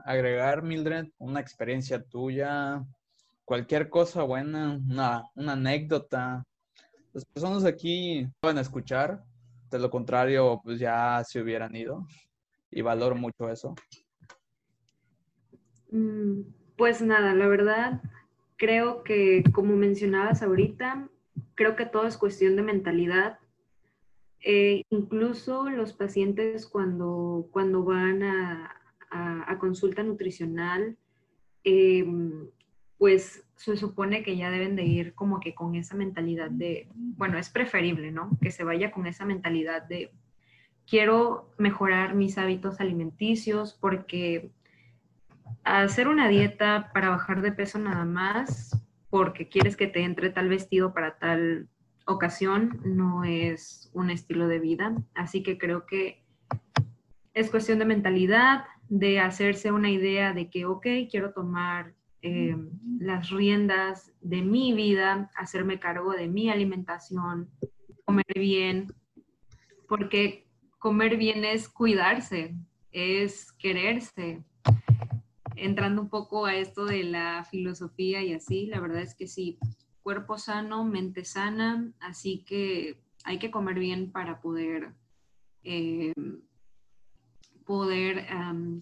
agregar, 0.05 0.63
Mildred? 0.63 1.07
Una 1.19 1.41
experiencia 1.41 2.01
tuya, 2.01 2.81
cualquier 3.45 3.89
cosa 3.89 4.23
buena, 4.23 4.81
una, 4.89 5.25
una 5.35 5.53
anécdota. 5.55 6.45
Las 7.13 7.25
personas 7.25 7.65
aquí 7.65 8.29
pueden 8.41 8.59
escuchar, 8.59 9.25
de 9.71 9.81
lo 9.81 9.91
contrario, 9.91 10.61
pues 10.63 10.79
ya 10.79 11.23
se 11.27 11.41
hubieran 11.41 11.75
ido 11.75 12.07
y 12.71 12.83
valoro 12.83 13.17
mucho 13.17 13.49
eso. 13.51 13.75
Mm, 15.95 16.41
pues 16.77 17.03
nada, 17.03 17.35
la 17.35 17.47
verdad, 17.47 18.03
creo 18.57 19.05
que 19.05 19.45
como 19.53 19.77
mencionabas 19.77 20.43
ahorita, 20.43 21.09
creo 21.55 21.77
que 21.77 21.87
todo 21.87 22.09
es 22.09 22.19
cuestión 22.19 22.57
de 22.57 22.63
mentalidad. 22.63 23.39
Eh, 24.41 24.83
incluso 24.91 25.71
los 25.71 25.93
pacientes 25.93 26.67
cuando, 26.67 27.49
cuando 27.53 27.85
van 27.85 28.25
a, 28.25 28.81
consulta 29.61 30.03
nutricional, 30.03 30.99
em, 31.63 32.49
pues 32.99 33.47
se 33.55 33.77
supone 33.77 34.25
que 34.25 34.37
ya 34.37 34.51
deben 34.51 34.75
de 34.75 34.83
ir 34.85 35.15
como 35.15 35.39
que 35.39 35.55
con 35.55 35.77
esa 35.77 35.95
mentalidad 35.95 36.51
de, 36.51 36.89
bueno, 36.95 37.39
es 37.39 37.49
preferible, 37.51 38.11
¿no? 38.11 38.37
Que 38.43 38.51
se 38.51 38.65
vaya 38.65 38.91
con 38.91 39.07
esa 39.07 39.25
mentalidad 39.25 39.83
de, 39.85 40.11
quiero 40.87 41.51
mejorar 41.57 42.15
mis 42.17 42.37
hábitos 42.37 42.81
alimenticios 42.81 43.79
porque 43.81 44.51
hacer 45.65 46.09
una 46.09 46.29
dieta 46.29 46.91
para 46.93 47.11
bajar 47.11 47.43
de 47.43 47.53
peso 47.53 47.79
nada 47.79 48.05
más 48.05 48.79
porque 49.11 49.49
quieres 49.49 49.77
que 49.77 49.87
te 49.87 50.03
entre 50.03 50.31
tal 50.31 50.49
vestido 50.49 50.93
para 50.93 51.19
tal 51.19 51.69
ocasión 52.07 52.81
no 52.85 53.25
es 53.25 53.91
un 53.95 54.11
estilo 54.11 54.49
de 54.49 54.59
vida. 54.59 54.95
Así 55.15 55.43
que 55.43 55.57
creo 55.57 55.87
que 55.87 56.25
es 57.33 57.51
cuestión 57.51 57.79
de 57.79 57.85
mentalidad, 57.85 58.65
de 58.89 59.21
hacerse 59.21 59.73
una 59.73 59.91
idea 59.91 60.33
de 60.33 60.51
que, 60.51 60.67
ok, 60.67 60.87
quiero 61.11 61.33
tomar 61.33 61.95
eh, 62.23 62.57
las 62.99 63.31
riendas 63.31 64.13
de 64.21 64.43
mi 64.43 64.73
vida, 64.73 65.31
hacerme 65.37 65.79
cargo 65.79 66.13
de 66.13 66.29
mi 66.29 66.51
alimentación, 66.51 67.49
comer 68.05 68.25
bien, 68.35 68.93
porque 69.89 70.47
comer 70.79 71.17
bien 71.17 71.45
es 71.45 71.69
cuidarse, 71.69 72.55
es 72.93 73.53
quererse, 73.53 74.43
entrando 75.65 76.03
un 76.03 76.09
poco 76.09 76.45
a 76.47 76.55
esto 76.57 76.85
de 76.85 77.05
la 77.05 77.45
filosofía 77.51 78.23
y 78.23 78.35
así, 78.35 78.67
la 78.67 78.81
verdad 78.81 79.01
es 79.01 79.15
que 79.15 79.27
sí, 79.27 79.59
cuerpo 80.03 80.39
sano, 80.39 80.85
mente 80.85 81.25
sana, 81.25 81.91
así 82.01 82.45
que 82.45 83.01
hay 83.25 83.39
que 83.39 83.51
comer 83.51 83.79
bien 83.79 84.13
para 84.13 84.43
poder, 84.43 84.95
eh, 85.63 86.13
poder 87.65 88.27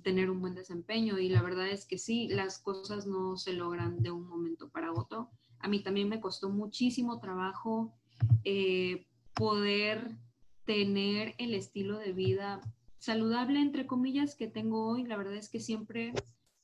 tener 0.02 0.28
un 0.30 0.40
buen 0.40 0.56
desempeño 0.56 1.18
y 1.20 1.28
la 1.28 1.42
verdad 1.42 1.68
es 1.68 1.86
que 1.86 1.98
sí, 1.98 2.26
las 2.28 2.58
cosas 2.58 3.06
no 3.06 3.36
se 3.36 3.52
logran 3.52 4.02
de 4.02 4.10
un 4.10 4.26
momento 4.26 4.68
para 4.68 4.92
otro. 4.92 5.30
A 5.60 5.68
mí 5.68 5.80
también 5.80 6.08
me 6.08 6.20
costó 6.20 6.50
muchísimo 6.50 7.20
trabajo 7.20 7.94
eh, 8.42 9.06
poder 9.34 10.16
tener 10.64 11.36
el 11.38 11.54
estilo 11.54 11.98
de 11.98 12.12
vida 12.12 12.60
saludable, 12.98 13.60
entre 13.60 13.86
comillas, 13.86 14.34
que 14.34 14.48
tengo 14.48 14.88
hoy. 14.88 15.04
La 15.04 15.16
verdad 15.16 15.34
es 15.34 15.48
que 15.48 15.60
siempre 15.60 16.12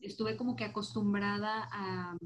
estuve 0.00 0.36
como 0.36 0.56
que 0.56 0.64
acostumbrada 0.64 1.68
a, 1.72 2.16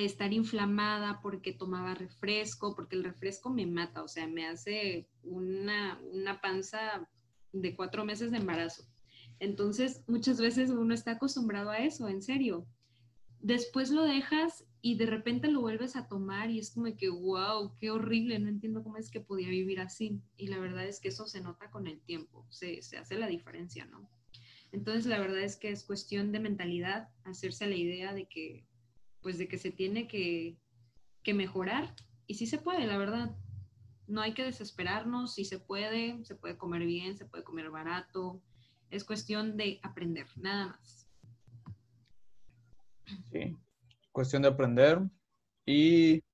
estar 0.00 0.32
inflamada 0.32 1.20
porque 1.20 1.52
tomaba 1.52 1.94
refresco, 1.94 2.74
porque 2.74 2.96
el 2.96 3.04
refresco 3.04 3.50
me 3.50 3.66
mata, 3.66 4.02
o 4.02 4.08
sea, 4.08 4.26
me 4.26 4.46
hace 4.46 5.06
una, 5.22 6.00
una 6.12 6.40
panza 6.40 7.06
de 7.52 7.76
cuatro 7.76 8.04
meses 8.06 8.30
de 8.30 8.38
embarazo. 8.38 8.84
Entonces, 9.38 10.02
muchas 10.08 10.40
veces 10.40 10.70
uno 10.70 10.94
está 10.94 11.12
acostumbrado 11.12 11.68
a 11.68 11.78
eso, 11.78 12.08
en 12.08 12.22
serio. 12.22 12.66
Después 13.40 13.90
lo 13.90 14.04
dejas 14.04 14.64
y 14.80 14.96
de 14.96 15.06
repente 15.06 15.48
lo 15.48 15.60
vuelves 15.60 15.94
a 15.94 16.08
tomar 16.08 16.50
y 16.50 16.58
es 16.58 16.70
como 16.70 16.86
que, 16.96 17.08
wow, 17.08 17.76
qué 17.78 17.90
horrible, 17.90 18.38
no 18.38 18.48
entiendo 18.48 18.82
cómo 18.82 18.96
es 18.96 19.10
que 19.10 19.20
podía 19.20 19.48
vivir 19.48 19.80
así. 19.80 20.22
Y 20.36 20.46
la 20.46 20.58
verdad 20.58 20.86
es 20.86 21.00
que 21.00 21.08
eso 21.08 21.26
se 21.26 21.42
nota 21.42 21.70
con 21.70 21.86
el 21.86 22.00
tiempo, 22.00 22.46
se, 22.48 22.80
se 22.82 22.96
hace 22.96 23.16
la 23.16 23.26
diferencia, 23.26 23.84
¿no? 23.84 24.08
Entonces, 24.72 25.04
la 25.04 25.18
verdad 25.18 25.40
es 25.40 25.56
que 25.56 25.70
es 25.70 25.84
cuestión 25.84 26.32
de 26.32 26.40
mentalidad, 26.40 27.10
hacerse 27.24 27.66
la 27.66 27.76
idea 27.76 28.14
de 28.14 28.26
que, 28.26 28.66
pues, 29.20 29.36
de 29.36 29.46
que 29.46 29.58
se 29.58 29.70
tiene 29.70 30.08
que, 30.08 30.58
mejorar. 31.34 31.94
Y 32.26 32.34
sí 32.34 32.46
se 32.46 32.58
puede, 32.58 32.86
la 32.86 32.96
verdad. 32.96 33.36
No 34.08 34.22
hay 34.22 34.34
que 34.34 34.44
desesperarnos, 34.44 35.34
si 35.34 35.44
se 35.44 35.60
puede, 35.60 36.24
se 36.24 36.34
puede 36.34 36.56
comer 36.56 36.84
bien, 36.84 37.16
se 37.16 37.26
puede 37.26 37.44
comer 37.44 37.70
barato. 37.70 38.42
Es 38.90 39.04
cuestión 39.04 39.56
de 39.56 39.78
aprender, 39.82 40.26
nada 40.36 40.68
más. 40.68 41.06
Sí, 43.30 43.56
cuestión 44.10 44.42
de 44.42 44.48
aprender. 44.48 45.00
Y 45.64 46.24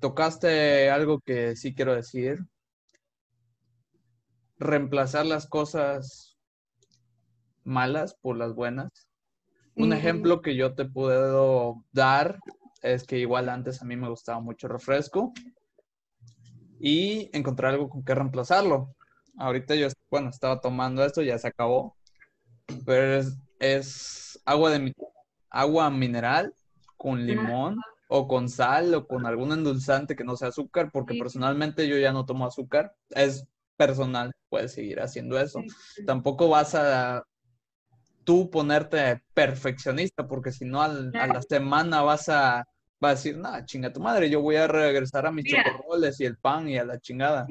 tocaste 0.00 0.90
algo 0.90 1.20
que 1.20 1.56
sí 1.56 1.74
quiero 1.74 1.94
decir. 1.94 2.44
Reemplazar 4.58 5.24
las 5.24 5.48
cosas 5.48 6.29
malas 7.64 8.14
por 8.14 8.36
las 8.36 8.54
buenas. 8.54 8.90
Un 9.76 9.92
ejemplo 9.92 10.42
que 10.42 10.56
yo 10.56 10.74
te 10.74 10.84
puedo 10.84 11.84
dar 11.92 12.38
es 12.82 13.04
que 13.04 13.18
igual 13.18 13.48
antes 13.48 13.80
a 13.80 13.84
mí 13.84 13.96
me 13.96 14.08
gustaba 14.08 14.40
mucho 14.40 14.68
refresco 14.68 15.32
y 16.78 17.30
encontrar 17.32 17.74
algo 17.74 17.88
con 17.88 18.02
que 18.04 18.14
reemplazarlo. 18.14 18.94
Ahorita 19.38 19.74
yo, 19.74 19.88
bueno, 20.10 20.30
estaba 20.30 20.60
tomando 20.60 21.04
esto, 21.04 21.22
ya 21.22 21.38
se 21.38 21.48
acabó, 21.48 21.96
pero 22.84 23.22
es, 23.58 24.40
agua, 24.44 24.70
de, 24.70 24.94
agua 25.50 25.90
mineral 25.90 26.54
con 26.96 27.26
limón 27.26 27.76
o 28.08 28.26
con 28.26 28.48
sal 28.48 28.94
o 28.94 29.06
con 29.06 29.24
algún 29.24 29.52
endulzante 29.52 30.16
que 30.16 30.24
no 30.24 30.36
sea 30.36 30.48
azúcar, 30.48 30.90
porque 30.92 31.16
personalmente 31.18 31.86
yo 31.86 31.96
ya 31.96 32.12
no 32.12 32.26
tomo 32.26 32.46
azúcar. 32.46 32.94
Es 33.10 33.46
personal, 33.76 34.32
puedes 34.48 34.72
seguir 34.72 35.00
haciendo 35.00 35.38
eso. 35.38 35.62
Tampoco 36.06 36.48
vas 36.48 36.74
a 36.74 37.24
tú 38.30 38.48
ponerte 38.48 39.20
perfeccionista, 39.34 40.28
porque 40.28 40.52
si 40.52 40.64
no 40.64 40.80
a 40.80 40.86
la 40.86 41.42
semana 41.42 42.02
vas 42.02 42.28
a, 42.28 42.64
va 43.02 43.08
a 43.08 43.14
decir, 43.16 43.36
nada, 43.36 43.64
chinga 43.64 43.92
tu 43.92 43.98
madre, 43.98 44.30
yo 44.30 44.40
voy 44.40 44.54
a 44.54 44.68
regresar 44.68 45.26
a 45.26 45.32
mis 45.32 45.46
chocorroles 45.46 46.20
y 46.20 46.26
el 46.26 46.36
pan 46.36 46.68
y 46.68 46.78
a 46.78 46.84
la 46.84 47.00
chingada. 47.00 47.48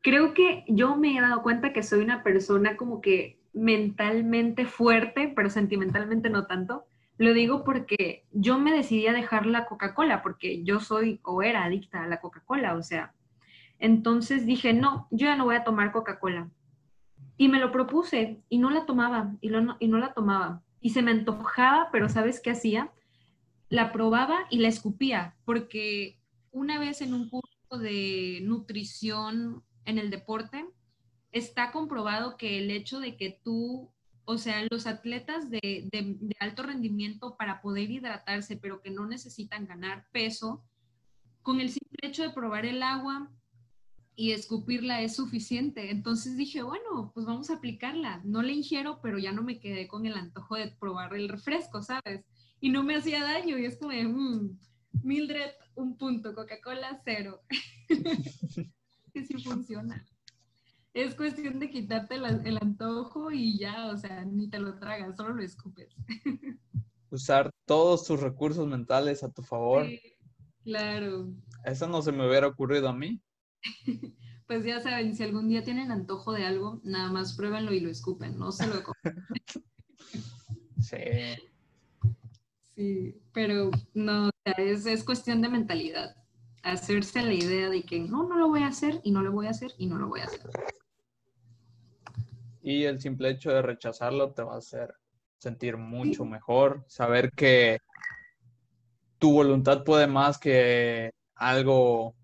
creo 0.00 0.32
que 0.32 0.64
yo 0.66 0.96
me 0.96 1.14
he 1.14 1.20
dado 1.20 1.42
cuenta 1.42 1.74
que 1.74 1.82
soy 1.82 2.00
una 2.00 2.22
persona 2.22 2.78
como 2.78 3.02
que 3.02 3.38
mentalmente 3.52 4.64
fuerte, 4.64 5.30
pero 5.36 5.50
sentimentalmente 5.50 6.30
no 6.30 6.46
tanto. 6.46 6.86
Lo 7.18 7.34
digo 7.34 7.64
porque 7.64 8.24
yo 8.32 8.58
me 8.58 8.72
decidí 8.72 9.08
a 9.08 9.12
dejar 9.12 9.44
la 9.44 9.66
Coca-Cola, 9.66 10.22
porque 10.22 10.64
yo 10.64 10.80
soy 10.80 11.20
o 11.22 11.42
era 11.42 11.64
adicta 11.64 12.02
a 12.02 12.08
la 12.08 12.22
Coca-Cola, 12.22 12.76
o 12.76 12.82
sea. 12.82 13.12
Entonces 13.78 14.46
dije, 14.46 14.72
no, 14.72 15.06
yo 15.10 15.26
ya 15.26 15.36
no 15.36 15.44
voy 15.44 15.56
a 15.56 15.64
tomar 15.64 15.92
Coca-Cola. 15.92 16.48
Y 17.36 17.48
me 17.48 17.58
lo 17.58 17.72
propuse 17.72 18.40
y 18.48 18.58
no 18.58 18.70
la 18.70 18.86
tomaba 18.86 19.34
y, 19.40 19.48
no 19.48 19.98
la 19.98 20.12
tomaba. 20.14 20.62
Y 20.80 20.90
se 20.90 21.02
me 21.02 21.10
antojaba, 21.10 21.88
pero 21.90 22.08
¿sabes 22.08 22.40
qué 22.40 22.50
hacía? 22.50 22.92
La 23.68 23.92
probaba 23.92 24.46
y 24.50 24.58
la 24.58 24.68
escupía, 24.68 25.34
porque 25.44 26.20
una 26.52 26.78
vez 26.78 27.00
en 27.00 27.14
un 27.14 27.28
curso 27.28 27.78
de 27.78 28.40
nutrición 28.42 29.64
en 29.84 29.98
el 29.98 30.10
deporte, 30.10 30.64
está 31.34 31.72
comprobado 31.72 32.36
que 32.36 32.58
el 32.58 32.70
hecho 32.70 33.00
de 33.00 33.16
que 33.16 33.40
tú, 33.42 33.92
o 34.24 34.38
sea, 34.38 34.64
los 34.70 34.86
atletas 34.86 35.50
de, 35.50 35.90
alto 36.38 36.62
rendimiento 36.62 37.36
para 37.36 37.60
poder 37.60 37.90
hidratarse, 37.90 38.56
pero 38.56 38.80
que 38.80 38.90
no 38.90 39.06
necesitan 39.06 39.66
ganar 39.66 40.06
peso, 40.12 40.64
con 41.42 41.60
el 41.60 41.70
simple 41.70 42.08
hecho 42.08 42.22
de 42.22 42.30
probar 42.30 42.64
el 42.64 42.82
agua, 42.82 43.30
y 44.16 44.32
escupirla 44.32 45.02
es 45.02 45.16
suficiente. 45.16 45.90
Entonces 45.90 46.36
dije, 46.36 46.62
bueno, 46.62 47.10
pues 47.14 47.26
vamos 47.26 47.50
a 47.50 47.54
aplicarla. 47.54 48.20
No 48.24 48.42
la 48.42 48.52
ingiero, 48.52 49.00
pero 49.02 49.18
ya 49.18 49.32
no 49.32 49.42
me 49.42 49.58
quedé 49.58 49.88
con 49.88 50.06
el 50.06 50.14
antojo 50.14 50.56
de 50.56 50.68
probar 50.78 51.14
el 51.14 51.28
refresco, 51.28 51.82
¿sabes? 51.82 52.24
Y 52.60 52.70
no 52.70 52.82
me 52.82 52.96
hacía 52.96 53.22
daño 53.22 53.58
y 53.58 53.64
es 53.66 53.76
como, 53.76 53.92
mm, 53.92 54.58
Mildred, 55.02 55.50
un 55.74 55.96
punto, 55.96 56.34
Coca-Cola, 56.34 57.00
cero. 57.04 57.42
que 59.12 59.24
sí 59.24 59.42
funciona. 59.42 60.04
Es 60.92 61.16
cuestión 61.16 61.58
de 61.58 61.70
quitarte 61.70 62.14
el 62.14 62.56
antojo 62.56 63.32
y 63.32 63.58
ya, 63.58 63.88
o 63.88 63.96
sea, 63.96 64.24
ni 64.24 64.48
te 64.48 64.60
lo 64.60 64.78
tragas, 64.78 65.16
solo 65.16 65.34
lo 65.34 65.42
escupes. 65.42 65.88
Usar 67.10 67.50
todos 67.64 68.04
tus 68.04 68.20
recursos 68.20 68.66
mentales 68.68 69.24
a 69.24 69.30
tu 69.30 69.42
favor. 69.42 69.86
Sí, 69.86 70.00
claro. 70.62 71.32
Eso 71.64 71.88
no 71.88 72.00
se 72.00 72.12
me 72.12 72.26
hubiera 72.26 72.46
ocurrido 72.46 72.88
a 72.88 72.92
mí. 72.92 73.20
pues 74.46 74.64
ya 74.64 74.80
saben, 74.80 75.14
si 75.16 75.22
algún 75.22 75.48
día 75.48 75.64
tienen 75.64 75.90
antojo 75.90 76.32
de 76.32 76.44
algo, 76.44 76.80
nada 76.84 77.10
más 77.10 77.34
pruébenlo 77.34 77.72
y 77.72 77.80
lo 77.80 77.90
escupen, 77.90 78.38
no 78.38 78.52
se 78.52 78.66
lo 78.66 78.82
comen. 78.82 79.24
sí. 80.80 80.96
Sí, 82.74 83.20
pero 83.32 83.70
no, 83.94 84.30
es, 84.56 84.86
es 84.86 85.04
cuestión 85.04 85.40
de 85.42 85.48
mentalidad. 85.48 86.16
Hacerse 86.62 87.22
la 87.22 87.34
idea 87.34 87.68
de 87.68 87.82
que 87.82 88.00
no, 88.00 88.26
no 88.28 88.36
lo 88.36 88.48
voy 88.48 88.62
a 88.62 88.68
hacer 88.68 89.00
y 89.04 89.12
no 89.12 89.22
lo 89.22 89.32
voy 89.32 89.46
a 89.46 89.50
hacer 89.50 89.72
y 89.78 89.86
no 89.86 89.96
lo 89.96 90.08
voy 90.08 90.20
a 90.20 90.24
hacer. 90.24 90.40
Y 92.62 92.84
el 92.84 93.00
simple 93.00 93.30
hecho 93.30 93.50
de 93.50 93.62
rechazarlo 93.62 94.32
te 94.32 94.42
va 94.42 94.54
a 94.54 94.58
hacer 94.58 94.94
sentir 95.38 95.76
mucho 95.76 96.24
mejor, 96.24 96.84
saber 96.88 97.30
que 97.32 97.78
tu 99.18 99.32
voluntad 99.32 99.84
puede 99.84 100.06
más 100.06 100.38
que 100.38 101.10
algo 101.34 102.14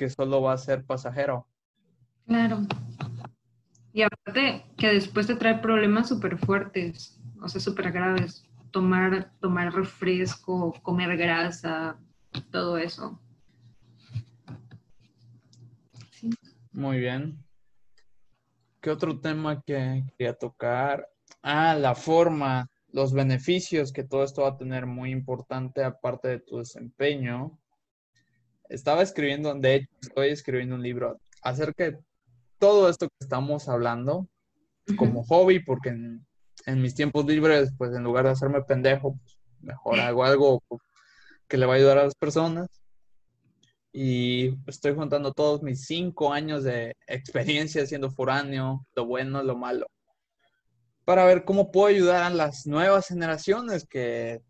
que 0.00 0.08
solo 0.08 0.40
va 0.40 0.54
a 0.54 0.56
ser 0.56 0.86
pasajero. 0.86 1.46
Claro. 2.26 2.62
Y 3.92 4.00
aparte 4.00 4.64
que 4.78 4.94
después 4.94 5.26
te 5.26 5.36
trae 5.36 5.58
problemas 5.58 6.08
súper 6.08 6.38
fuertes, 6.38 7.20
o 7.42 7.46
sea, 7.50 7.60
súper 7.60 7.92
graves. 7.92 8.42
Tomar, 8.70 9.30
tomar 9.40 9.74
refresco, 9.74 10.72
comer 10.82 11.18
grasa, 11.18 11.98
todo 12.50 12.78
eso. 12.78 13.20
Muy 16.72 16.98
bien. 16.98 17.44
¿Qué 18.80 18.88
otro 18.88 19.20
tema 19.20 19.60
que 19.60 20.02
quería 20.16 20.32
tocar? 20.32 21.06
Ah, 21.42 21.74
la 21.74 21.94
forma, 21.94 22.70
los 22.88 23.12
beneficios 23.12 23.92
que 23.92 24.04
todo 24.04 24.24
esto 24.24 24.42
va 24.42 24.48
a 24.48 24.56
tener 24.56 24.86
muy 24.86 25.10
importante 25.10 25.84
aparte 25.84 26.28
de 26.28 26.40
tu 26.40 26.56
desempeño. 26.56 27.59
Estaba 28.70 29.02
escribiendo, 29.02 29.52
de 29.54 29.74
hecho, 29.74 29.88
estoy 30.00 30.28
escribiendo 30.28 30.76
un 30.76 30.82
libro 30.82 31.20
acerca 31.42 31.90
de 31.90 31.98
todo 32.58 32.88
esto 32.88 33.08
que 33.08 33.16
estamos 33.20 33.68
hablando 33.68 34.28
como 34.96 35.24
hobby, 35.24 35.58
porque 35.58 35.88
en, 35.88 36.80
mis 36.80 36.94
tiempos 36.94 37.26
libres, 37.26 37.72
pues 37.76 37.92
en 37.94 38.04
lugar 38.04 38.26
de 38.26 38.30
hacerme 38.30 38.62
pendejo, 38.62 39.16
pues, 39.16 39.38
mejor 39.60 39.98
hago 39.98 40.24
algo 40.24 40.62
que 41.48 41.56
le 41.56 41.66
va 41.66 41.74
a 41.74 41.76
ayudar 41.76 41.98
a 41.98 42.04
las 42.04 42.14
personas. 42.14 42.68
Y 43.92 44.54
estoy 44.68 44.94
juntando 44.94 45.32
todos 45.32 45.62
mis 45.62 45.86
cinco 45.86 46.32
años 46.32 46.62
de 46.62 46.94
experiencia 47.08 47.84
siendo 47.86 48.12
foráneo, 48.12 48.86
lo 48.94 49.04
bueno, 49.04 49.42
lo 49.42 49.56
malo, 49.56 49.88
para 51.04 51.24
ver 51.24 51.44
cómo 51.44 51.72
puedo 51.72 51.88
ayudar 51.88 52.22
a 52.22 52.30
las 52.30 52.68
nuevas 52.68 53.08
generaciones 53.08 53.84
que 53.84 54.40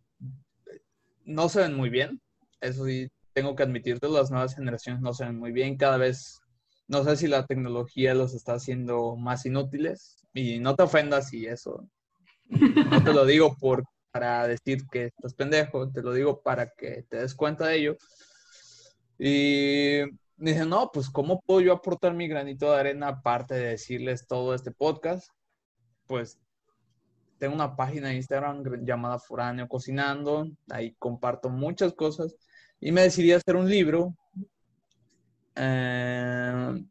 no 1.25 1.49
se 1.49 1.61
ven 1.61 1.75
muy 1.75 1.89
bien. 1.89 2.21
Eso 2.61 2.85
sí, 2.85 3.09
tengo 3.41 3.57
que 3.57 3.63
admitirte, 3.63 4.07
las 4.07 4.31
nuevas 4.31 4.55
generaciones 4.55 5.01
no 5.01 5.15
se 5.15 5.25
ven 5.25 5.39
muy 5.39 5.51
bien. 5.51 5.79
Cada 5.79 5.97
vez 5.97 6.43
no 6.89 7.03
sé 7.05 7.17
si 7.17 7.27
la 7.27 7.47
tecnología 7.47 8.13
los 8.13 8.35
está 8.35 8.53
haciendo 8.53 9.17
más 9.17 9.47
inútiles 9.47 10.27
y 10.35 10.59
no 10.59 10.77
te 10.77 10.83
ofendas 10.83 11.33
y 11.33 11.47
eso. 11.47 11.89
No 12.51 13.03
te 13.03 13.15
lo 13.15 13.25
digo 13.25 13.57
por, 13.59 13.85
para 14.11 14.47
decir 14.47 14.87
que 14.93 15.07
estás 15.07 15.33
pendejo, 15.33 15.91
te 15.91 16.03
lo 16.03 16.13
digo 16.13 16.43
para 16.43 16.69
que 16.77 17.07
te 17.09 17.17
des 17.17 17.35
cuenta 17.35 17.67
de 17.69 17.77
ello. 17.77 17.97
Y 19.19 20.01
dicen, 20.37 20.69
no, 20.69 20.91
pues 20.93 21.09
¿cómo 21.09 21.41
puedo 21.41 21.63
yo 21.63 21.73
aportar 21.73 22.13
mi 22.13 22.29
granito 22.29 22.71
de 22.71 22.79
arena 22.79 23.09
aparte 23.09 23.55
de 23.55 23.69
decirles 23.69 24.27
todo 24.27 24.55
este 24.55 24.71
podcast? 24.71 25.31
Pues 26.07 26.39
tengo 27.39 27.55
una 27.55 27.75
página 27.75 28.09
de 28.09 28.17
Instagram 28.17 28.85
llamada 28.85 29.19
Foráneo 29.19 29.67
Cocinando, 29.67 30.47
ahí 30.69 30.95
comparto 30.99 31.49
muchas 31.49 31.95
cosas 31.95 32.37
y 32.81 32.93
me 32.93 33.03
decidí 33.03 33.33
a 33.33 33.37
hacer 33.37 33.57
un 33.57 33.69
libro 33.69 34.15
eh, 35.57 36.85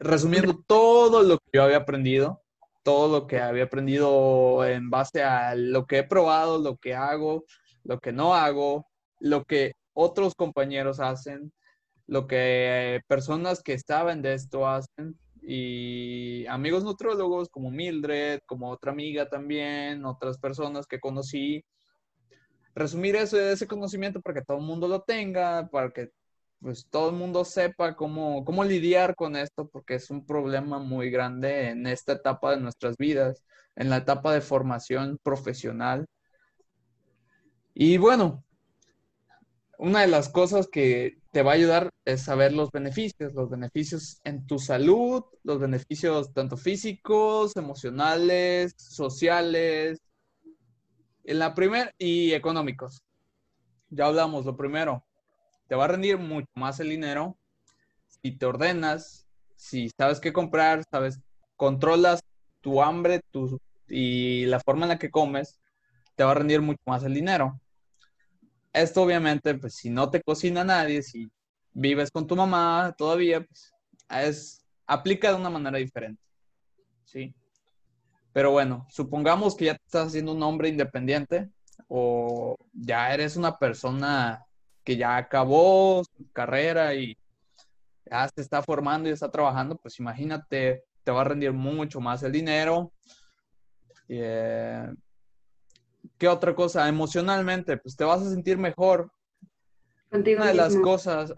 resumiendo 0.00 0.62
todo 0.66 1.22
lo 1.22 1.38
que 1.38 1.50
yo 1.52 1.62
había 1.62 1.78
aprendido, 1.78 2.42
todo 2.82 3.20
lo 3.20 3.26
que 3.26 3.40
había 3.40 3.64
aprendido 3.64 4.64
en 4.64 4.90
base 4.90 5.22
a 5.22 5.54
lo 5.54 5.86
que 5.86 5.98
he 5.98 6.04
probado, 6.04 6.58
lo 6.58 6.76
que 6.76 6.94
hago, 6.94 7.44
lo 7.84 7.98
que 8.00 8.12
no 8.12 8.34
hago, 8.34 8.86
lo 9.20 9.44
que 9.44 9.72
otros 9.92 10.34
compañeros 10.34 11.00
hacen, 11.00 11.52
lo 12.06 12.26
que 12.26 13.00
personas 13.08 13.62
que 13.62 13.78
saben 13.78 14.22
de 14.22 14.34
esto 14.34 14.66
hacen 14.66 15.18
y 15.42 16.46
amigos 16.46 16.84
nutrólogos 16.84 17.48
como 17.48 17.70
Mildred, 17.70 18.40
como 18.46 18.70
otra 18.70 18.92
amiga 18.92 19.28
también, 19.28 20.04
otras 20.04 20.38
personas 20.38 20.86
que 20.86 21.00
conocí. 21.00 21.64
Resumir 22.78 23.16
ese 23.16 23.66
conocimiento 23.66 24.20
para 24.20 24.38
que 24.38 24.44
todo 24.44 24.58
el 24.58 24.64
mundo 24.64 24.86
lo 24.86 25.02
tenga, 25.02 25.68
para 25.68 25.90
que 25.90 26.10
pues 26.60 26.86
todo 26.88 27.10
el 27.10 27.16
mundo 27.16 27.44
sepa 27.44 27.96
cómo, 27.96 28.44
cómo 28.44 28.62
lidiar 28.64 29.16
con 29.16 29.34
esto, 29.34 29.68
porque 29.68 29.94
es 29.96 30.10
un 30.10 30.24
problema 30.24 30.78
muy 30.78 31.10
grande 31.10 31.70
en 31.70 31.86
esta 31.88 32.12
etapa 32.12 32.52
de 32.52 32.60
nuestras 32.60 32.96
vidas, 32.96 33.44
en 33.74 33.90
la 33.90 33.96
etapa 33.98 34.32
de 34.32 34.40
formación 34.40 35.18
profesional. 35.24 36.06
Y 37.74 37.98
bueno, 37.98 38.44
una 39.78 40.02
de 40.02 40.08
las 40.08 40.28
cosas 40.28 40.68
que 40.68 41.18
te 41.32 41.42
va 41.42 41.52
a 41.52 41.54
ayudar 41.54 41.90
es 42.04 42.22
saber 42.22 42.52
los 42.52 42.70
beneficios, 42.70 43.34
los 43.34 43.50
beneficios 43.50 44.20
en 44.22 44.46
tu 44.46 44.58
salud, 44.60 45.24
los 45.42 45.58
beneficios 45.58 46.32
tanto 46.32 46.56
físicos, 46.56 47.56
emocionales, 47.56 48.72
sociales, 48.76 50.00
en 51.28 51.38
la 51.38 51.54
primera 51.54 51.92
y 51.98 52.32
económicos. 52.32 53.02
Ya 53.90 54.06
hablamos, 54.06 54.46
lo 54.46 54.56
primero, 54.56 55.04
te 55.68 55.74
va 55.74 55.84
a 55.84 55.88
rendir 55.88 56.16
mucho 56.16 56.48
más 56.54 56.80
el 56.80 56.88
dinero 56.88 57.36
si 58.06 58.32
te 58.32 58.46
ordenas, 58.46 59.26
si 59.54 59.90
sabes 59.90 60.20
qué 60.20 60.32
comprar, 60.32 60.84
sabes, 60.90 61.20
controlas 61.56 62.22
tu 62.62 62.82
hambre 62.82 63.20
tu, 63.30 63.60
y 63.88 64.46
la 64.46 64.58
forma 64.60 64.86
en 64.86 64.88
la 64.88 64.98
que 64.98 65.10
comes, 65.10 65.60
te 66.16 66.24
va 66.24 66.30
a 66.30 66.34
rendir 66.34 66.62
mucho 66.62 66.80
más 66.86 67.04
el 67.04 67.12
dinero. 67.12 67.60
Esto 68.72 69.02
obviamente, 69.02 69.54
pues 69.54 69.74
si 69.74 69.90
no 69.90 70.10
te 70.10 70.22
cocina 70.22 70.64
nadie, 70.64 71.02
si 71.02 71.30
vives 71.74 72.10
con 72.10 72.26
tu 72.26 72.36
mamá 72.36 72.94
todavía, 72.96 73.42
pues 73.42 73.70
es, 74.08 74.64
aplica 74.86 75.28
de 75.28 75.36
una 75.36 75.50
manera 75.50 75.76
diferente. 75.76 76.22
¿Sí? 77.04 77.34
Pero 78.38 78.52
bueno, 78.52 78.86
supongamos 78.88 79.56
que 79.56 79.64
ya 79.64 79.74
te 79.74 79.82
estás 79.84 80.06
haciendo 80.06 80.30
un 80.30 80.40
hombre 80.44 80.68
independiente 80.68 81.50
o 81.88 82.54
ya 82.72 83.12
eres 83.12 83.34
una 83.36 83.58
persona 83.58 84.46
que 84.84 84.96
ya 84.96 85.16
acabó 85.16 86.04
su 86.04 86.30
carrera 86.30 86.94
y 86.94 87.18
ya 88.08 88.28
se 88.32 88.40
está 88.40 88.62
formando 88.62 89.08
y 89.08 89.12
está 89.12 89.28
trabajando, 89.28 89.74
pues 89.74 89.98
imagínate, 89.98 90.84
te 91.02 91.10
va 91.10 91.22
a 91.22 91.24
rendir 91.24 91.52
mucho 91.52 92.00
más 92.00 92.22
el 92.22 92.30
dinero. 92.30 92.92
Eh, 94.08 94.86
¿Qué 96.16 96.28
otra 96.28 96.54
cosa? 96.54 96.88
Emocionalmente, 96.88 97.76
pues 97.78 97.96
te 97.96 98.04
vas 98.04 98.22
a 98.22 98.30
sentir 98.30 98.56
mejor. 98.56 99.10
Contigo 100.12 100.42
Una 100.42 100.50
de 100.50 100.54
las 100.54 100.76
cosas, 100.76 101.34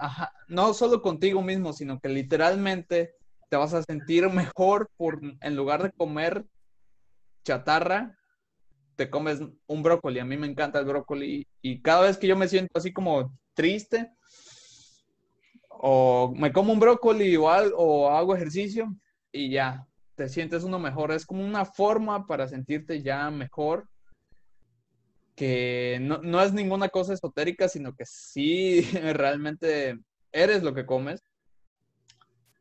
no 0.48 0.74
solo 0.74 1.00
contigo 1.00 1.40
mismo, 1.40 1.72
sino 1.72 1.98
que 1.98 2.10
literalmente 2.10 3.14
te 3.48 3.56
vas 3.56 3.72
a 3.72 3.82
sentir 3.84 4.28
mejor 4.28 4.90
por, 4.98 5.18
en 5.40 5.56
lugar 5.56 5.82
de 5.82 5.92
comer 5.92 6.44
chatarra, 7.50 8.16
te 8.94 9.10
comes 9.10 9.40
un 9.66 9.82
brócoli. 9.82 10.20
A 10.20 10.24
mí 10.24 10.36
me 10.36 10.46
encanta 10.46 10.78
el 10.78 10.84
brócoli 10.84 11.46
y 11.60 11.82
cada 11.82 12.02
vez 12.02 12.16
que 12.16 12.28
yo 12.28 12.36
me 12.36 12.46
siento 12.46 12.78
así 12.78 12.92
como 12.92 13.36
triste 13.54 14.12
o 15.68 16.32
me 16.36 16.52
como 16.52 16.72
un 16.72 16.78
brócoli 16.78 17.36
o, 17.36 17.46
o 17.46 18.10
hago 18.10 18.36
ejercicio 18.36 18.94
y 19.32 19.50
ya, 19.50 19.84
te 20.14 20.28
sientes 20.28 20.62
uno 20.62 20.78
mejor. 20.78 21.10
Es 21.10 21.26
como 21.26 21.44
una 21.44 21.64
forma 21.64 22.26
para 22.26 22.46
sentirte 22.46 23.02
ya 23.02 23.30
mejor 23.30 23.88
que 25.34 25.98
no, 26.02 26.18
no 26.18 26.40
es 26.40 26.52
ninguna 26.52 26.88
cosa 26.88 27.14
esotérica, 27.14 27.68
sino 27.68 27.96
que 27.96 28.04
sí 28.06 28.82
realmente 29.14 29.98
eres 30.30 30.62
lo 30.62 30.72
que 30.72 30.86
comes. 30.86 31.20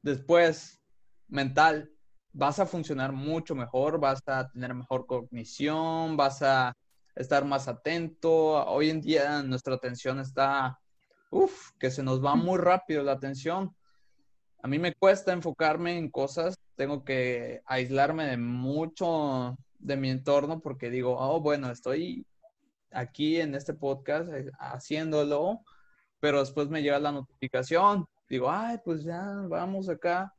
Después, 0.02 0.82
mental, 1.28 1.92
vas 2.32 2.60
a 2.60 2.66
funcionar 2.66 3.12
mucho 3.12 3.56
mejor, 3.56 4.00
vas 4.00 4.22
a 4.28 4.50
tener 4.50 4.74
mejor 4.74 5.06
cognición, 5.06 6.18
vas 6.18 6.42
a 6.42 6.74
estar 7.16 7.46
más 7.46 7.68
atento. 7.68 8.66
Hoy 8.66 8.90
en 8.90 9.02
día 9.02 9.44
nuestra 9.44 9.76
atención 9.76 10.20
está, 10.20 10.80
uff, 11.32 11.72
que 11.80 11.92
se 11.92 12.04
nos 12.04 12.24
va 12.24 12.36
muy 12.36 12.58
rápido 12.58 13.04
la 13.04 13.14
atención. 13.14 13.76
A 14.62 14.68
mí 14.68 14.78
me 14.78 14.94
cuesta 14.94 15.32
enfocarme 15.32 15.98
en 15.98 16.10
cosas, 16.10 16.56
tengo 16.76 17.04
que 17.04 17.62
aislarme 17.66 18.26
de 18.26 18.38
mucho 18.38 19.58
de 19.80 19.96
mi 19.96 20.10
entorno 20.10 20.60
porque 20.60 20.90
digo, 20.90 21.18
oh, 21.18 21.40
bueno, 21.40 21.72
estoy 21.72 22.26
aquí 22.92 23.40
en 23.40 23.56
este 23.56 23.74
podcast 23.74 24.30
eh, 24.34 24.52
haciéndolo, 24.60 25.62
pero 26.20 26.40
después 26.40 26.68
me 26.68 26.82
llega 26.82 27.00
la 27.00 27.12
notificación. 27.12 28.06
Digo, 28.30 28.52
ay, 28.52 28.78
pues 28.84 29.04
ya, 29.04 29.24
vamos 29.48 29.90
acá. 29.90 30.34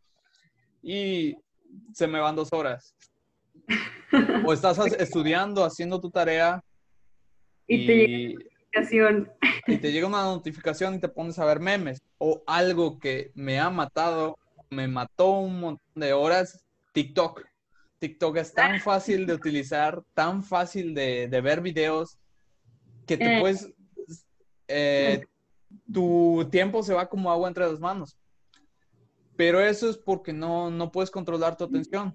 Y 0.82 1.36
se 1.92 2.06
me 2.06 2.18
van 2.18 2.36
dos 2.36 2.52
horas. 2.52 2.94
o 4.44 4.52
estás 4.52 4.78
estudiando, 4.98 5.64
haciendo 5.64 6.00
tu 6.00 6.10
tarea. 6.10 6.62
Y, 7.66 7.86
te 7.86 7.94
llega 7.96 8.06
una 8.06 8.32
notificación. 8.72 9.32
Y 9.66 9.76
te 9.78 9.92
llega 9.92 10.06
una 10.06 10.24
notificación 10.24 10.94
y 10.94 10.98
te 10.98 11.08
pones 11.08 11.38
a 11.38 11.44
ver 11.44 11.60
memes. 11.60 12.02
O 12.18 12.42
algo 12.46 12.98
que 12.98 13.30
me 13.34 13.60
ha 13.60 13.70
matado, 13.70 14.36
me 14.70 14.88
mató 14.88 15.38
un 15.38 15.60
montón 15.60 15.94
de 15.94 16.12
horas, 16.12 16.64
TikTok. 16.92 17.44
TikTok 17.98 18.36
es 18.38 18.54
tan 18.54 18.80
fácil 18.80 19.26
de 19.26 19.34
utilizar, 19.34 20.02
tan 20.14 20.42
fácil 20.42 20.94
de, 20.94 21.28
ver 21.42 21.60
videos, 21.60 22.18
que 23.06 23.16
te 23.16 23.36
eh. 23.36 23.40
puedes... 23.40 23.68
Eh, 24.68 25.24
tu 25.92 26.48
tiempo 26.50 26.82
se 26.82 26.94
va 26.94 27.08
como 27.08 27.30
agua 27.30 27.48
entre 27.48 27.66
las 27.66 27.80
manos. 27.80 28.16
Pero 29.40 29.58
eso 29.58 29.88
es 29.88 29.96
porque 29.96 30.34
no, 30.34 30.70
no 30.70 30.92
puedes 30.92 31.10
controlar 31.10 31.56
tu 31.56 31.64
atención. 31.64 32.12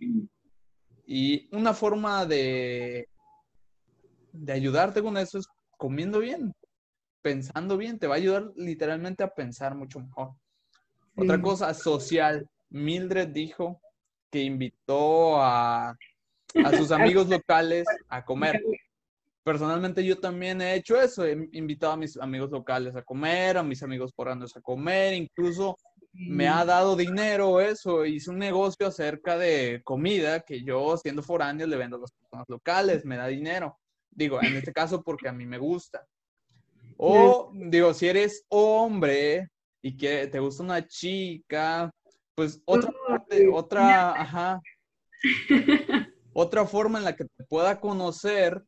Y 1.07 1.49
una 1.51 1.73
forma 1.73 2.23
de, 2.23 3.09
de 4.32 4.53
ayudarte 4.53 5.01
con 5.01 5.17
eso 5.17 5.39
es 5.39 5.47
comiendo 5.76 6.19
bien, 6.19 6.53
pensando 7.23 7.78
bien. 7.78 7.97
Te 7.97 8.05
va 8.05 8.13
a 8.13 8.17
ayudar 8.17 8.51
literalmente 8.55 9.23
a 9.23 9.34
pensar 9.34 9.73
mucho 9.73 9.99
mejor. 9.99 10.34
Otra 11.15 11.41
cosa 11.41 11.73
social. 11.73 12.47
Mildred 12.69 13.30
dijo 13.30 13.82
que 14.30 14.43
invitó 14.43 15.41
a, 15.41 15.97
a 16.63 16.78
sus 16.78 16.91
amigos 16.91 17.28
locales 17.28 17.88
a 18.07 18.23
comer. 18.23 18.61
Personalmente 19.43 20.05
yo 20.05 20.19
también 20.19 20.61
he 20.61 20.76
hecho 20.76 21.01
eso, 21.01 21.26
he 21.26 21.49
invitado 21.53 21.93
a 21.93 21.97
mis 21.97 22.17
amigos 22.17 22.51
locales 22.51 22.95
a 22.95 23.01
comer, 23.01 23.57
a 23.57 23.63
mis 23.63 23.82
amigos 23.82 24.13
foráneos 24.13 24.55
a 24.55 24.61
comer, 24.61 25.15
incluso 25.15 25.76
me 26.18 26.47
ha 26.47 26.63
dado 26.63 26.95
dinero 26.95 27.59
eso, 27.59 28.05
hice 28.05 28.30
un 28.30 28.39
negocio 28.39 28.88
acerca 28.88 29.38
de 29.38 29.82
comida 29.84 30.41
que 30.41 30.63
yo 30.63 30.95
siendo 30.97 31.22
foráneo 31.22 31.68
le 31.68 31.76
vendo 31.76 31.97
a 31.97 32.01
las 32.01 32.11
personas 32.11 32.45
locales, 32.47 33.05
me 33.05 33.18
da 33.18 33.28
dinero. 33.28 33.78
Digo, 34.09 34.41
en 34.41 34.55
este 34.55 34.72
caso 34.72 35.01
porque 35.01 35.28
a 35.28 35.34
mí 35.34 35.45
me 35.45 35.57
gusta. 35.57 36.05
O 36.97 37.51
digo, 37.53 37.93
si 37.93 38.07
eres 38.07 38.45
hombre 38.47 39.49
y 39.82 39.97
que 39.97 40.28
te 40.28 40.39
gusta 40.39 40.63
una 40.63 40.88
chica, 40.88 41.91
pues 42.34 42.61
otra 42.66 42.91
otra, 43.51 44.22
ajá, 44.22 44.61
otra 46.34 46.66
forma 46.66 46.97
en 46.97 47.05
la 47.05 47.16
que 47.16 47.26
te 47.26 47.43
pueda 47.43 47.80
conocer 47.80 48.63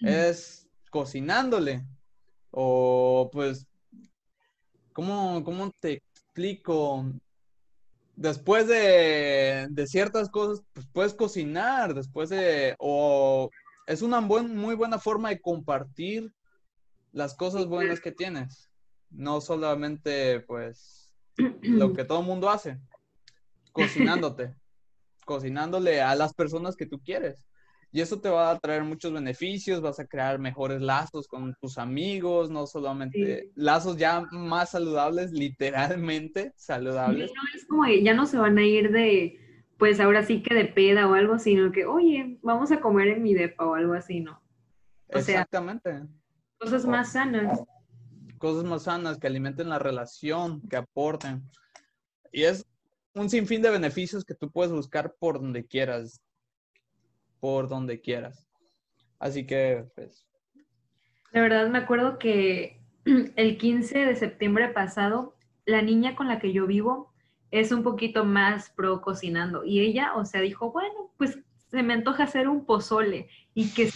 es 0.00 0.66
cocinándole. 0.90 1.84
O 2.50 3.28
pues, 3.32 3.66
¿cómo, 4.94 5.44
cómo 5.44 5.70
te 5.78 6.02
explico? 6.36 7.10
Después 8.14 8.68
de, 8.68 9.68
ciertas 9.86 10.28
cosas, 10.28 10.62
pues 10.74 10.86
puedes 10.92 11.14
cocinar, 11.14 11.94
después 11.94 12.28
de, 12.28 12.74
o 12.78 13.50
es 13.86 14.02
una 14.02 14.20
muy 14.20 14.74
buena 14.74 14.98
forma 14.98 15.30
de 15.30 15.40
compartir 15.40 16.32
las 17.12 17.34
cosas 17.34 17.66
buenas 17.66 18.00
que 18.00 18.12
tienes. 18.12 18.70
No 19.10 19.40
solamente, 19.40 20.40
pues, 20.40 21.14
lo 21.62 21.94
que 21.94 22.04
todo 22.04 22.20
el 22.20 22.26
mundo 22.26 22.50
hace, 22.50 22.78
cocinándote, 23.72 24.54
cocinándole 25.24 26.02
a 26.02 26.14
las 26.14 26.34
personas 26.34 26.76
que 26.76 26.86
tú 26.86 27.00
quieres. 27.02 27.46
Y 27.92 28.00
eso 28.00 28.20
te 28.20 28.28
va 28.28 28.50
a 28.50 28.58
traer 28.58 28.84
muchos 28.84 29.12
beneficios, 29.12 29.80
vas 29.80 29.98
a 29.98 30.06
crear 30.06 30.38
mejores 30.38 30.82
lazos 30.82 31.26
con 31.28 31.54
tus 31.60 31.78
amigos, 31.78 32.50
no 32.50 32.66
solamente 32.66 33.50
lazos 33.54 33.96
ya 33.96 34.26
más 34.32 34.72
saludables, 34.72 35.32
literalmente 35.32 36.52
saludables. 36.56 37.32
no 37.34 37.42
es 37.54 37.66
como 37.66 37.86
ya 37.86 38.12
no 38.12 38.26
se 38.26 38.36
van 38.36 38.58
a 38.58 38.64
ir 38.64 38.90
de, 38.92 39.38
pues 39.78 40.00
ahora 40.00 40.24
sí 40.24 40.42
que 40.42 40.54
de 40.54 40.66
peda 40.66 41.08
o 41.08 41.14
algo, 41.14 41.38
sino 41.38 41.72
que, 41.72 41.86
oye, 41.86 42.38
vamos 42.42 42.72
a 42.72 42.80
comer 42.80 43.08
en 43.08 43.22
mi 43.22 43.34
depa 43.34 43.64
o 43.66 43.74
algo 43.74 43.94
así, 43.94 44.20
¿no? 44.20 44.42
Exactamente. 45.08 46.02
cosas 46.58 46.84
más 46.86 47.12
sanas. 47.12 47.60
Cosas 48.38 48.64
más 48.64 48.82
sanas 48.82 49.18
que 49.18 49.26
alimenten 49.26 49.68
la 49.68 49.78
relación, 49.78 50.60
que 50.68 50.76
aporten. 50.76 51.42
Y 52.32 52.42
es 52.42 52.66
un 53.14 53.30
sinfín 53.30 53.62
de 53.62 53.70
beneficios 53.70 54.24
que 54.24 54.34
tú 54.34 54.50
puedes 54.50 54.72
buscar 54.72 55.14
por 55.18 55.40
donde 55.40 55.64
quieras 55.64 56.20
por 57.46 57.68
donde 57.68 58.00
quieras. 58.00 58.44
Así 59.20 59.46
que, 59.46 59.84
pues. 59.94 60.26
La 61.30 61.42
verdad, 61.42 61.68
me 61.68 61.78
acuerdo 61.78 62.18
que 62.18 62.80
el 63.36 63.56
15 63.56 64.04
de 64.04 64.16
septiembre 64.16 64.70
pasado, 64.70 65.36
la 65.64 65.80
niña 65.80 66.16
con 66.16 66.26
la 66.26 66.40
que 66.40 66.52
yo 66.52 66.66
vivo 66.66 67.14
es 67.52 67.70
un 67.70 67.84
poquito 67.84 68.24
más 68.24 68.70
pro 68.70 69.00
cocinando. 69.00 69.64
Y 69.64 69.78
ella, 69.78 70.16
o 70.16 70.24
sea, 70.24 70.40
dijo, 70.40 70.72
bueno, 70.72 71.12
pues 71.18 71.38
se 71.70 71.84
me 71.84 71.94
antoja 71.94 72.24
hacer 72.24 72.48
un 72.48 72.66
pozole. 72.66 73.28
Y 73.54 73.72
que 73.72 73.90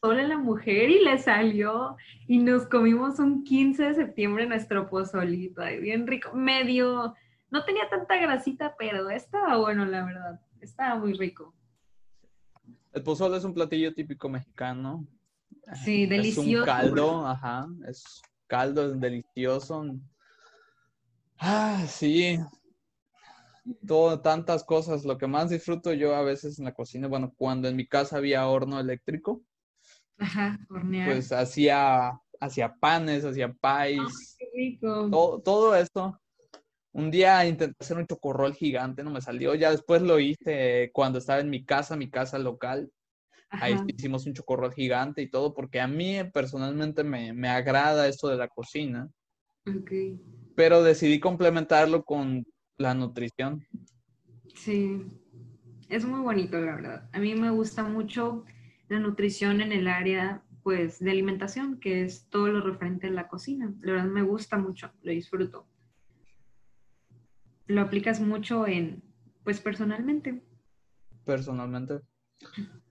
pozole 0.00 0.26
la 0.26 0.38
mujer 0.38 0.90
y 0.90 1.04
le 1.04 1.18
salió. 1.18 1.94
Y 2.26 2.38
nos 2.38 2.66
comimos 2.66 3.20
un 3.20 3.44
15 3.44 3.84
de 3.84 3.94
septiembre 3.94 4.46
nuestro 4.46 4.90
pozolito. 4.90 5.62
Ay, 5.62 5.78
bien 5.78 6.08
rico. 6.08 6.34
Medio, 6.34 7.14
no 7.52 7.64
tenía 7.64 7.88
tanta 7.88 8.16
grasita, 8.16 8.74
pero 8.76 9.10
estaba 9.10 9.58
bueno, 9.58 9.84
la 9.84 10.04
verdad. 10.04 10.40
Estaba 10.60 10.96
muy 10.96 11.12
rico. 11.12 11.54
El 12.94 13.02
pozole 13.02 13.36
es 13.36 13.44
un 13.44 13.52
platillo 13.52 13.92
típico 13.92 14.28
mexicano. 14.28 15.04
Sí, 15.84 16.06
delicioso. 16.06 16.42
Es 16.42 16.46
un 16.46 16.64
caldo, 16.64 17.26
ajá, 17.26 17.66
es 17.88 18.22
caldo, 18.46 18.92
es 18.92 19.00
delicioso. 19.00 19.84
Ah, 21.38 21.84
sí. 21.88 22.38
Todo, 23.86 24.20
tantas 24.20 24.62
cosas. 24.62 25.04
Lo 25.04 25.18
que 25.18 25.26
más 25.26 25.50
disfruto 25.50 25.92
yo 25.92 26.14
a 26.14 26.22
veces 26.22 26.60
en 26.60 26.66
la 26.66 26.72
cocina, 26.72 27.08
bueno, 27.08 27.32
cuando 27.36 27.66
en 27.66 27.74
mi 27.74 27.86
casa 27.86 28.18
había 28.18 28.46
horno 28.46 28.78
eléctrico, 28.78 29.42
Ajá, 30.16 30.58
hornear. 30.70 31.10
Pues 31.10 31.32
hacía, 31.32 32.12
hacía 32.40 32.74
panes, 32.78 33.24
hacía 33.24 33.52
pais. 33.52 34.36
qué 34.38 34.46
rico. 34.54 35.10
Todo, 35.10 35.40
todo 35.40 35.74
esto. 35.74 36.20
Un 36.94 37.10
día 37.10 37.44
intenté 37.44 37.76
hacer 37.80 37.96
un 37.96 38.06
chocorrol 38.06 38.54
gigante, 38.54 39.02
no 39.02 39.10
me 39.10 39.20
salió. 39.20 39.56
Ya 39.56 39.72
después 39.72 40.00
lo 40.00 40.20
hice 40.20 40.90
cuando 40.92 41.18
estaba 41.18 41.40
en 41.40 41.50
mi 41.50 41.64
casa, 41.64 41.96
mi 41.96 42.08
casa 42.08 42.38
local. 42.38 42.88
Ahí 43.50 43.76
hicimos 43.88 44.26
un 44.26 44.32
chocorrol 44.32 44.72
gigante 44.72 45.20
y 45.20 45.28
todo, 45.28 45.54
porque 45.54 45.80
a 45.80 45.88
mí 45.88 46.18
personalmente 46.32 47.02
me, 47.02 47.48
agrada 47.48 48.06
esto 48.06 48.28
de 48.28 48.36
la 48.36 48.46
cocina. 48.46 49.10
Okay. 49.66 50.20
Pero 50.54 50.84
decidí 50.84 51.18
complementarlo 51.18 52.04
con 52.04 52.46
la 52.78 52.94
nutrición. 52.94 53.66
Sí, 54.54 55.04
es 55.88 56.04
muy 56.04 56.20
bonito, 56.20 56.60
la 56.60 56.76
verdad. 56.76 57.10
A 57.12 57.18
mí 57.18 57.34
me 57.34 57.50
gusta 57.50 57.82
mucho 57.82 58.44
la 58.88 59.00
nutrición 59.00 59.60
en 59.60 59.72
el 59.72 59.88
área 59.88 60.44
pues 60.62 61.00
de 61.00 61.10
alimentación, 61.10 61.80
que 61.80 62.04
es 62.04 62.28
todo 62.28 62.46
lo 62.46 62.60
referente 62.60 63.08
a 63.08 63.10
la 63.10 63.26
cocina. 63.26 63.74
La 63.80 63.94
verdad 63.94 64.08
me 64.08 64.22
gusta 64.22 64.58
mucho, 64.58 64.92
lo 65.02 65.10
disfruto 65.10 65.66
lo 67.66 67.80
aplicas 67.80 68.20
mucho 68.20 68.66
en, 68.66 69.02
pues 69.42 69.60
personalmente. 69.60 70.42
Personalmente. 71.24 72.00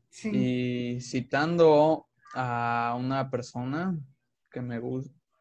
Sí. 0.10 0.30
Y 0.34 1.02
citando 1.02 2.08
a 2.34 2.96
una 3.00 3.30
persona 3.30 3.98
que 4.52 4.62
me, 4.62 4.82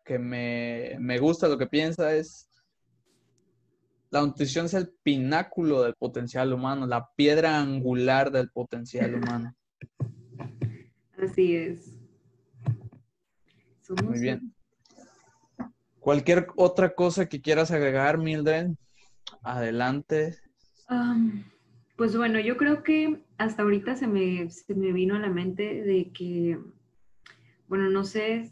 que 0.04 0.18
me, 0.18 0.96
me 0.98 1.18
gusta 1.18 1.48
lo 1.48 1.58
que 1.58 1.66
piensa 1.66 2.14
es, 2.14 2.48
la 4.10 4.20
nutrición 4.20 4.66
es 4.66 4.74
el 4.74 4.90
pináculo 5.02 5.82
del 5.82 5.94
potencial 5.94 6.52
humano, 6.52 6.86
la 6.86 7.10
piedra 7.16 7.58
angular 7.58 8.30
del 8.30 8.50
potencial 8.50 9.14
humano. 9.22 9.54
Así 11.18 11.56
es. 11.56 11.98
Muy 14.04 14.20
bien. 14.20 14.54
Cualquier 16.00 16.48
otra 16.56 16.94
cosa 16.94 17.28
que 17.28 17.40
quieras 17.40 17.70
agregar, 17.70 18.18
Mildred. 18.18 18.70
Adelante. 19.42 20.38
pues 21.96 22.16
bueno, 22.16 22.38
yo 22.40 22.56
creo 22.56 22.82
que 22.82 23.22
hasta 23.38 23.62
ahorita 23.62 23.96
se 23.96 24.06
me, 24.06 24.50
se 24.50 24.74
me 24.74 24.92
vino 24.92 25.14
a 25.14 25.20
la 25.20 25.30
mente 25.30 25.82
de 25.82 26.10
que, 26.12 26.58
bueno, 27.68 27.90
no 27.90 28.04
sé 28.04 28.50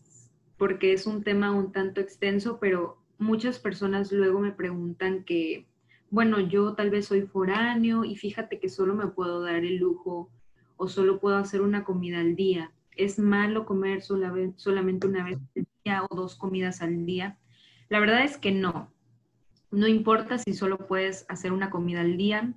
porque 0.56 0.92
es 0.92 1.06
un 1.06 1.22
tema 1.22 1.52
un 1.52 1.72
tanto 1.72 2.00
extenso, 2.00 2.58
pero 2.60 2.98
muchas 3.18 3.58
personas 3.58 4.12
luego 4.12 4.40
me 4.40 4.52
preguntan 4.52 5.24
que, 5.24 5.66
bueno, 6.10 6.40
yo 6.40 6.74
tal 6.74 6.90
vez 6.90 7.06
soy 7.06 7.22
foráneo 7.22 8.04
y 8.04 8.16
fíjate 8.16 8.58
que 8.58 8.68
solo 8.68 8.94
me 8.94 9.06
puedo 9.06 9.40
dar 9.42 9.64
el 9.64 9.76
lujo 9.76 10.30
o 10.76 10.88
solo 10.88 11.18
puedo 11.20 11.36
hacer 11.36 11.62
una 11.62 11.84
comida 11.84 12.20
al 12.20 12.36
día. 12.36 12.72
¿Es 12.96 13.18
malo 13.18 13.64
comer 13.64 14.02
solamente 14.02 15.06
una 15.06 15.24
vez 15.24 15.38
al 15.56 15.66
día 15.84 16.04
o 16.08 16.14
dos 16.14 16.36
comidas 16.36 16.82
al 16.82 17.06
día? 17.06 17.38
La 17.88 18.00
verdad 18.00 18.24
es 18.24 18.36
que 18.36 18.52
no. 18.52 18.92
No 19.70 19.86
importa 19.86 20.38
si 20.38 20.52
solo 20.52 20.86
puedes 20.86 21.24
hacer 21.28 21.52
una 21.52 21.70
comida 21.70 22.00
al 22.00 22.16
día. 22.16 22.52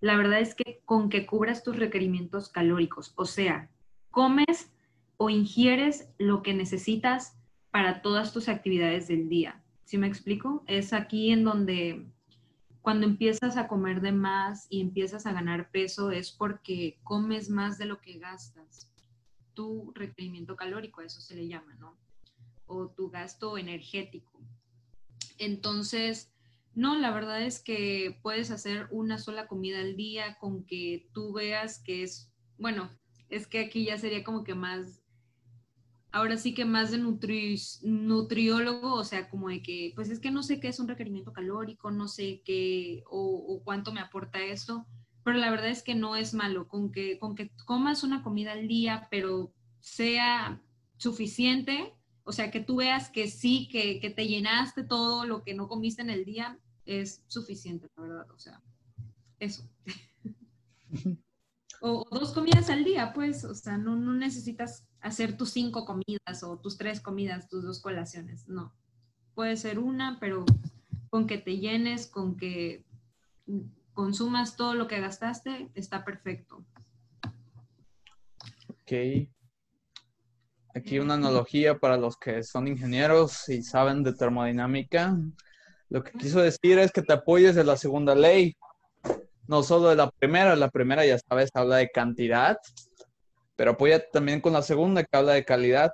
La 0.00 0.16
verdad 0.16 0.40
es 0.40 0.54
que 0.54 0.80
con 0.84 1.08
que 1.08 1.26
cubras 1.26 1.62
tus 1.62 1.76
requerimientos 1.76 2.48
calóricos, 2.48 3.12
o 3.16 3.24
sea, 3.24 3.70
comes 4.10 4.70
o 5.16 5.30
ingieres 5.30 6.08
lo 6.18 6.42
que 6.42 6.54
necesitas 6.54 7.36
para 7.70 8.02
todas 8.02 8.32
tus 8.32 8.48
actividades 8.48 9.08
del 9.08 9.28
día. 9.28 9.62
¿Sí 9.84 9.98
me 9.98 10.06
explico? 10.06 10.64
Es 10.66 10.92
aquí 10.92 11.30
en 11.30 11.44
donde 11.44 12.06
cuando 12.82 13.06
empiezas 13.06 13.56
a 13.56 13.68
comer 13.68 14.00
de 14.00 14.12
más 14.12 14.66
y 14.70 14.80
empiezas 14.80 15.26
a 15.26 15.32
ganar 15.32 15.70
peso 15.70 16.10
es 16.10 16.30
porque 16.30 16.98
comes 17.02 17.50
más 17.50 17.76
de 17.78 17.86
lo 17.86 18.00
que 18.00 18.18
gastas. 18.18 18.90
Tu 19.54 19.92
requerimiento 19.94 20.56
calórico, 20.56 21.02
eso 21.02 21.20
se 21.20 21.34
le 21.34 21.48
llama, 21.48 21.74
¿no? 21.74 21.98
O 22.66 22.88
tu 22.88 23.10
gasto 23.10 23.58
energético. 23.58 24.40
Entonces, 25.38 26.29
no, 26.74 26.96
la 26.98 27.10
verdad 27.10 27.42
es 27.42 27.60
que 27.60 28.18
puedes 28.22 28.50
hacer 28.50 28.86
una 28.90 29.18
sola 29.18 29.48
comida 29.48 29.80
al 29.80 29.96
día 29.96 30.38
con 30.38 30.64
que 30.64 31.08
tú 31.12 31.32
veas 31.32 31.80
que 31.82 32.02
es, 32.02 32.32
bueno, 32.58 32.90
es 33.28 33.46
que 33.46 33.60
aquí 33.60 33.84
ya 33.84 33.98
sería 33.98 34.24
como 34.24 34.44
que 34.44 34.54
más, 34.54 35.02
ahora 36.12 36.36
sí 36.36 36.54
que 36.54 36.64
más 36.64 36.90
de 36.90 36.98
nutriólogo, 37.82 38.94
o 38.94 39.04
sea, 39.04 39.28
como 39.28 39.48
de 39.48 39.62
que, 39.62 39.92
pues 39.94 40.10
es 40.10 40.20
que 40.20 40.30
no 40.30 40.42
sé 40.42 40.60
qué 40.60 40.68
es 40.68 40.80
un 40.80 40.88
requerimiento 40.88 41.32
calórico, 41.32 41.90
no 41.90 42.08
sé 42.08 42.42
qué 42.44 43.02
o, 43.06 43.60
cuánto 43.64 43.92
me 43.92 44.00
aporta 44.00 44.40
eso, 44.40 44.86
pero 45.24 45.38
la 45.38 45.50
verdad 45.50 45.68
es 45.70 45.82
que 45.82 45.94
no 45.94 46.16
es 46.16 46.34
malo, 46.34 46.68
con 46.68 46.92
que, 46.92 47.18
con 47.18 47.34
que 47.34 47.50
comas 47.66 48.04
una 48.04 48.22
comida 48.22 48.52
al 48.52 48.68
día, 48.68 49.08
pero 49.10 49.52
sea 49.80 50.62
suficiente, 50.96 51.94
o 52.24 52.32
sea, 52.32 52.50
que 52.50 52.60
tú 52.60 52.76
veas 52.76 53.10
que 53.10 53.28
sí, 53.28 53.68
que, 53.70 54.00
que, 54.00 54.10
te 54.10 54.26
llenaste 54.26 54.84
todo 54.84 55.24
lo 55.24 55.42
que 55.42 55.54
no 55.54 55.68
comiste 55.68 56.02
en 56.02 56.10
el 56.10 56.24
día, 56.24 56.58
es 56.84 57.22
suficiente, 57.26 57.88
la 57.96 58.02
verdad. 58.02 58.30
O 58.30 58.38
sea, 58.38 58.60
eso. 59.38 59.68
o, 61.80 62.06
dos 62.10 62.32
comidas 62.32 62.70
al 62.70 62.84
día, 62.84 63.12
pues, 63.12 63.44
o 63.44 63.54
sea, 63.54 63.78
no, 63.78 63.96
no 63.96 64.12
necesitas 64.12 64.86
hacer 65.00 65.36
tus 65.36 65.50
cinco 65.50 65.84
comidas 65.84 66.42
o 66.42 66.58
tus 66.58 66.76
tres 66.76 67.00
comidas, 67.00 67.48
tus 67.48 67.64
dos 67.64 67.80
colaciones, 67.80 68.48
no. 68.48 68.74
Puede 69.34 69.56
ser 69.56 69.78
una, 69.78 70.18
pero 70.20 70.44
con 71.08 71.26
que 71.26 71.38
te 71.38 71.58
llenes, 71.58 72.06
con 72.06 72.36
que 72.36 72.84
consumas 73.94 74.56
todo 74.56 74.74
lo 74.74 74.86
que 74.86 75.00
gastaste, 75.00 75.70
está 75.74 76.04
perfecto. 76.04 76.64
Ok. 78.68 79.28
Aquí 80.74 80.98
una 80.98 81.14
analogía 81.14 81.78
para 81.78 81.96
los 81.96 82.16
que 82.16 82.42
son 82.44 82.68
ingenieros 82.68 83.48
y 83.48 83.62
saben 83.62 84.04
de 84.04 84.12
termodinámica. 84.14 85.16
Lo 85.88 86.04
que 86.04 86.12
quiso 86.12 86.40
decir 86.40 86.78
es 86.78 86.92
que 86.92 87.02
te 87.02 87.12
apoyes 87.12 87.56
de 87.56 87.64
la 87.64 87.76
segunda 87.76 88.14
ley, 88.14 88.56
no 89.48 89.64
solo 89.64 89.88
de 89.88 89.96
la 89.96 90.10
primera. 90.10 90.54
La 90.54 90.70
primera, 90.70 91.04
ya 91.04 91.18
sabes, 91.18 91.50
habla 91.54 91.78
de 91.78 91.90
cantidad, 91.90 92.58
pero 93.56 93.72
apóyate 93.72 94.06
también 94.12 94.40
con 94.40 94.52
la 94.52 94.62
segunda 94.62 95.02
que 95.02 95.16
habla 95.16 95.32
de 95.32 95.44
calidad. 95.44 95.92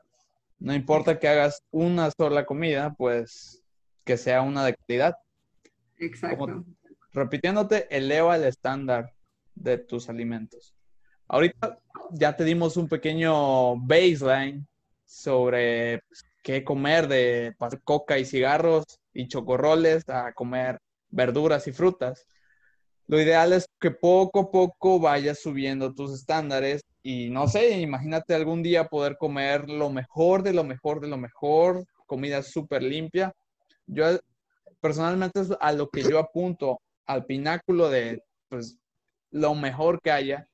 No 0.59 0.75
importa 0.75 1.19
que 1.19 1.29
hagas 1.29 1.63
una 1.71 2.11
sola 2.11 2.45
comida, 2.45 2.95
pues 2.99 3.63
que 4.05 4.19
sea 4.19 4.43
una 4.43 4.65
de 4.65 4.75
calidad. 4.75 5.17
Exacto. 5.99 6.65
repitiéndote, 7.13 7.87
eleva 7.97 8.37
el 8.37 8.45
estándar 8.45 9.15
de 9.55 9.79
tus 9.79 10.11
alimentos. 10.11 10.75
Ahorita 11.27 11.79
ya 12.13 12.37
te 12.37 12.45
dimos 12.45 12.77
un 12.77 12.89
pequeño 12.89 13.77
baseline 13.77 14.67
sobre 15.05 16.01
qué 16.43 16.65
comer 16.65 17.09
de 17.09 17.55
coca 17.85 18.19
y 18.19 18.25
cigarros 18.25 18.85
y 19.13 19.29
chocorroles 19.29 20.09
a 20.09 20.33
comer 20.33 20.79
verduras 21.09 21.67
y 21.67 21.73
frutas. 21.73 22.27
Lo 23.09 23.21
ideal 23.21 23.53
es 23.53 23.67
que 23.81 23.91
poco 23.91 24.41
a 24.41 24.51
poco 24.51 24.99
vayas 24.99 25.41
subiendo 25.41 25.95
tus 25.95 26.13
estándares 26.13 26.83
y 27.03 27.31
no 27.31 27.47
sé, 27.47 27.79
imagínate 27.79 28.35
algún 28.35 28.63
día 28.63 28.89
poder 28.89 29.17
comer 29.17 29.69
lo 29.69 29.91
mejor 29.91 30.43
de 30.43 30.53
lo 30.53 30.65
mejor 30.65 31.01
de 31.01 31.09
lo 31.09 31.17
mejor, 31.17 31.85
comida 32.07 32.43
súper 32.43 32.83
limpia. 32.83 33.33
Yo 33.87 34.19
personalmente 34.81 35.41
es 35.41 35.49
a 35.61 35.73
lo 35.73 35.89
que 35.89 36.03
yo 36.03 36.19
apunto, 36.19 36.81
al 37.07 37.25
pináculo 37.25 37.89
de 37.89 38.23
pues 38.49 38.77
lo 39.31 39.55
mejor 39.55 40.01
que 40.01 40.11
haya 40.11 40.49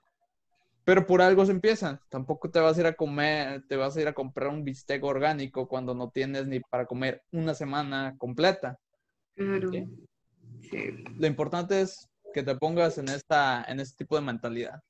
pero 0.85 1.07
por 1.07 1.23
algo 1.23 1.45
se 1.47 1.53
empieza. 1.53 2.01
Tampoco 2.09 2.51
te 2.51 2.61
vas 2.61 2.77
a 2.77 2.81
ir 2.81 2.87
a 2.87 2.95
comer, 2.95 3.65
te 3.69 3.77
vas 3.77 3.97
a 3.97 4.01
ir 4.01 4.09
a 4.09 4.13
comprar 4.13 4.49
un 4.49 4.65
bistec 4.65 5.03
orgánico 5.05 5.69
cuando 5.69 5.95
no 5.95 6.11
tienes 6.11 6.47
ni 6.47 6.61
para 6.61 6.87
comer 6.87 7.23
una 7.31 7.55
semana 7.55 8.15
completa. 8.19 8.79
Claro. 9.35 9.71
Lo 11.17 11.27
importante 11.27 11.81
es 11.81 12.09
que 12.33 12.43
te 12.43 12.57
pongas 12.57 12.99
en 12.99 13.09
esta, 13.09 13.65
en 13.69 13.81
este 13.81 14.05
tipo 14.05 14.17
de 14.17 14.23
mentalidad. 14.23 14.83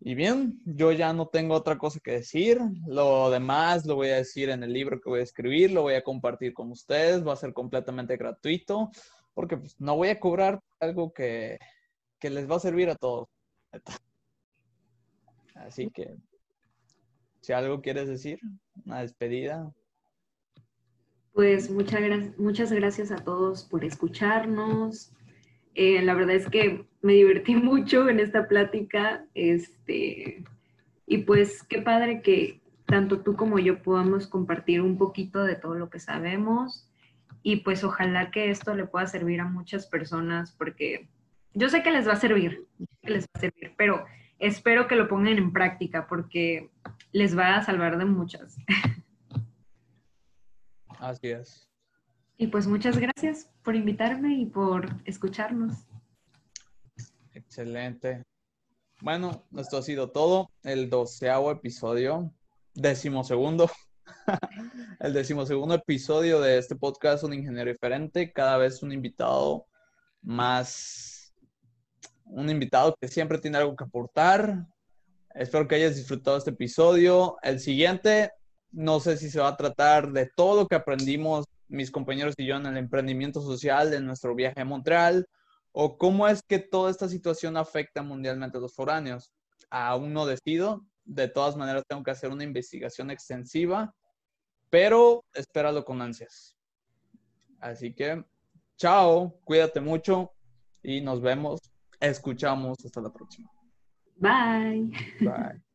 Y 0.00 0.14
bien, 0.14 0.60
yo 0.64 0.92
ya 0.92 1.12
no 1.12 1.26
tengo 1.26 1.54
otra 1.54 1.78
cosa 1.78 1.98
que 2.00 2.12
decir. 2.12 2.60
Lo 2.86 3.30
demás 3.30 3.86
lo 3.86 3.96
voy 3.96 4.10
a 4.10 4.16
decir 4.16 4.50
en 4.50 4.62
el 4.62 4.72
libro 4.72 5.00
que 5.00 5.08
voy 5.08 5.20
a 5.20 5.24
escribir, 5.24 5.72
lo 5.72 5.82
voy 5.82 5.94
a 5.94 6.04
compartir 6.04 6.52
con 6.52 6.70
ustedes, 6.70 7.26
va 7.26 7.32
a 7.32 7.36
ser 7.36 7.52
completamente 7.52 8.16
gratuito, 8.16 8.90
porque 9.34 9.56
pues, 9.56 9.80
no 9.80 9.96
voy 9.96 10.08
a 10.10 10.20
cobrar 10.20 10.60
algo 10.80 11.12
que, 11.12 11.58
que 12.20 12.30
les 12.30 12.48
va 12.48 12.56
a 12.56 12.60
servir 12.60 12.90
a 12.90 12.94
todos. 12.94 13.28
Así 15.56 15.90
que, 15.90 16.14
si 17.40 17.52
algo 17.52 17.80
quieres 17.80 18.08
decir, 18.08 18.38
una 18.84 19.00
despedida. 19.00 19.72
Pues 21.32 21.70
muchas, 21.70 22.38
muchas 22.38 22.72
gracias 22.72 23.10
a 23.10 23.16
todos 23.16 23.64
por 23.64 23.84
escucharnos. 23.84 25.12
Eh, 25.74 26.00
la 26.02 26.14
verdad 26.14 26.36
es 26.36 26.48
que 26.48 26.86
me 27.02 27.14
divertí 27.14 27.54
mucho 27.56 28.08
en 28.08 28.20
esta 28.20 28.48
plática. 28.48 29.26
Este, 29.34 30.44
y 31.06 31.18
pues 31.18 31.62
qué 31.62 31.82
padre 31.82 32.22
que 32.22 32.60
tanto 32.86 33.20
tú 33.20 33.36
como 33.36 33.58
yo 33.58 33.82
podamos 33.82 34.26
compartir 34.26 34.80
un 34.80 34.96
poquito 34.96 35.44
de 35.44 35.56
todo 35.56 35.74
lo 35.74 35.90
que 35.90 35.98
sabemos. 35.98 36.88
Y 37.42 37.56
pues 37.56 37.84
ojalá 37.84 38.30
que 38.30 38.50
esto 38.50 38.74
le 38.74 38.86
pueda 38.86 39.06
servir 39.06 39.40
a 39.40 39.44
muchas 39.44 39.86
personas 39.86 40.52
porque 40.52 41.08
yo 41.54 41.68
sé 41.68 41.82
que 41.82 41.90
les 41.90 42.08
va 42.08 42.12
a 42.12 42.16
servir, 42.16 42.66
que 43.02 43.10
les 43.10 43.24
va 43.24 43.30
a 43.34 43.40
servir, 43.40 43.72
pero 43.76 44.04
espero 44.38 44.86
que 44.88 44.96
lo 44.96 45.08
pongan 45.08 45.38
en 45.38 45.52
práctica 45.52 46.06
porque 46.06 46.70
les 47.12 47.36
va 47.36 47.56
a 47.56 47.64
salvar 47.64 47.98
de 47.98 48.04
muchas. 48.04 48.56
Así 50.98 51.28
es. 51.28 51.68
Y 52.38 52.48
pues 52.48 52.66
muchas 52.66 52.98
gracias 52.98 53.50
por 53.62 53.74
invitarme 53.74 54.34
y 54.34 54.46
por 54.46 54.88
escucharnos. 55.04 55.86
Excelente. 57.32 58.22
Bueno, 59.00 59.46
esto 59.56 59.78
ha 59.78 59.82
sido 59.82 60.10
todo. 60.10 60.50
El 60.62 60.90
doceavo 60.90 61.50
episodio, 61.50 62.32
decimosegundo. 62.74 63.70
el 65.00 65.12
decimosegundo 65.12 65.74
episodio 65.74 66.40
de 66.40 66.58
este 66.58 66.76
podcast, 66.76 67.24
Un 67.24 67.34
Ingeniero 67.34 67.70
Diferente. 67.70 68.32
Cada 68.32 68.58
vez 68.58 68.82
un 68.82 68.92
invitado 68.92 69.66
más 70.22 71.15
un 72.26 72.50
invitado 72.50 72.94
que 73.00 73.08
siempre 73.08 73.38
tiene 73.38 73.58
algo 73.58 73.76
que 73.76 73.84
aportar. 73.84 74.66
Espero 75.34 75.66
que 75.66 75.76
hayas 75.76 75.96
disfrutado 75.96 76.36
este 76.36 76.50
episodio. 76.50 77.36
El 77.42 77.60
siguiente, 77.60 78.32
no 78.70 79.00
sé 79.00 79.16
si 79.16 79.30
se 79.30 79.40
va 79.40 79.48
a 79.48 79.56
tratar 79.56 80.12
de 80.12 80.28
todo 80.36 80.62
lo 80.62 80.66
que 80.66 80.76
aprendimos 80.76 81.44
mis 81.68 81.90
compañeros 81.90 82.34
y 82.36 82.46
yo 82.46 82.56
en 82.56 82.66
el 82.66 82.76
emprendimiento 82.76 83.40
social 83.40 83.90
de 83.90 84.00
nuestro 84.00 84.34
viaje 84.34 84.60
a 84.60 84.64
Montreal 84.64 85.26
o 85.72 85.98
cómo 85.98 86.26
es 86.28 86.42
que 86.42 86.58
toda 86.58 86.90
esta 86.90 87.08
situación 87.08 87.56
afecta 87.56 88.02
mundialmente 88.02 88.58
a 88.58 88.60
los 88.60 88.74
foráneos. 88.74 89.32
Aún 89.70 90.12
no 90.12 90.26
decido. 90.26 90.86
De 91.04 91.28
todas 91.28 91.56
maneras, 91.56 91.84
tengo 91.86 92.02
que 92.02 92.10
hacer 92.10 92.30
una 92.30 92.42
investigación 92.42 93.10
extensiva, 93.10 93.94
pero 94.70 95.24
espéralo 95.34 95.84
con 95.84 96.02
ansias. 96.02 96.56
Así 97.60 97.94
que, 97.94 98.24
chao, 98.76 99.38
cuídate 99.44 99.80
mucho 99.80 100.32
y 100.82 101.00
nos 101.00 101.20
vemos 101.20 101.60
escuchamos. 102.00 102.84
Hasta 102.84 103.00
la 103.00 103.10
próxima. 103.10 103.50
Bye. 104.16 104.90
Bye. 105.20 105.65